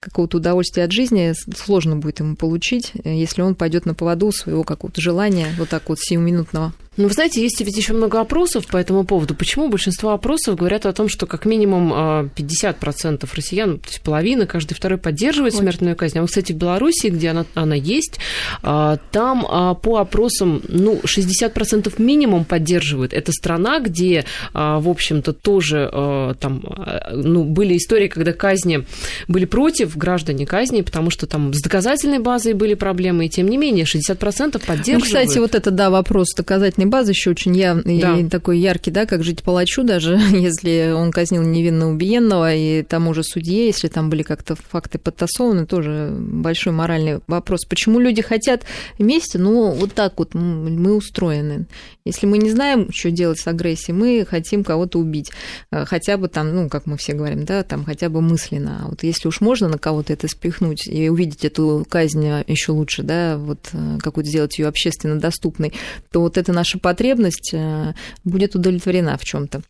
какого-то 0.00 0.38
удовольствия 0.38 0.84
от 0.84 0.92
жизни 0.92 1.34
сложно 1.56 1.96
будет 1.96 2.20
ему 2.20 2.36
получить, 2.36 2.92
э, 3.04 3.14
если 3.14 3.42
он 3.42 3.54
пойдет 3.54 3.86
на 3.86 3.94
поводу 3.94 4.32
своего 4.32 4.64
какого-то 4.64 5.00
желания 5.00 5.48
вот 5.58 5.68
так 5.68 5.88
вот 5.88 5.98
сиюминутного. 6.00 6.72
Ну, 6.98 7.06
вы 7.06 7.14
знаете, 7.14 7.40
есть 7.40 7.60
ведь 7.60 7.76
еще 7.76 7.92
много 7.92 8.20
опросов 8.20 8.66
по 8.66 8.76
этому 8.76 9.04
поводу. 9.04 9.32
Почему 9.32 9.68
большинство 9.68 10.10
опросов 10.10 10.56
говорят 10.56 10.84
о 10.84 10.92
том, 10.92 11.08
что 11.08 11.26
как 11.26 11.44
минимум 11.44 11.92
50% 11.92 13.18
а, 13.22 13.36
россиян, 13.36 13.78
то 13.78 13.88
есть 13.88 14.00
половина, 14.00 14.46
каждый 14.46 14.74
второй 14.74 14.98
поддерживает 14.98 15.54
Ой. 15.54 15.60
смертную 15.60 15.94
казнь. 15.94 16.18
А 16.18 16.22
вот, 16.22 16.30
кстати, 16.30 16.52
в 16.52 16.56
Беларуси, 16.56 17.06
где 17.06 17.28
она, 17.28 17.46
она 17.54 17.76
есть, 17.76 18.18
а, 18.62 18.98
там 19.12 19.46
а, 19.48 19.74
по 19.74 19.98
опросам, 19.98 20.60
ну, 20.66 21.00
60% 21.04 22.02
минимум 22.02 22.44
поддерживают. 22.44 23.12
Это 23.12 23.30
страна, 23.30 23.78
где, 23.78 24.24
в 24.52 24.88
общем-то, 24.88 25.32
тоже 25.32 26.34
там, 26.40 26.64
ну, 27.12 27.44
были 27.44 27.76
истории, 27.76 28.08
когда 28.08 28.32
казни 28.32 28.84
были 29.28 29.44
против 29.44 29.96
граждане 29.96 30.46
казни, 30.46 30.82
потому 30.82 31.10
что 31.10 31.28
там 31.28 31.54
с 31.54 31.60
доказательной 31.60 32.18
базой 32.18 32.54
были 32.54 32.74
проблемы, 32.74 33.26
и 33.26 33.28
тем 33.28 33.46
не 33.46 33.56
менее 33.56 33.84
60% 33.84 34.18
поддерживают. 34.66 34.86
Ну, 34.86 35.00
кстати, 35.00 35.38
вот 35.38 35.54
это, 35.54 35.70
да, 35.70 35.90
вопрос 35.90 36.34
доказательной 36.34 36.87
базы 36.88 37.12
еще 37.12 37.30
очень 37.30 37.56
явный 37.56 38.00
да. 38.00 38.18
и 38.18 38.28
такой 38.28 38.58
яркий, 38.58 38.90
да, 38.90 39.06
как 39.06 39.22
жить 39.22 39.42
палачу 39.42 39.82
даже, 39.82 40.18
если 40.32 40.92
он 40.94 41.12
казнил 41.12 41.42
невинно 41.42 41.90
убиенного, 41.90 42.54
и 42.54 42.82
тому 42.82 43.14
же 43.14 43.22
судье, 43.22 43.66
если 43.66 43.88
там 43.88 44.10
были 44.10 44.22
как-то 44.22 44.56
факты 44.56 44.98
подтасованы, 44.98 45.66
тоже 45.66 46.14
большой 46.18 46.72
моральный 46.72 47.20
вопрос. 47.26 47.64
Почему 47.64 47.98
люди 47.98 48.22
хотят 48.22 48.64
вместе? 48.98 49.38
Ну, 49.38 49.70
вот 49.72 49.94
так 49.94 50.18
вот 50.18 50.34
мы 50.34 50.94
устроены. 50.94 51.66
Если 52.04 52.26
мы 52.26 52.38
не 52.38 52.50
знаем, 52.50 52.90
что 52.90 53.10
делать 53.10 53.38
с 53.38 53.46
агрессией, 53.46 53.94
мы 53.94 54.26
хотим 54.26 54.64
кого-то 54.64 54.98
убить. 54.98 55.30
Э, 55.70 55.84
хотя 55.84 56.16
бы 56.16 56.28
там, 56.28 56.54
ну, 56.54 56.68
как 56.70 56.86
мы 56.86 56.96
все 56.96 57.12
говорим, 57.12 57.44
да, 57.44 57.62
там 57.62 57.84
хотя 57.84 58.08
бы 58.08 58.22
мысленно. 58.22 58.80
А 58.82 58.88
вот 58.88 59.02
если 59.02 59.28
уж 59.28 59.42
можно 59.42 59.68
на 59.68 59.76
кого-то 59.76 60.14
это 60.14 60.26
спихнуть 60.26 60.86
и 60.86 61.10
увидеть 61.10 61.44
эту 61.44 61.86
казнь 61.88 62.26
еще 62.46 62.72
лучше, 62.72 63.02
да, 63.02 63.36
вот 63.36 63.58
э, 63.72 63.98
какую-то 64.00 64.30
сделать 64.30 64.58
ее 64.58 64.68
общественно 64.68 65.20
доступной, 65.20 65.74
то 66.10 66.20
вот 66.20 66.38
это 66.38 66.52
наша 66.52 66.77
потребность 66.78 67.50
э, 67.52 67.94
будет 68.24 68.54
удовлетворена 68.54 69.16
в 69.18 69.24
чем-то. 69.24 69.62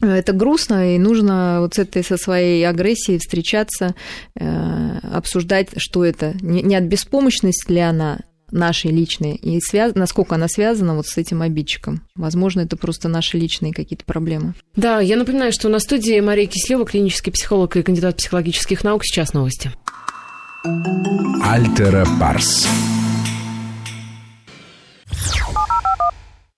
Это 0.00 0.32
грустно, 0.32 0.94
и 0.94 0.98
нужно 0.98 1.58
вот 1.60 1.74
с 1.74 1.78
этой 1.78 2.02
со 2.02 2.16
своей 2.16 2.66
агрессией 2.66 3.18
встречаться, 3.18 3.94
обсуждать, 4.34 5.68
что 5.76 6.04
это. 6.04 6.34
Не 6.40 6.74
от 6.74 6.82
беспомощности 6.84 7.70
ли 7.70 7.78
она, 7.78 8.18
нашей 8.50 8.90
личной, 8.90 9.34
и 9.34 9.60
связ... 9.60 9.94
насколько 9.94 10.34
она 10.34 10.48
связана 10.48 10.94
вот 10.94 11.06
с 11.06 11.16
этим 11.18 11.42
обидчиком. 11.42 12.02
Возможно, 12.14 12.60
это 12.60 12.76
просто 12.76 13.08
наши 13.08 13.36
личные 13.36 13.72
какие-то 13.72 14.04
проблемы. 14.04 14.54
Да, 14.76 15.00
я 15.00 15.16
напоминаю, 15.16 15.52
что 15.52 15.68
на 15.68 15.78
студии 15.78 16.18
Мария 16.20 16.46
Кислева, 16.46 16.86
клинический 16.86 17.32
психолог 17.32 17.76
и 17.76 17.82
кандидат 17.82 18.16
психологических 18.16 18.84
наук. 18.84 19.04
Сейчас 19.04 19.32
новости. 19.32 19.72
Альтера 21.42 22.06
Парс. 22.18 22.66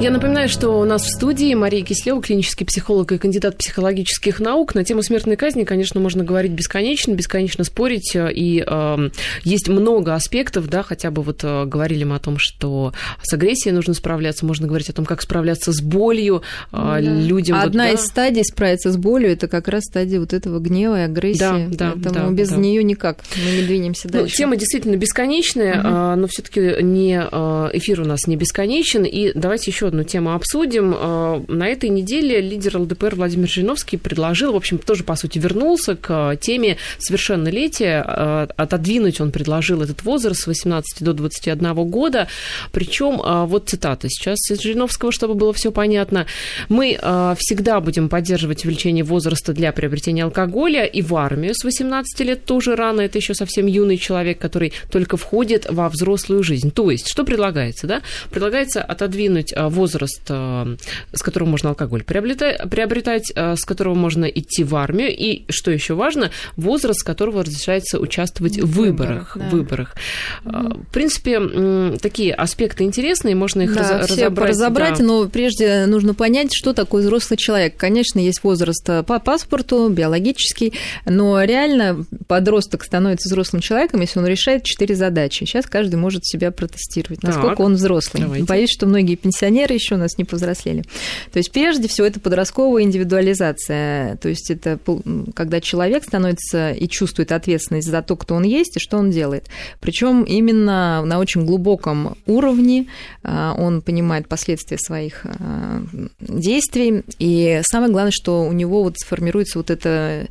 Я 0.00 0.10
напоминаю, 0.10 0.48
что 0.48 0.80
у 0.80 0.84
нас 0.86 1.02
в 1.02 1.10
студии 1.10 1.52
Мария 1.52 1.84
Кислева, 1.84 2.22
клинический 2.22 2.64
психолог 2.64 3.12
и 3.12 3.18
кандидат 3.18 3.58
психологических 3.58 4.40
наук. 4.40 4.74
На 4.74 4.82
тему 4.82 5.02
смертной 5.02 5.36
казни, 5.36 5.64
конечно, 5.64 6.00
можно 6.00 6.24
говорить 6.24 6.52
бесконечно, 6.52 7.12
бесконечно 7.12 7.64
спорить. 7.64 8.16
И 8.16 8.64
э, 8.66 9.10
есть 9.42 9.68
много 9.68 10.14
аспектов, 10.14 10.68
да, 10.70 10.82
хотя 10.82 11.10
бы 11.10 11.20
вот 11.20 11.44
э, 11.44 11.66
говорили 11.66 12.04
мы 12.04 12.16
о 12.16 12.18
том, 12.18 12.38
что 12.38 12.94
с 13.22 13.34
агрессией 13.34 13.74
нужно 13.74 13.92
справляться, 13.92 14.46
можно 14.46 14.66
говорить 14.66 14.88
о 14.88 14.94
том, 14.94 15.04
как 15.04 15.20
справляться 15.20 15.70
с 15.70 15.82
болью 15.82 16.44
э, 16.72 16.76
да. 16.76 16.98
людям. 16.98 17.58
Одна 17.60 17.88
вот, 17.88 17.96
из 17.96 18.00
да. 18.00 18.06
стадий 18.06 18.44
справиться 18.44 18.90
с 18.90 18.96
болью 18.96 19.30
это 19.30 19.48
как 19.48 19.68
раз 19.68 19.84
стадия 19.84 20.18
вот 20.18 20.32
этого 20.32 20.60
гнева 20.60 20.98
и 20.98 21.04
агрессии. 21.04 21.40
Да, 21.40 21.66
да, 21.68 21.92
Поэтому 22.02 22.30
да, 22.30 22.34
без 22.34 22.48
да. 22.48 22.56
нее 22.56 22.82
никак 22.84 23.18
мы 23.36 23.50
не 23.50 23.66
двинемся 23.66 24.06
ну, 24.06 24.12
дальше. 24.12 24.34
Ну, 24.34 24.38
тема 24.38 24.56
действительно 24.56 24.96
бесконечная, 24.96 25.78
угу. 25.78 26.20
но 26.22 26.26
все-таки 26.26 26.82
не 26.82 27.20
э, 27.20 27.70
эфир 27.74 28.00
у 28.00 28.06
нас 28.06 28.26
не 28.26 28.36
бесконечен. 28.36 29.04
И 29.04 29.32
давайте 29.34 29.70
еще 29.70 29.89
одну 29.90 30.04
тему 30.04 30.34
обсудим. 30.34 30.94
Э, 30.96 31.42
на 31.48 31.68
этой 31.68 31.90
неделе 31.90 32.40
лидер 32.40 32.78
ЛДПР 32.78 33.16
Владимир 33.16 33.48
Жириновский 33.48 33.96
предложил, 33.96 34.52
в 34.52 34.56
общем, 34.56 34.78
тоже, 34.78 35.04
по 35.04 35.16
сути, 35.16 35.38
вернулся 35.38 35.96
к 35.96 36.36
теме 36.40 36.76
совершеннолетия. 36.98 38.04
Э, 38.06 38.46
отодвинуть 38.56 39.20
он 39.20 39.30
предложил 39.30 39.82
этот 39.82 40.02
возраст 40.04 40.42
с 40.42 40.46
18 40.46 41.02
до 41.04 41.12
21 41.12 41.74
года. 41.90 42.28
Причем, 42.72 43.20
э, 43.20 43.44
вот 43.46 43.68
цитата 43.68 44.08
сейчас 44.08 44.38
из 44.50 44.60
Жириновского, 44.60 45.12
чтобы 45.12 45.34
было 45.34 45.52
все 45.52 45.70
понятно. 45.70 46.26
Мы 46.68 46.98
всегда 47.38 47.80
будем 47.80 48.08
поддерживать 48.08 48.64
увеличение 48.64 49.04
возраста 49.04 49.52
для 49.52 49.72
приобретения 49.72 50.24
алкоголя 50.24 50.84
и 50.84 51.02
в 51.02 51.14
армию 51.16 51.54
с 51.54 51.64
18 51.64 52.20
лет 52.24 52.44
тоже 52.44 52.76
рано. 52.76 53.00
Это 53.00 53.18
еще 53.18 53.34
совсем 53.34 53.66
юный 53.66 53.96
человек, 53.96 54.38
который 54.38 54.72
только 54.90 55.16
входит 55.16 55.66
во 55.68 55.88
взрослую 55.88 56.42
жизнь. 56.42 56.70
То 56.70 56.90
есть, 56.90 57.08
что 57.08 57.24
предлагается, 57.24 57.86
да? 57.86 58.02
Предлагается 58.30 58.82
отодвинуть 58.82 59.52
а, 59.54 59.68
возраст, 59.80 60.22
а, 60.28 60.76
с 61.12 61.22
которого 61.22 61.48
можно 61.48 61.70
алкоголь 61.70 62.02
приобретать, 62.02 62.70
приобретать, 62.70 63.32
с 63.34 63.64
которого 63.64 63.94
можно 63.94 64.26
идти 64.26 64.62
в 64.64 64.76
армию, 64.76 65.14
и, 65.16 65.44
что 65.48 65.70
еще 65.70 65.94
важно, 65.94 66.30
возраст, 66.56 67.00
с 67.00 67.02
которого 67.02 67.42
разрешается 67.44 67.98
участвовать 67.98 68.58
в 68.58 68.66
выборах. 68.66 69.32
Да. 69.34 69.48
выборах. 69.48 69.94
Mm-hmm. 70.44 70.84
В 70.88 70.92
принципе, 70.92 71.98
такие 71.98 72.34
аспекты 72.34 72.84
интересные, 72.84 73.34
можно 73.34 73.62
их 73.62 73.74
да, 73.74 73.98
раз, 73.98 74.10
все 74.10 74.24
разобрать. 74.24 74.50
разобрать, 74.50 74.98
да. 74.98 75.04
но 75.04 75.28
прежде 75.28 75.86
нужно 75.86 76.14
понять, 76.14 76.50
что 76.52 76.72
такое 76.72 77.02
взрослый 77.02 77.36
человек. 77.36 77.76
Конечно, 77.76 78.18
есть 78.18 78.42
возраст 78.44 78.84
по 79.06 79.18
паспорту, 79.18 79.88
биологический, 79.88 80.74
но 81.06 81.42
реально 81.42 82.04
подросток 82.26 82.84
становится 82.84 83.28
взрослым 83.28 83.62
человеком, 83.62 84.00
если 84.00 84.18
он 84.18 84.26
решает 84.26 84.64
четыре 84.64 84.94
задачи. 84.94 85.44
Сейчас 85.44 85.66
каждый 85.66 85.96
может 85.96 86.26
себя 86.26 86.50
протестировать, 86.50 87.22
насколько 87.22 87.50
так, 87.50 87.60
он 87.60 87.74
взрослый. 87.74 88.22
Давайте. 88.22 88.46
Боюсь, 88.46 88.70
что 88.70 88.86
многие 88.86 89.14
пенсионеры 89.14 89.69
еще 89.74 89.94
у 89.94 89.98
нас 89.98 90.18
не 90.18 90.24
повзрослели. 90.24 90.82
То 91.32 91.38
есть, 91.38 91.52
прежде 91.52 91.88
всего, 91.88 92.06
это 92.06 92.20
подростковая 92.20 92.82
индивидуализация. 92.82 94.16
То 94.16 94.28
есть, 94.28 94.50
это 94.50 94.78
когда 95.34 95.60
человек 95.60 96.04
становится 96.04 96.72
и 96.72 96.88
чувствует 96.88 97.32
ответственность 97.32 97.88
за 97.88 98.02
то, 98.02 98.16
кто 98.16 98.34
он 98.34 98.44
есть 98.44 98.76
и 98.76 98.80
что 98.80 98.98
он 98.98 99.10
делает. 99.10 99.46
Причем 99.80 100.24
именно 100.24 101.02
на 101.04 101.18
очень 101.18 101.44
глубоком 101.44 102.16
уровне 102.26 102.86
а, 103.22 103.54
он 103.56 103.82
понимает 103.82 104.28
последствия 104.28 104.78
своих 104.78 105.24
а, 105.24 105.82
действий. 106.20 107.02
И 107.18 107.60
самое 107.62 107.92
главное, 107.92 108.12
что 108.12 108.42
у 108.42 108.52
него 108.52 108.82
вот 108.82 108.98
сформируется 108.98 109.58
вот 109.58 109.70
это 109.70 110.28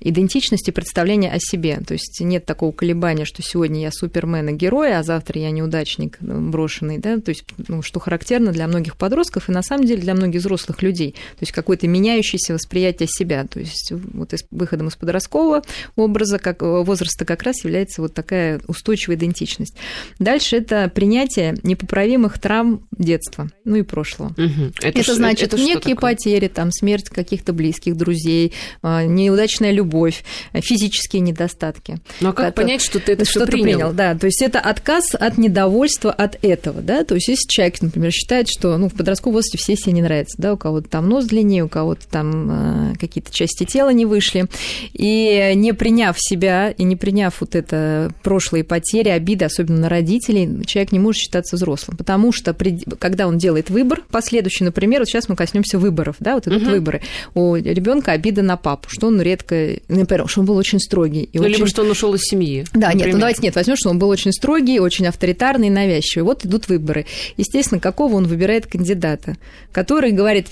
идентичности 0.00 0.70
представления 0.70 1.30
о 1.30 1.38
себе. 1.38 1.80
То 1.86 1.94
есть 1.94 2.20
нет 2.20 2.44
такого 2.46 2.72
колебания, 2.72 3.24
что 3.24 3.42
сегодня 3.42 3.82
я 3.82 3.90
супермен 3.92 4.48
и 4.48 4.52
герой, 4.52 4.96
а 4.96 5.02
завтра 5.02 5.40
я 5.40 5.50
неудачник 5.50 6.16
ну, 6.20 6.50
брошенный, 6.50 6.98
да, 6.98 7.18
то 7.18 7.30
есть, 7.30 7.44
ну, 7.68 7.82
что 7.82 8.00
характерно 8.00 8.52
для 8.52 8.66
многих 8.66 8.96
подростков 8.96 9.48
и 9.48 9.52
на 9.52 9.62
самом 9.62 9.86
деле 9.86 10.00
для 10.00 10.14
многих 10.14 10.40
взрослых 10.40 10.82
людей. 10.82 11.12
То 11.12 11.42
есть 11.42 11.52
какое-то 11.52 11.86
меняющееся 11.86 12.54
восприятие 12.54 13.08
себя. 13.08 13.46
То 13.46 13.60
есть 13.60 13.92
вот 13.92 14.32
из, 14.32 14.44
выходом 14.50 14.88
из 14.88 14.96
подросткового 14.96 15.62
образа, 15.96 16.38
как, 16.38 16.62
возраста 16.62 17.24
как 17.24 17.42
раз 17.42 17.64
является 17.64 18.02
вот 18.02 18.14
такая 18.14 18.60
устойчивая 18.66 19.16
идентичность. 19.16 19.76
Дальше 20.18 20.56
это 20.56 20.90
принятие 20.92 21.56
непоправимых 21.62 22.38
травм 22.38 22.86
детства, 22.96 23.50
ну 23.64 23.76
и 23.76 23.82
прошлого. 23.82 24.28
Угу. 24.30 24.72
Это, 24.82 24.98
это 24.98 25.14
значит 25.14 25.54
это 25.54 25.62
некие 25.62 25.96
потери, 25.96 26.48
там, 26.48 26.70
смерть 26.72 27.08
каких-то 27.08 27.52
близких, 27.52 27.96
друзей, 27.96 28.52
а, 28.82 29.04
неудачная 29.04 29.72
любовь, 29.72 29.89
любовь, 29.90 30.24
физические 30.54 31.20
недостатки. 31.20 31.98
Ну 32.20 32.30
а 32.30 32.32
как 32.32 32.48
это, 32.48 32.62
понять, 32.62 32.82
что 32.82 33.00
ты 33.00 33.12
это 33.12 33.24
что 33.24 33.46
принял? 33.46 33.62
принял? 33.62 33.92
Да, 33.92 34.14
то 34.14 34.26
есть 34.26 34.42
это 34.42 34.60
отказ 34.60 35.14
от 35.14 35.38
недовольства 35.38 36.12
от 36.12 36.38
этого, 36.42 36.80
да, 36.80 37.04
то 37.04 37.14
есть 37.14 37.28
если 37.28 37.48
человек, 37.48 37.82
например, 37.82 38.12
считает, 38.12 38.48
что 38.48 38.76
ну, 38.78 38.88
в 38.88 38.94
подростковом 38.94 39.34
возрасте 39.34 39.58
все 39.58 39.76
себе 39.76 39.92
не 39.94 40.02
нравятся, 40.02 40.40
да, 40.40 40.54
у 40.54 40.56
кого-то 40.56 40.88
там 40.88 41.08
нос 41.08 41.26
длиннее, 41.26 41.64
у 41.64 41.68
кого-то 41.68 42.06
там 42.08 42.92
э, 42.92 42.94
какие-то 42.98 43.32
части 43.32 43.64
тела 43.64 43.90
не 43.90 44.06
вышли, 44.06 44.46
и 44.92 45.52
не 45.54 45.72
приняв 45.72 46.16
себя, 46.18 46.70
и 46.70 46.82
не 46.84 46.96
приняв 46.96 47.40
вот 47.40 47.54
это 47.54 48.12
прошлые 48.22 48.64
потери, 48.64 49.08
обиды, 49.08 49.44
особенно 49.44 49.80
на 49.80 49.88
родителей, 49.88 50.64
человек 50.66 50.92
не 50.92 50.98
может 50.98 51.20
считаться 51.20 51.56
взрослым, 51.56 51.96
потому 51.96 52.32
что 52.32 52.54
при, 52.54 52.78
когда 52.98 53.26
он 53.26 53.38
делает 53.38 53.70
выбор 53.70 54.02
последующий, 54.10 54.64
например, 54.64 55.00
вот 55.00 55.08
сейчас 55.08 55.28
мы 55.28 55.36
коснемся 55.36 55.78
выборов, 55.78 56.16
да, 56.20 56.34
вот 56.34 56.46
этот 56.46 56.62
угу. 56.62 56.70
выборы, 56.70 57.02
у 57.34 57.56
ребенка 57.56 58.12
обида 58.12 58.42
на 58.42 58.56
папу, 58.56 58.88
что 58.88 59.08
он 59.08 59.20
редко 59.20 59.79
например, 59.88 60.28
что 60.28 60.40
он 60.40 60.46
был 60.46 60.56
очень 60.56 60.80
строгий. 60.80 61.22
И 61.22 61.38
ну, 61.38 61.44
очень... 61.44 61.56
либо 61.56 61.66
что 61.66 61.82
он 61.82 61.90
ушел 61.90 62.14
из 62.14 62.22
семьи. 62.22 62.64
Да, 62.72 62.88
например. 62.88 63.06
нет, 63.06 63.14
ну 63.14 63.20
давайте 63.20 63.42
нет, 63.42 63.54
возьмем, 63.54 63.76
что 63.76 63.90
он 63.90 63.98
был 63.98 64.08
очень 64.08 64.32
строгий, 64.32 64.80
очень 64.80 65.06
авторитарный, 65.06 65.70
навязчивый. 65.70 66.24
Вот 66.24 66.44
идут 66.44 66.68
выборы. 66.68 67.06
Естественно, 67.36 67.80
какого 67.80 68.14
он 68.14 68.26
выбирает 68.26 68.66
кандидата, 68.66 69.36
который 69.72 70.12
говорит, 70.12 70.48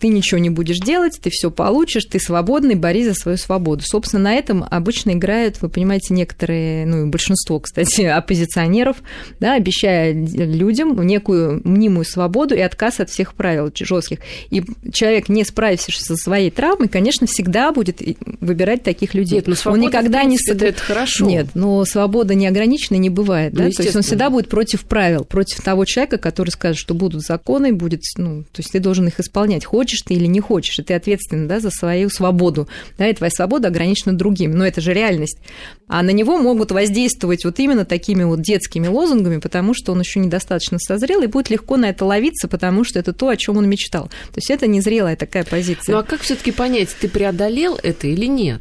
ты 0.00 0.08
ничего 0.08 0.38
не 0.38 0.50
будешь 0.50 0.78
делать, 0.78 1.18
ты 1.20 1.30
все 1.30 1.50
получишь, 1.50 2.04
ты 2.04 2.18
свободный, 2.18 2.74
борись 2.74 3.06
за 3.06 3.14
свою 3.14 3.38
свободу. 3.38 3.82
Собственно, 3.84 4.24
на 4.24 4.34
этом 4.34 4.64
обычно 4.68 5.12
играют, 5.12 5.60
вы 5.60 5.68
понимаете, 5.68 6.14
некоторые, 6.14 6.86
ну, 6.86 7.06
большинство, 7.06 7.60
кстати, 7.60 8.02
оппозиционеров, 8.02 8.96
да, 9.40 9.54
обещая 9.54 10.12
людям 10.12 11.00
некую 11.06 11.60
мнимую 11.64 12.04
свободу 12.04 12.54
и 12.54 12.60
отказ 12.60 13.00
от 13.00 13.10
всех 13.10 13.34
правил 13.34 13.70
жестких. 13.74 14.18
И 14.50 14.62
человек, 14.92 15.28
не 15.28 15.44
справившись 15.44 16.00
со 16.04 16.16
своей 16.16 16.50
травмой, 16.50 16.88
конечно, 16.88 17.26
всегда 17.26 17.72
будет 17.72 18.00
выбирать 18.40 18.63
таких 18.82 19.14
людей. 19.14 19.36
Нет, 19.36 19.46
но 19.46 19.54
свобода, 19.54 19.80
он 19.82 19.88
никогда 19.88 20.20
принципе, 20.20 20.54
не 20.54 20.68
это 20.68 20.80
хорошо. 20.80 21.26
Нет, 21.26 21.48
но 21.54 21.84
свобода 21.84 22.34
неограниченной 22.34 22.98
не 22.98 23.10
бывает, 23.10 23.52
ну, 23.52 23.64
да? 23.64 23.70
То 23.70 23.82
есть 23.82 23.96
он 23.96 24.02
всегда 24.02 24.30
будет 24.30 24.48
против 24.48 24.84
правил, 24.84 25.24
против 25.24 25.60
того 25.62 25.84
человека, 25.84 26.18
который 26.18 26.50
скажет, 26.50 26.78
что 26.78 26.94
будут 26.94 27.22
законы, 27.22 27.72
будет, 27.72 28.02
ну, 28.16 28.42
то 28.44 28.60
есть 28.60 28.72
ты 28.72 28.80
должен 28.80 29.06
их 29.08 29.20
исполнять, 29.20 29.64
хочешь 29.64 30.02
ты 30.02 30.14
или 30.14 30.26
не 30.26 30.40
хочешь, 30.40 30.78
и 30.78 30.82
ты 30.82 30.94
ответственен, 30.94 31.48
да, 31.48 31.60
за 31.60 31.70
свою 31.70 32.10
свободу, 32.10 32.68
да, 32.98 33.08
и 33.08 33.14
твоя 33.14 33.30
свобода 33.30 33.68
ограничена 33.68 34.16
другим, 34.16 34.56
но 34.56 34.66
это 34.66 34.80
же 34.80 34.92
реальность. 34.92 35.38
А 35.86 36.02
на 36.02 36.10
него 36.10 36.38
могут 36.38 36.70
воздействовать 36.70 37.44
вот 37.44 37.58
именно 37.58 37.84
такими 37.84 38.24
вот 38.24 38.40
детскими 38.40 38.86
лозунгами, 38.86 39.38
потому 39.38 39.74
что 39.74 39.92
он 39.92 40.00
еще 40.00 40.20
недостаточно 40.20 40.78
созрел 40.78 41.22
и 41.22 41.26
будет 41.26 41.50
легко 41.50 41.76
на 41.76 41.90
это 41.90 42.04
ловиться, 42.04 42.48
потому 42.48 42.84
что 42.84 42.98
это 42.98 43.12
то, 43.12 43.28
о 43.28 43.36
чем 43.36 43.58
он 43.58 43.68
мечтал. 43.68 44.04
То 44.04 44.36
есть 44.36 44.50
это 44.50 44.66
незрелая 44.66 45.16
такая 45.16 45.44
позиция. 45.44 45.94
Ну 45.94 45.98
а 45.98 46.02
как 46.02 46.20
все-таки 46.22 46.52
понять, 46.52 46.88
ты 46.98 47.08
преодолел 47.08 47.78
это 47.82 48.06
или 48.06 48.26
нет? 48.26 48.53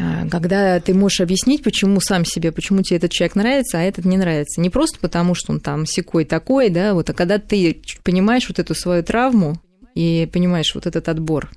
А, 0.00 0.28
когда 0.28 0.80
ты 0.80 0.94
можешь 0.94 1.20
объяснить, 1.20 1.62
почему 1.62 2.00
сам 2.00 2.24
себе, 2.24 2.52
почему 2.52 2.82
тебе 2.82 2.98
этот 2.98 3.12
человек 3.12 3.36
нравится, 3.36 3.78
а 3.78 3.82
этот 3.82 4.04
не 4.04 4.16
нравится. 4.16 4.60
Не 4.60 4.70
просто 4.70 4.98
потому, 5.00 5.34
что 5.34 5.52
он 5.52 5.60
там 5.60 5.86
секой 5.86 6.24
такой, 6.24 6.70
да, 6.70 6.94
вот, 6.94 7.10
а 7.10 7.14
когда 7.14 7.38
ты 7.38 7.82
понимаешь 8.02 8.48
вот 8.48 8.58
эту 8.58 8.74
свою 8.74 9.02
травму 9.02 9.60
и 9.94 10.28
понимаешь 10.32 10.74
вот 10.74 10.86
этот 10.86 11.08
отбор, 11.08 11.50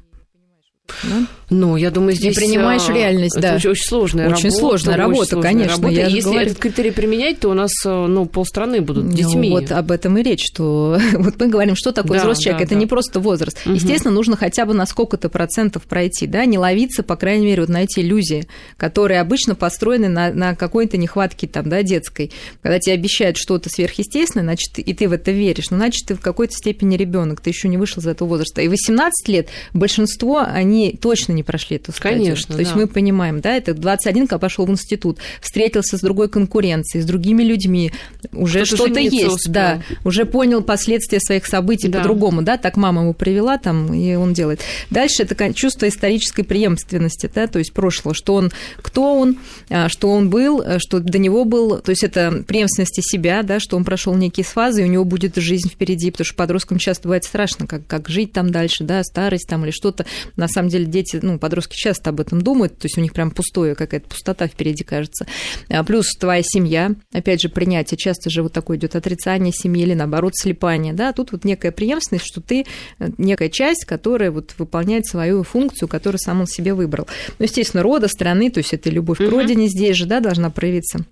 да? 1.04 1.28
Ну, 1.50 1.78
я 1.78 1.92
думаю, 1.92 2.14
здесь... 2.14 2.36
Ты 2.36 2.42
принимаешь 2.42 2.90
а, 2.90 2.94
реальность, 2.94 3.40
да. 3.40 3.56
Очень, 3.56 3.70
очень 3.70 3.86
сложная 3.86 4.28
очень 4.30 4.50
работа. 4.50 4.60
Сложная 4.60 4.98
работа, 4.98 5.20
очень 5.20 5.30
сложная 5.30 5.52
конечно. 5.52 5.76
Работа. 5.76 5.94
Я 5.94 6.08
Если 6.08 6.30
говорю... 6.30 6.46
этот 6.46 6.58
критерий 6.58 6.92
применять, 6.92 7.40
то 7.40 7.50
у 7.50 7.54
нас 7.54 7.72
а, 7.86 8.08
ну, 8.08 8.26
полстраны 8.26 8.82
будут 8.82 9.06
ну, 9.06 9.12
детьми. 9.14 9.50
Вот 9.50 9.72
об 9.72 9.92
этом 9.92 10.18
и 10.18 10.24
речь, 10.24 10.46
что 10.46 11.00
вот 11.14 11.40
мы 11.40 11.48
говорим, 11.48 11.76
что 11.78 11.94
такое 11.94 12.18
да, 12.18 12.24
взрослый 12.24 12.44
человек. 12.44 12.60
Да, 12.60 12.66
это 12.66 12.76
не 12.76 12.86
просто 12.86 13.22
возраст. 13.22 13.62
Угу. 13.66 13.76
Естественно, 13.76 14.14
нужно 14.14 14.36
хотя 14.36 14.66
бы 14.66 14.74
на 14.74 14.86
сколько-то 14.86 15.30
процентов 15.30 15.84
пройти, 15.84 16.28
да, 16.28 16.44
не 16.44 16.58
ловиться, 16.58 17.02
по 17.02 17.16
крайней 17.16 17.46
мере, 17.46 17.62
вот 17.62 17.70
на 17.70 17.84
эти 17.84 18.02
иллюзии, 18.02 18.46
которые 18.76 19.22
обычно 19.22 19.56
построены 19.56 20.10
на, 20.10 20.34
на 20.34 20.54
какой-то 20.54 20.98
нехватке 20.98 21.48
там, 21.48 21.70
да, 21.70 21.82
детской. 21.82 22.32
Когда 22.62 22.80
тебе 22.80 22.96
обещают 22.96 23.38
что-то 23.38 23.70
сверхъестественное, 23.70 24.44
значит, 24.44 24.80
и 24.80 24.94
ты 24.94 25.08
в 25.08 25.14
это 25.14 25.32
веришь, 25.32 25.70
ну, 25.70 25.78
значит, 25.78 26.08
ты 26.08 26.16
в 26.16 26.20
какой-то 26.20 26.54
степени 26.54 26.98
ребенок, 26.98 27.40
ты 27.40 27.52
еще 27.52 27.70
не 27.70 27.78
вышел 27.78 28.02
из 28.02 28.08
этого 28.08 28.28
возраста. 28.28 28.62
И 28.62 28.68
18 28.68 29.30
лет 29.30 29.48
большинство, 29.74 30.44
они 30.46 30.77
точно 31.02 31.34
не 31.34 31.44
прошли 31.44 31.78
эту 31.78 31.92
стадию. 31.92 32.24
Конечно, 32.24 32.56
То 32.56 32.62
есть 32.62 32.76
мы 32.76 32.88
понимаем, 32.88 33.42
да, 33.42 33.56
это 33.56 33.74
21, 33.74 34.28
когда 34.28 34.40
пошел 34.40 34.66
в 34.66 34.70
институт, 34.70 35.20
встретился 35.42 35.98
с 35.98 36.02
другой 36.02 36.30
конкуренцией, 36.30 37.04
с 37.04 37.06
другими 37.06 37.44
людьми, 37.44 37.92
уже 38.32 38.66
что-то 38.66 39.00
есть, 39.00 39.26
успел. 39.26 39.54
да, 39.54 39.82
уже 40.04 40.26
понял 40.26 40.62
последствия 40.62 41.20
своих 41.20 41.46
событий 41.46 41.88
да. 41.88 42.00
по-другому, 42.00 42.42
да, 42.42 42.58
так 42.58 42.78
мама 42.78 43.02
его 43.02 43.14
привела 43.14 43.58
там, 43.58 43.94
и 43.94 44.16
он 44.16 44.34
делает. 44.34 44.62
Дальше 44.90 45.24
это 45.24 45.54
чувство 45.54 45.88
исторической 45.88 46.44
преемственности, 46.44 47.30
да, 47.34 47.48
то 47.48 47.60
есть 47.60 47.74
прошлого, 47.74 48.14
что 48.16 48.36
он, 48.36 48.52
кто 48.82 49.20
он, 49.20 49.38
а, 49.70 49.90
что 49.90 50.10
он 50.10 50.30
был, 50.30 50.62
а, 50.62 50.80
что 50.80 51.00
до 51.00 51.18
него 51.18 51.46
был, 51.46 51.80
то 51.80 51.92
есть 51.92 52.04
это 52.04 52.44
преемственности 52.48 53.02
себя, 53.02 53.44
да, 53.44 53.60
что 53.60 53.78
он 53.78 53.84
прошел 53.84 54.14
некие 54.16 54.44
фазы, 54.44 54.82
и 54.82 54.86
у 54.86 54.88
него 54.88 55.04
будет 55.06 55.36
жизнь 55.36 55.70
впереди, 55.70 56.12
потому 56.12 56.26
что 56.26 56.36
подросткам 56.36 56.78
часто 56.78 57.04
бывает 57.04 57.24
страшно, 57.24 57.68
как, 57.68 57.86
как 57.88 58.10
жить 58.10 58.34
там 58.34 58.52
дальше, 58.52 58.84
да, 58.84 59.04
старость 59.04 59.48
там 59.48 59.64
или 59.64 59.72
что-то. 59.72 60.06
На 60.36 60.48
самом 60.48 60.67
деле 60.70 60.86
дети, 60.86 61.20
ну, 61.22 61.40
подростки 61.40 61.76
часто 61.76 62.10
об 62.10 62.20
этом 62.20 62.42
думают, 62.42 62.78
то 62.78 62.86
есть 62.86 62.98
у 62.98 63.02
них 63.02 63.14
прям 63.14 63.32
пустое, 63.32 63.76
какая-то 63.76 64.10
пустота 64.10 64.48
впереди 64.48 64.84
кажется. 64.84 65.26
А 65.70 65.84
плюс 65.84 66.08
твоя 66.20 66.42
семья, 66.44 66.96
опять 67.12 67.42
же, 67.42 67.50
принятие, 67.50 67.98
часто 67.98 68.30
же 68.30 68.44
вот 68.44 68.54
такое 68.54 68.78
идет 68.78 68.96
отрицание 68.96 69.54
семьи 69.54 69.84
или 69.84 69.94
наоборот 69.94 70.34
слепание, 70.36 70.94
да, 70.94 71.14
тут 71.14 71.32
вот 71.32 71.46
некая 71.46 71.72
преемственность, 71.72 72.26
что 72.26 72.42
ты 72.42 72.66
э, 73.00 73.10
некая 73.18 73.50
часть, 73.50 73.86
которая 73.86 74.32
вот 74.32 74.56
выполняет 74.58 75.06
свою 75.06 75.44
функцию, 75.44 75.88
которую 75.88 76.20
сам 76.20 76.42
он 76.42 76.48
себе 76.48 76.74
выбрал. 76.74 77.08
Ну, 77.40 77.46
естественно, 77.46 77.84
рода, 77.84 78.08
страны, 78.08 78.52
то 78.52 78.60
есть 78.60 78.74
это 78.74 78.90
любовь 78.90 79.18
к 79.18 79.30
родине 79.30 79.68
здесь 79.68 79.96
же, 79.96 80.06
да, 80.06 80.20
должна 80.20 80.50
проявиться. 80.50 81.06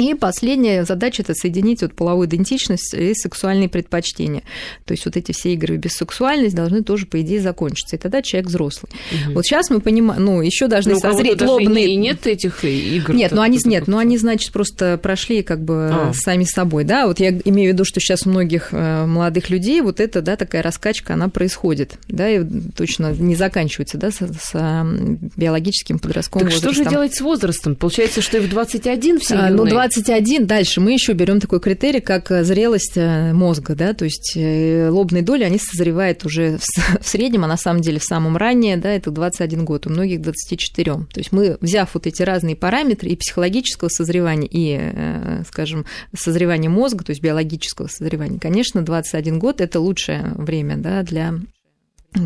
И 0.00 0.14
последняя 0.14 0.84
задача– 0.84 1.20
это 1.24 1.34
соединить 1.34 1.82
вот 1.82 1.92
половую 1.92 2.26
идентичность 2.26 2.94
и 2.94 3.12
сексуальные 3.14 3.68
предпочтения. 3.68 4.42
То 4.86 4.92
есть 4.92 5.04
вот 5.04 5.16
эти 5.16 5.32
все 5.32 5.52
игры 5.52 5.76
без 5.76 5.92
сексуальности 5.92 6.56
должны 6.56 6.82
тоже, 6.82 7.04
по 7.04 7.20
идее, 7.20 7.40
закончиться. 7.42 7.96
И 7.96 7.98
тогда 7.98 8.22
человек 8.22 8.48
взрослый. 8.48 8.90
Угу. 9.12 9.34
Вот 9.34 9.44
сейчас 9.44 9.68
мы 9.68 9.80
понимаем, 9.80 10.24
ну, 10.24 10.40
еще 10.40 10.68
должны 10.68 10.94
ну, 10.94 11.00
созреть 11.00 11.42
лобные... 11.42 11.90
И 11.90 11.96
нет 11.96 12.26
этих 12.26 12.64
игр? 12.64 13.12
Нет, 13.14 13.32
ну 13.32 13.42
они, 13.42 13.58
нет, 13.66 13.88
ну 13.88 13.98
они, 13.98 14.16
значит, 14.16 14.52
просто 14.52 14.96
прошли 14.96 15.42
как 15.42 15.62
бы 15.62 15.90
а. 15.92 16.12
сами 16.14 16.44
собой, 16.44 16.84
да. 16.84 17.06
Вот 17.06 17.20
я 17.20 17.30
имею 17.30 17.70
в 17.70 17.74
виду, 17.74 17.84
что 17.84 18.00
сейчас 18.00 18.26
у 18.26 18.30
многих 18.30 18.68
э, 18.72 19.04
молодых 19.04 19.50
людей 19.50 19.82
вот 19.82 20.00
эта, 20.00 20.22
да, 20.22 20.36
такая 20.36 20.62
раскачка, 20.62 21.12
она 21.12 21.28
происходит, 21.28 21.98
да, 22.08 22.30
и 22.30 22.42
точно 22.74 23.12
не 23.12 23.36
заканчивается, 23.36 23.98
да, 23.98 24.10
с, 24.10 24.16
с 24.16 24.86
биологическим 25.36 25.98
подростковым 25.98 26.48
так 26.48 26.54
возрастом. 26.54 26.74
что 26.74 26.84
же 26.84 26.90
делать 26.90 27.14
с 27.14 27.20
возрастом? 27.20 27.76
Получается, 27.76 28.22
что 28.22 28.38
и 28.38 28.40
в 28.40 28.48
21 28.48 29.20
все 29.20 29.34
а, 29.34 29.50
Ну, 29.50 29.66
21, 29.90 30.46
дальше 30.46 30.80
мы 30.80 30.92
еще 30.92 31.12
берем 31.14 31.40
такой 31.40 31.58
критерий, 31.58 32.00
как 32.00 32.30
э, 32.30 32.44
зрелость 32.44 32.92
э, 32.96 33.32
мозга, 33.32 33.74
да, 33.74 33.92
то 33.92 34.04
есть 34.04 34.34
э, 34.36 34.88
лобные 34.88 35.22
доли, 35.22 35.42
они 35.42 35.58
созревают 35.58 36.24
уже 36.24 36.58
в 36.58 36.64
среднем, 37.06 37.44
а 37.44 37.48
на 37.48 37.56
самом 37.56 37.80
деле 37.80 37.98
в 37.98 38.04
самом 38.04 38.36
ранее, 38.36 38.76
да, 38.76 38.90
это 38.90 39.10
21 39.10 39.64
год, 39.64 39.86
у 39.86 39.90
многих 39.90 40.22
24. 40.22 40.92
То 40.92 41.06
есть 41.16 41.32
мы, 41.32 41.58
взяв 41.60 41.92
вот 41.94 42.06
эти 42.06 42.22
разные 42.22 42.54
параметры 42.54 43.10
и 43.10 43.16
психологического 43.16 43.88
созревания, 43.88 44.48
и, 44.50 45.42
скажем, 45.46 45.86
созревания 46.16 46.70
мозга, 46.70 47.04
то 47.04 47.10
есть 47.10 47.22
биологического 47.22 47.88
созревания, 47.88 48.38
конечно, 48.38 48.82
21 48.82 49.38
год– 49.38 49.60
это 49.62 49.80
лучшее 49.80 50.34
время, 50.36 50.76
да, 50.76 51.02
для 51.02 51.34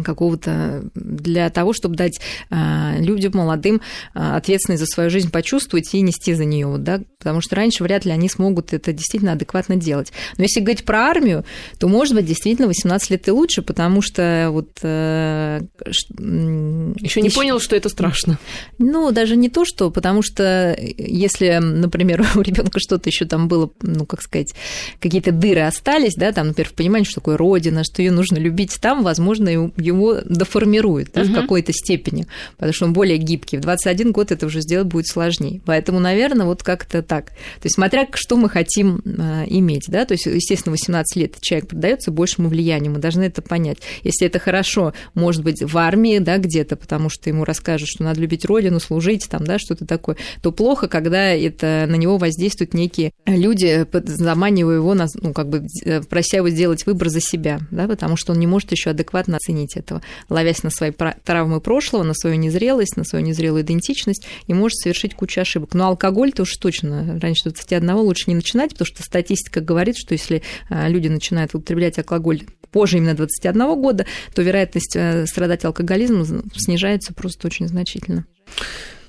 какого-то 0.05 0.85
для 0.95 1.51
того, 1.51 1.72
чтобы 1.72 1.97
дать 1.97 2.20
а, 2.51 2.95
людям 2.99 3.32
молодым 3.35 3.80
а, 4.14 4.37
ответственность 4.37 4.80
за 4.80 4.87
свою 4.87 5.11
жизнь 5.11 5.30
почувствовать 5.30 5.93
и 5.95 6.01
нести 6.01 6.35
за 6.35 6.45
нее, 6.45 6.76
да, 6.78 7.01
потому 7.18 7.41
что 7.41 7.57
раньше 7.57 7.82
вряд 7.82 8.05
ли 8.05 8.12
они 8.12 8.28
смогут 8.28 8.72
это 8.72 8.93
действительно 8.93 9.32
адекватно 9.32 9.76
делать. 9.76 10.12
Но 10.39 10.45
если 10.45 10.61
говорить 10.61 10.85
про 10.85 11.01
армию, 11.01 11.45
то, 11.78 11.89
может 11.89 12.14
быть, 12.14 12.26
действительно 12.26 12.68
18 12.68 13.11
лет 13.11 13.28
и 13.28 13.30
лучше, 13.30 13.62
потому 13.62 14.01
что 14.03 14.49
вот... 14.51 14.70
Э, 14.82 15.61
Еще 15.80 17.20
не 17.20 17.30
понял, 17.30 17.61
что 17.61 17.76
это 17.76 17.89
страшно. 17.89 18.39
Ну, 18.78 19.12
даже 19.12 19.37
не 19.37 19.49
то, 19.49 19.64
что, 19.64 19.91
потому 19.91 20.22
что 20.22 20.76
если, 20.78 21.59
например, 21.61 22.26
у 22.35 22.41
ребенка 22.41 22.80
что-то 22.80 23.11
еще 23.11 23.26
там 23.26 23.49
было, 23.49 23.70
ну, 23.82 24.07
как 24.07 24.22
сказать, 24.22 24.55
какие-то 25.01 25.32
дыры 25.32 25.62
остались, 25.62 26.14
да, 26.14 26.32
там, 26.32 26.49
например, 26.49 26.70
в 26.70 26.74
понимании, 26.74 27.05
что 27.05 27.16
такое 27.16 27.37
родина, 27.37 27.85
что 27.85 28.03
ее 28.03 28.12
нужно 28.12 28.39
любить, 28.39 28.78
там, 28.80 29.03
возможно, 29.03 29.49
его 29.77 30.20
доформирует 30.25 31.11
да, 31.12 31.22
угу. 31.22 31.31
в 31.31 31.35
какой-то 31.35 31.72
степени, 31.72 32.27
потому 32.57 32.72
что 32.72 32.85
он 32.87 32.93
более 32.93 33.18
гибкий. 33.18 33.59
В 33.59 33.61
21 33.61 34.12
год 34.12 34.33
это 34.33 34.47
уже 34.47 34.61
сделать 34.61 34.87
будет 34.87 35.07
сложнее. 35.07 35.61
Поэтому, 35.64 36.01
наверное, 36.01 36.47
вот 36.47 36.62
как-то 36.62 37.03
так. 37.03 37.27
То 37.27 37.64
есть, 37.64 37.75
смотря 37.75 38.07
что 38.14 38.37
мы 38.37 38.49
хотим 38.49 39.01
э, 39.05 39.45
иметь, 39.49 39.87
да, 39.89 40.05
то 40.05 40.12
есть, 40.12 40.27
естественно, 40.27 40.72
18 40.72 41.16
лет 41.16 41.41
человек 41.41 41.68
продается 41.68 42.11
большему 42.11 42.49
влиянию, 42.49 42.93
мы 42.93 42.99
должны 42.99 43.22
это 43.22 43.43
понять. 43.43 43.79
Если 44.03 44.27
это 44.27 44.39
хорошо, 44.39 44.93
может 45.14 45.43
быть, 45.43 45.62
в 45.62 45.77
армии, 45.79 46.18
да, 46.18 46.39
где-то, 46.39 46.77
потому 46.77 47.09
что 47.09 47.31
ему 47.31 47.45
расскажут, 47.45 47.89
что 47.89 48.05
надо 48.05 48.20
любить 48.20 48.45
родину, 48.45 48.81
служить, 48.81 49.29
там, 49.29 49.45
да, 49.45 49.59
что-то 49.59 49.87
такое, 49.87 50.16
то 50.43 50.53
плохо, 50.53 50.89
когда 50.89 51.31
это 51.31 51.87
на 51.89 51.97
него 51.97 52.18
воздействуют 52.18 52.75
некие 52.75 53.12
люди, 53.27 53.87
заманивая 54.05 54.77
его, 54.77 54.95
на, 54.95 55.07
ну, 55.20 55.33
как 55.33 55.49
бы 55.49 55.66
э, 55.85 56.03
прося 56.03 56.39
его 56.39 56.49
сделать 56.51 56.87
выбор 56.87 57.09
за 57.09 57.20
себя, 57.20 57.61
да, 57.70 57.87
потому 57.87 58.16
что 58.16 58.33
он 58.33 58.39
не 58.39 58.47
может 58.47 58.72
еще 58.72 58.91
адекватно 58.91 59.37
оценить 59.37 59.64
оценить 59.65 59.77
этого, 59.77 60.03
ловясь 60.29 60.62
на 60.62 60.71
свои 60.71 60.93
травмы 61.25 61.61
прошлого, 61.61 62.03
на 62.03 62.15
свою 62.15 62.37
незрелость, 62.37 62.97
на 62.97 63.05
свою 63.05 63.25
незрелую 63.25 63.62
идентичность, 63.62 64.27
и 64.47 64.55
может 64.55 64.79
совершить 64.79 65.15
кучу 65.15 65.41
ошибок. 65.41 65.75
Но 65.75 65.89
алкоголь-то 65.89 66.43
уж 66.43 66.57
точно 66.57 67.19
раньше 67.21 67.45
21 67.45 67.91
лучше 67.97 68.25
не 68.29 68.35
начинать, 68.35 68.71
потому 68.71 68.87
что 68.87 69.03
статистика 69.03 69.61
говорит, 69.61 69.97
что 69.97 70.12
если 70.12 70.43
а, 70.69 70.89
люди 70.89 71.09
начинают 71.09 71.55
употреблять 71.55 71.99
алкоголь 71.99 72.43
позже 72.71 72.99
именно 72.99 73.15
21 73.15 73.81
года, 73.81 74.07
то 74.35 74.43
вероятность 74.43 74.97
э, 74.97 75.27
страдать 75.27 75.65
алкоголизмом 75.65 76.25
снижается 76.57 77.15
просто 77.15 77.47
очень 77.47 77.69
значительно. 77.69 78.27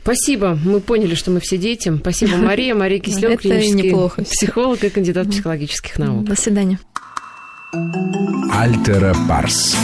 Спасибо. 0.03 0.59
Мы 0.63 0.81
поняли, 0.81 1.15
что 1.15 1.31
мы 1.31 1.39
все 1.39 1.57
дети. 1.57 1.91
Спасибо, 1.97 2.37
Мария. 2.37 2.75
Мария 2.75 2.99
Кислёв, 2.99 3.41
клинический 3.41 3.89
неплохо. 3.89 4.23
психолог 4.23 4.83
и 4.83 4.89
кандидат 4.89 5.29
психологических 5.29 5.97
наук. 5.97 6.25
До 6.25 6.35
свидания. 6.35 6.79
Альтера 8.51 9.15
Парс. 9.27 9.75